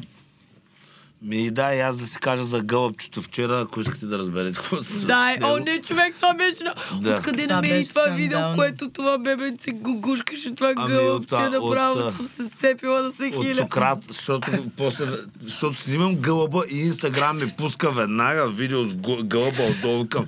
Ми 1.22 1.52
да, 1.52 1.76
и 1.76 1.80
аз 1.80 1.98
да 1.98 2.06
си 2.06 2.20
кажа 2.20 2.44
за 2.44 2.62
гълъбчето 2.62 3.22
вчера, 3.22 3.62
ако 3.62 3.82
искате 3.82 4.06
да 4.06 4.18
разберете 4.18 4.56
какво 4.56 4.84
се 4.84 4.92
случи. 4.94 5.08
Да, 5.08 5.38
о, 5.42 5.58
не, 5.58 5.82
човек, 5.82 6.16
това 6.16 6.34
беше 6.34 6.64
на... 6.64 6.74
Да. 7.02 7.16
Откъде 7.16 7.44
Това 7.44 7.56
намери 7.56 7.74
беше 7.74 7.90
това 7.90 8.06
видео, 8.06 8.38
скандално. 8.38 8.56
което 8.58 8.90
това 8.90 9.18
бебенце 9.18 9.72
гугушкаше 9.72 10.56
това 10.56 10.74
Ами, 10.78 10.94
гълъбче, 10.94 11.36
от, 11.36 11.52
направо 11.52 12.00
от, 12.00 12.14
съм 12.14 12.26
се 12.26 12.44
сцепила 12.44 13.02
да 13.02 13.12
се 13.12 13.32
От 13.36 13.46
хиля. 13.46 13.62
Сократ, 13.62 14.00
защото, 14.08 14.52
после, 14.78 15.06
защото 15.42 15.76
снимам 15.76 16.16
гълъба 16.16 16.64
и 16.72 16.80
Инстаграм 16.80 17.38
ми 17.38 17.54
пуска 17.58 17.92
веднага 17.92 18.50
видео 18.50 18.86
с 18.86 18.94
гълъба 19.24 19.64
отдолу 19.64 20.08
към 20.10 20.26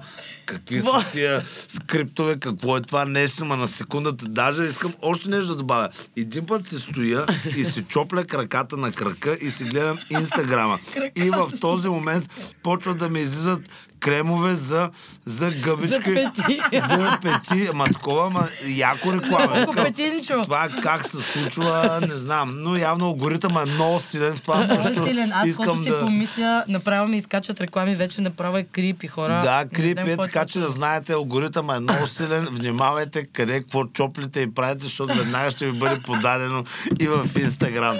какви 0.51 0.81
са 0.81 1.05
тия 1.11 1.43
скриптове, 1.67 2.39
какво 2.39 2.77
е 2.77 2.81
това 2.81 3.05
нещо, 3.05 3.45
ма 3.45 3.57
на 3.57 3.67
секундата. 3.67 4.25
Даже 4.25 4.63
искам 4.63 4.93
още 5.01 5.29
нещо 5.29 5.47
да 5.47 5.55
добавя. 5.55 5.89
Един 6.17 6.45
път 6.45 6.67
се 6.67 6.79
стоя 6.79 7.25
и 7.57 7.65
си 7.65 7.83
чопля 7.83 8.25
краката 8.25 8.77
на 8.77 8.91
крака 8.91 9.37
и 9.41 9.51
си 9.51 9.63
гледам 9.63 9.97
Инстаграма. 10.09 10.79
И 11.15 11.29
в 11.29 11.51
този 11.61 11.87
момент 11.87 12.29
почва 12.63 12.95
да 12.95 13.09
ми 13.09 13.19
излизат 13.19 13.61
кремове 14.01 14.55
за, 14.55 14.89
за 15.25 15.51
гъбички. 15.51 15.95
За 16.13 16.31
пети. 16.35 16.61
За 16.79 17.17
пети. 17.21 17.67
Ама 17.71 17.85
такова, 17.85 18.27
ама 18.27 18.43
яко 18.67 19.13
реклама. 19.13 19.67
Петинчо. 19.75 20.41
това 20.43 20.69
как 20.83 21.03
се 21.03 21.17
случва, 21.23 21.69
не 22.01 22.15
знам. 22.15 22.53
Но 22.53 22.77
явно 22.77 23.05
алгоритъмът 23.05 23.67
е 23.67 23.71
много 23.71 23.99
силен 23.99 24.35
в 24.35 24.41
това 24.41 24.57
Много 24.57 24.83
също. 24.83 25.03
силен. 25.03 25.31
Аз 25.33 25.47
Искам 25.47 25.83
да... 25.83 25.99
помисля, 25.99 26.63
направо 26.67 27.07
ми 27.07 27.17
изкачат 27.17 27.61
реклами, 27.61 27.95
вече 27.95 28.21
направо 28.21 28.57
е 28.57 28.63
крип 28.63 29.03
и 29.03 29.07
хора. 29.07 29.39
Да, 29.43 29.65
крип 29.73 29.99
е, 29.99 30.17
така 30.17 30.45
че 30.45 30.59
да 30.59 30.67
знаете, 30.69 31.13
алгоритъмът 31.13 31.77
е 31.77 31.79
много 31.79 32.07
силен. 32.07 32.47
Внимавайте 32.51 33.25
къде, 33.25 33.59
какво 33.59 33.85
чоплите 33.85 34.41
и 34.41 34.53
правите, 34.53 34.83
защото 34.83 35.13
веднага 35.13 35.51
ще 35.51 35.65
ви 35.65 35.71
бъде 35.71 35.99
подадено 35.99 36.63
и 36.99 37.07
в 37.07 37.29
Инстаграм. 37.37 37.97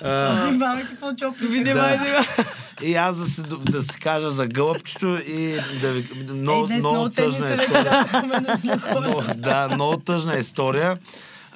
Внимавайте 0.00 0.88
какво 0.88 1.12
чопли. 1.14 1.46
Внимай, 1.46 1.64
Да. 1.74 1.96
внимай. 1.96 2.22
И 2.82 2.94
аз 2.94 3.16
да 3.16 3.24
си, 3.24 3.42
да 3.70 3.82
си 3.82 4.00
кажа 4.00 4.30
за 4.30 4.46
гълъбчето 4.46 5.18
и 5.26 5.56
да 5.80 5.92
ви... 5.92 6.08
Много, 6.32 6.68
Ей, 6.70 6.78
много 6.78 6.92
много 6.94 7.10
тъжна 7.10 7.54
история. 7.54 8.06
Но, 9.00 9.22
да, 9.36 9.68
много 9.74 9.96
тъжна 9.96 10.34
история. 10.38 10.98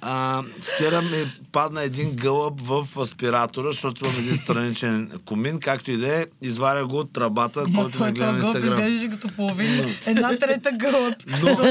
А, 0.01 0.43
вчера 0.61 1.03
ми 1.03 1.33
падна 1.53 1.83
един 1.83 2.17
гълъб 2.17 2.61
в 2.61 2.87
аспиратора, 3.01 3.67
защото 3.67 4.05
имам 4.05 4.19
един 4.19 4.37
страничен 4.37 5.11
комин, 5.25 5.61
както 5.61 5.91
и 5.91 5.97
да 5.97 6.21
е. 6.21 6.27
Изваря 6.43 6.87
го 6.87 6.99
от 6.99 7.13
трабата, 7.13 7.65
Ма 7.69 7.83
който 7.83 8.01
ме 8.01 8.13
гледа 8.13 8.33
на 8.33 8.39
Инстаграм. 8.39 8.87
изглеждаше 8.87 9.11
като 9.11 9.37
половин. 9.37 9.95
Една 10.07 10.37
трета 10.37 10.71
гълъб. 10.73 11.15
Но 11.43 11.67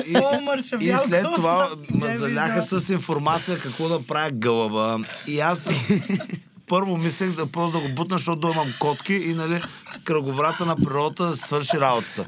и, 0.79 0.85
и 0.85 0.95
след 1.07 1.25
това 1.35 1.69
ме 1.93 2.17
заляха 2.17 2.61
с 2.61 2.89
информация 2.89 3.59
какво 3.59 3.89
да 3.89 4.07
правя 4.07 4.31
гълъба. 4.31 4.99
И 5.27 5.39
аз 5.39 5.69
първо 6.67 6.97
мислех 6.97 7.32
да 7.32 7.45
просто 7.45 7.80
да 7.80 7.88
го 7.88 7.95
бутна, 7.95 8.17
защото 8.17 8.47
имам 8.47 8.73
котки 8.80 9.13
и 9.13 9.34
нали, 9.34 9.62
кръговрата 10.04 10.65
на 10.65 10.75
природата 10.75 11.25
да 11.25 11.36
свърши 11.36 11.80
работата. 11.80 12.25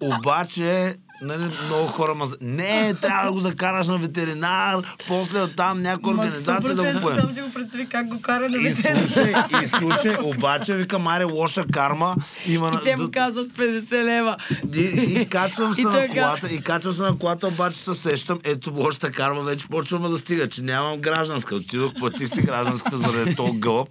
Обаче 0.00 0.94
Нали, 1.22 1.50
много 1.66 1.86
хора 1.86 2.14
ма... 2.14 2.26
Не, 2.40 2.94
трябва 2.94 3.26
да 3.26 3.32
го 3.32 3.38
закараш 3.40 3.86
на 3.86 3.98
ветеринар, 3.98 4.76
после 5.08 5.42
оттам 5.42 5.82
някаква 5.82 6.12
Ма, 6.12 6.22
организация 6.22 6.74
да 6.74 6.82
го 6.82 6.88
100% 6.88 7.00
поеме. 7.00 7.20
Само 7.20 7.34
си 7.34 7.40
го 7.40 7.52
представи 7.52 7.88
как 7.88 8.08
го 8.08 8.20
кара 8.20 8.48
на 8.48 8.56
И 8.56 8.60
ветеринар. 8.60 9.06
слушай, 9.08 9.34
и 9.64 9.68
слушай, 9.68 10.16
обаче, 10.22 10.74
викам, 10.74 11.06
аре, 11.06 11.24
лоша 11.24 11.64
карма. 11.72 12.16
Има, 12.46 12.80
И 12.80 12.84
те 12.84 12.96
му 12.96 13.10
казват 13.12 13.48
50 13.48 14.04
лева. 14.04 14.36
и, 14.74 14.80
и 15.20 15.26
качвам 15.28 15.74
се 15.74 15.80
И 15.80 15.84
на 15.84 16.08
колата, 16.08 16.48
и 16.54 16.60
качвам 16.62 16.92
се 16.92 17.02
на 17.02 17.18
колата, 17.18 17.46
обаче 17.48 17.78
се 17.78 17.94
сещам, 17.94 18.38
ето 18.44 18.72
лошата 18.76 19.10
карма 19.10 19.42
вече 19.42 19.68
почвам 19.68 20.10
да 20.10 20.18
стига, 20.18 20.48
че 20.48 20.62
нямам 20.62 20.98
гражданска. 20.98 21.54
Отидох, 21.54 21.92
платих 21.94 22.28
си 22.28 22.42
гражданската 22.42 22.98
заради 22.98 23.36
този 23.36 23.52
гълъб. 23.52 23.88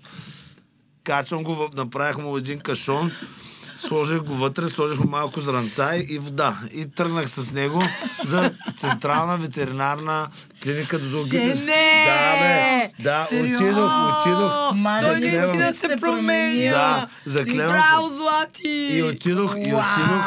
Качвам 1.04 1.44
го, 1.44 1.70
направих 1.78 2.18
му 2.18 2.38
един 2.38 2.60
кашон, 2.60 3.12
сложих 3.78 4.22
го 4.22 4.34
вътре, 4.34 4.70
сложих 4.70 5.00
малко 5.00 5.42
зранца 5.42 5.92
и 6.10 6.20
вода. 6.20 6.58
И 6.74 6.86
тръгнах 6.86 7.30
с 7.30 7.52
него 7.52 7.84
за 8.26 8.54
Централна 8.78 9.38
ветеринарна 9.38 10.28
клиника 10.64 11.00
до 11.00 11.08
зоологическа. 11.08 11.66
Не! 11.66 12.06
Да, 12.08 12.40
бе. 12.40 12.92
Да, 13.04 13.28
отидох, 13.32 13.92
отидох. 14.20 14.76
Ма, 14.76 14.98
Той 15.02 15.20
наистина 15.20 15.74
се 15.74 15.80
се 15.80 15.96
променя. 16.02 16.72
Да, 16.72 17.08
заклевам 17.26 17.76
се. 17.76 17.78
Браво, 17.78 18.10
Злати! 18.10 18.90
И 18.92 19.04
отидох, 19.04 19.56
и 19.58 19.74
отидох, 19.74 20.24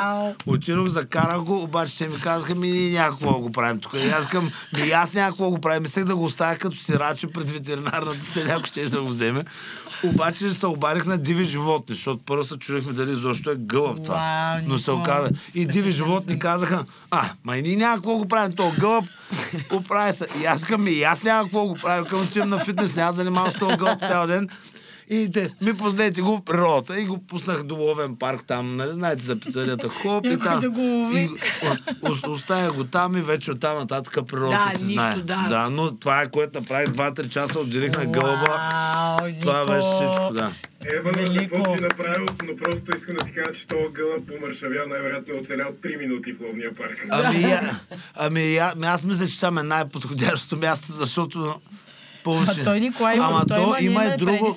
отидох, 0.46 0.88
закарах 0.88 1.40
го, 1.40 1.62
обаче 1.62 1.98
те 1.98 2.08
ми 2.08 2.20
казаха, 2.20 2.54
ми 2.54 2.90
някакво 2.90 3.32
да 3.32 3.38
го 3.38 3.52
правим 3.52 3.80
тук. 3.80 3.94
И 3.94 4.08
аз 4.08 4.26
казвам, 4.26 4.50
ми 4.72 4.90
аз 4.90 5.14
някакво 5.14 5.50
го 5.50 5.60
правим. 5.60 5.82
Мислех 5.82 6.04
да 6.04 6.16
го 6.16 6.24
оставя 6.24 6.56
като 6.56 6.76
сираче 6.76 7.26
пред 7.26 7.50
ветеринарната 7.50 8.24
се, 8.32 8.44
някой 8.44 8.66
ще 8.66 8.84
да 8.84 9.00
го 9.00 9.08
вземе. 9.08 9.44
Обаче 10.04 10.50
се 10.50 10.66
обадих 10.66 11.06
на 11.06 11.18
диви 11.18 11.44
животни, 11.44 11.94
защото 11.94 12.22
първо 12.26 12.44
се 12.44 12.58
чудихме 12.58 12.92
дали 12.92 13.10
защо 13.16 13.50
е 13.50 13.56
гълъб 13.56 14.02
това. 14.04 14.14
Вау, 14.14 14.68
Но 14.68 14.78
се 14.78 14.90
оказа. 14.90 15.30
И 15.54 15.66
диви 15.66 15.92
животни 15.92 16.38
казаха, 16.38 16.84
а, 17.10 17.24
ма 17.44 17.56
и 17.56 17.62
ние 17.62 17.76
няма 17.76 17.94
какво 17.94 18.16
го 18.16 18.28
правим, 18.28 18.56
то 18.56 18.72
гълъб, 18.78 19.04
оправи 19.72 20.12
И 20.42 20.44
аз 20.44 20.64
към, 20.64 20.86
и 20.88 21.02
аз 21.02 21.22
няма 21.22 21.44
какво 21.44 21.66
го 21.66 21.74
правим, 21.74 22.04
към 22.04 22.22
отивам 22.22 22.48
на 22.48 22.58
фитнес, 22.58 22.96
няма 22.96 23.12
занимавам 23.12 23.50
с 23.50 23.54
този 23.54 23.76
гълъб 23.76 24.00
цял 24.00 24.26
ден. 24.26 24.48
И 25.10 25.30
те, 25.32 25.50
ми 25.60 25.76
познайте 25.76 26.22
го 26.22 26.36
в 26.36 26.44
природата 26.44 27.00
и 27.00 27.04
го 27.04 27.18
пуснах 27.18 27.62
до 27.62 27.74
ловен 27.74 28.16
парк 28.16 28.44
там, 28.46 28.76
нали, 28.76 28.92
знаете 28.92 29.24
за 29.24 29.40
пицарията, 29.40 29.88
хоп 29.88 30.26
и 30.26 30.38
там. 30.38 30.60
да 30.60 30.70
го 30.70 30.80
лови. 30.80 31.20
И 31.20 31.28
о- 32.02 32.30
оставя 32.30 32.72
го 32.72 32.84
там 32.84 33.16
и 33.16 33.22
вече 33.22 33.50
оттам 33.50 33.76
нататък 33.76 34.26
природата 34.26 34.70
Да, 34.72 34.78
си 34.78 34.84
нищо, 34.84 35.00
знае. 35.00 35.16
да. 35.16 35.46
да. 35.48 35.70
но 35.70 35.96
това 35.96 36.22
е 36.22 36.26
което 36.26 36.60
направих 36.60 36.88
2-3 36.88 37.28
часа, 37.28 37.60
отделих 37.60 37.92
на 37.92 38.06
гълъба. 38.06 38.46
Вау, 38.48 39.28
Това 39.40 39.64
беше 39.66 39.88
всичко, 39.94 40.30
да. 40.32 40.52
Ева, 40.94 41.12
но 41.16 41.34
какво 41.38 41.76
си 41.76 41.82
направил, 41.82 42.26
но 42.44 42.56
просто 42.56 42.96
искам 42.96 43.16
да 43.16 43.24
ти 43.24 43.32
кажа, 43.32 43.58
че 43.60 43.66
този 43.66 43.92
гълъб 43.92 44.26
помършавя 44.26 44.86
най-вероятно 44.88 45.34
е 45.34 45.40
оцелял 45.40 45.68
3 45.84 45.98
минути 45.98 46.32
в 46.32 46.40
ловния 46.40 46.74
парк. 46.74 47.06
Ами, 47.10 47.42
я, 47.42 47.80
ами, 48.14 48.54
я, 48.54 48.74
аз 48.82 49.04
мисля, 49.04 49.26
че 49.26 49.40
там 49.40 49.58
е 49.58 49.62
най-подходящото 49.62 50.56
място, 50.56 50.92
защото 50.92 51.60
повече. 52.24 52.60
А 52.60 52.64
той 52.64 52.80
Николай 52.80 53.16
има, 53.16 53.26
Ама 53.26 53.46
той 53.46 53.56
то 53.56 53.62
има, 53.62 53.80
има 53.80 54.04
има 54.04 54.14
и 54.14 54.16
друго. 54.16 54.56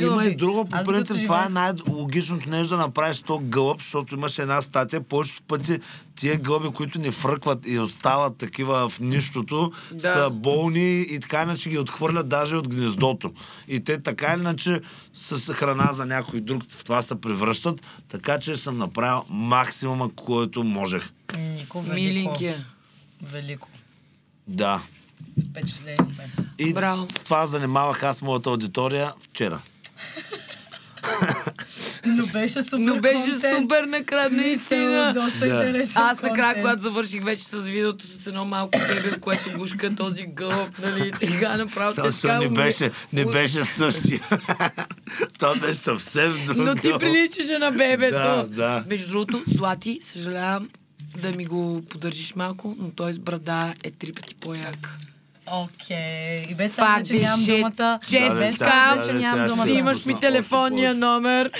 Има 0.00 0.24
и 0.24 0.36
друго, 0.36 0.64
по 0.64 0.76
Аз 0.76 0.86
принцип, 0.86 1.16
това 1.22 1.46
е 1.46 1.48
най-логичното 1.48 2.50
нещо 2.50 2.68
да 2.68 2.76
направиш 2.76 3.22
то 3.22 3.38
гълъб, 3.38 3.80
защото 3.80 4.14
имаше 4.14 4.42
една 4.42 4.62
статия, 4.62 5.00
повечето 5.00 5.42
пъти 5.42 5.78
тия 6.16 6.36
гълъби, 6.38 6.68
които 6.68 6.98
ни 6.98 7.10
фръкват 7.10 7.66
и 7.66 7.78
остават 7.78 8.36
такива 8.36 8.88
в 8.88 9.00
нищото, 9.00 9.72
Да. 9.92 10.12
са 10.12 10.30
болни 10.30 11.00
и 11.00 11.20
така 11.20 11.42
иначе 11.42 11.70
ги 11.70 11.78
отхвърлят 11.78 12.28
даже 12.28 12.56
от 12.56 12.68
гнездото. 12.68 13.32
И 13.68 13.80
те 13.80 14.02
така 14.02 14.34
иначе 14.38 14.80
с 15.14 15.52
храна 15.52 15.92
за 15.92 16.06
някой 16.06 16.40
друг 16.40 16.62
в 16.70 16.84
това 16.84 17.02
се 17.02 17.20
превръщат, 17.20 17.80
така 18.08 18.38
че 18.38 18.56
съм 18.56 18.78
направил 18.78 19.24
максимума, 19.28 20.10
който 20.16 20.64
можех. 20.64 21.10
Нико, 21.38 21.80
велико. 21.80 21.94
Миленькия. 21.94 22.64
Велико. 23.22 23.68
Да. 24.48 24.80
Впечатлени 25.50 25.96
сме. 25.96 26.30
И 26.58 26.74
Браво. 26.74 27.06
с 27.08 27.14
това 27.14 27.46
занимавах 27.46 28.02
аз 28.02 28.22
моята 28.22 28.50
аудитория 28.50 29.12
вчера. 29.22 29.60
Но 32.06 32.26
беше 32.26 32.62
супер 32.62 32.78
Но 32.78 33.00
беше 33.00 33.30
контент. 33.30 33.62
супер 33.62 33.84
накрая, 33.84 34.30
наистина. 34.30 35.12
Доста 35.14 35.38
Да. 35.38 35.46
интересен 35.46 35.92
Аз 36.02 36.22
накрая, 36.22 36.54
контент. 36.54 36.62
когато 36.62 36.82
завърших 36.82 37.24
вече 37.24 37.44
с 37.44 37.58
видеото 37.58 38.06
с 38.06 38.26
едно 38.26 38.44
малко 38.44 38.78
бебе, 38.78 39.20
което 39.20 39.58
гушка 39.58 39.94
този 39.94 40.26
гълъб, 40.26 40.78
нали, 40.78 41.10
така 41.10 41.56
направо 41.56 41.94
Само, 41.94 42.10
те 42.10 42.20
така 42.20 42.38
не 42.38 42.48
беше, 42.48 42.90
не 43.12 43.24
беше 43.24 43.64
същия. 43.64 44.20
Това 45.38 45.54
беше 45.54 45.74
съвсем 45.74 46.44
друг. 46.46 46.56
Но 46.56 46.74
ти 46.74 46.92
приличаше 46.98 47.58
на 47.58 47.70
бебето. 47.70 48.16
Да, 48.16 48.46
да. 48.48 48.84
Между 48.88 49.08
другото, 49.10 49.42
Злати, 49.46 49.98
съжалявам 50.02 50.68
да 51.22 51.30
ми 51.30 51.44
го 51.44 51.82
поддържиш 51.90 52.34
малко, 52.34 52.74
но 52.78 52.90
той 52.90 53.12
с 53.12 53.18
брада 53.18 53.74
е 53.84 53.90
три 53.90 54.12
пъти 54.12 54.34
по-як. 54.34 54.98
Окей. 55.52 56.42
И 56.50 56.54
без 56.54 56.72
това, 56.72 57.02
че 57.06 57.14
нямам 57.14 57.44
думата. 57.46 57.70
Да, 57.76 57.98
че 59.06 59.12
нямам 59.12 59.48
думата. 59.48 59.90
Още 59.90 60.08
ми 60.08 60.20
телефонния 60.20 60.94
номер. 60.94 61.50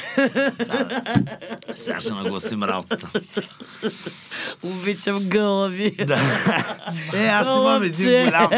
Сега 1.75 2.01
ще 2.01 2.13
нагласим 2.13 2.63
работата. 2.63 3.21
Обичам 4.63 5.19
гълъби. 5.29 5.91
Да. 6.07 6.19
Е, 7.15 7.27
аз 7.27 7.47
имам 7.47 7.83
един 7.83 8.25
голям. 8.25 8.51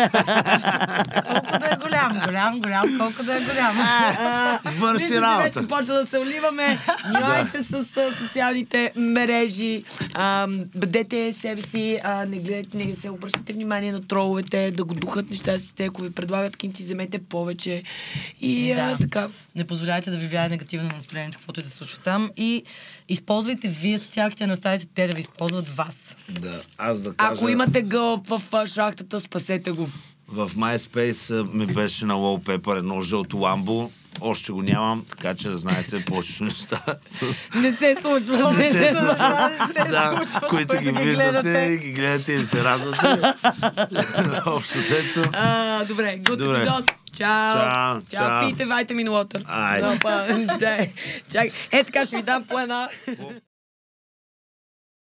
Голям, 2.08 2.60
голям, 2.60 2.60
голям, 2.60 2.98
колко 2.98 3.22
да 3.22 3.36
е 3.36 3.40
голям. 3.40 3.76
Върши 4.78 5.20
работа. 5.20 5.60
вече 5.60 5.68
почва 5.68 5.94
да 5.94 6.06
се 6.06 6.18
оливаме. 6.18 6.78
Внимавайте 7.04 7.62
с 7.62 7.72
а, 7.96 8.14
социалните 8.22 8.92
мрежи. 8.96 9.82
А, 10.14 10.46
бъдете 10.76 11.32
себе 11.32 11.62
си. 11.62 12.00
А, 12.04 12.24
не, 12.26 12.36
гледайте, 12.36 12.76
не 12.76 12.94
се 12.94 13.10
обръщате 13.10 13.52
внимание 13.52 13.92
на 13.92 14.06
троловете, 14.06 14.70
да 14.70 14.84
го 14.84 14.94
духат 14.94 15.30
нещастите, 15.30 15.84
ако 15.84 16.02
ви 16.02 16.10
предлагат 16.10 16.56
кинти, 16.56 16.82
вземете 16.82 17.18
повече. 17.18 17.82
И 18.40 18.72
а, 18.72 18.76
Да. 18.76 18.96
така. 19.00 19.28
Не 19.56 19.64
позволяйте 19.64 20.10
да 20.10 20.16
ви 20.16 20.26
влияе 20.26 20.48
негативно 20.48 20.88
на 20.88 20.94
настроението, 20.94 21.38
каквото 21.38 21.60
и 21.60 21.62
да 21.62 21.68
се 21.68 21.76
случва 21.76 21.98
там. 21.98 22.30
И 22.36 22.62
използвайте 23.08 23.68
вие 23.68 23.98
социалките, 23.98 24.46
не 24.46 24.52
оставите 24.52 24.86
те 24.94 25.06
да 25.06 25.14
ви 25.14 25.20
използват 25.20 25.68
вас. 25.76 25.96
Да, 26.28 26.60
аз 26.78 27.00
да 27.00 27.14
кажа... 27.14 27.32
Ако 27.34 27.48
имате 27.48 27.82
гълъб 27.82 28.26
в 28.28 28.42
а, 28.52 28.66
шахтата, 28.66 29.20
спасете 29.20 29.70
го. 29.70 29.88
В 30.28 30.50
MySpace 30.50 31.54
ми 31.54 31.66
беше 31.66 32.06
на 32.06 32.14
Wallpaper 32.14 32.76
едно 32.78 33.00
жълто 33.00 33.38
ламбо. 33.38 33.90
Още 34.20 34.52
го 34.52 34.62
нямам, 34.62 35.04
така 35.10 35.34
че 35.34 35.48
да 35.48 35.58
знаете 35.58 36.04
повече 36.04 36.42
неща. 36.44 36.80
Не 37.54 37.72
се 37.72 37.96
случва. 38.02 38.52
Не 38.52 38.72
се 38.72 38.88
случва, 38.90 39.16
случва. 39.16 39.50
не 39.68 39.72
се 39.72 39.90
Да, 39.90 40.12
случва, 40.16 40.48
които 40.48 40.78
ги 40.78 40.90
виждате, 40.90 41.78
ги 41.82 41.92
гледате 41.92 42.32
и 42.32 42.44
се 42.44 42.64
радвате. 42.64 43.20
Общо. 44.46 44.78
А, 45.32 45.84
добре, 45.84 46.18
Добре. 46.22 46.56
епизод. 46.56 46.92
Чао. 47.16 47.60
Чао, 47.60 48.00
чао. 48.14 48.40
Пийте 48.40 48.64
вайтамин 48.64 49.08
лотър. 49.08 49.44
Айде. 49.46 49.98
Чакай. 51.32 51.50
Е, 51.72 51.84
така 51.84 52.04
ще 52.04 52.16
ви 52.16 52.22
дам 52.22 52.44
по 52.44 52.58
една. 52.58 52.88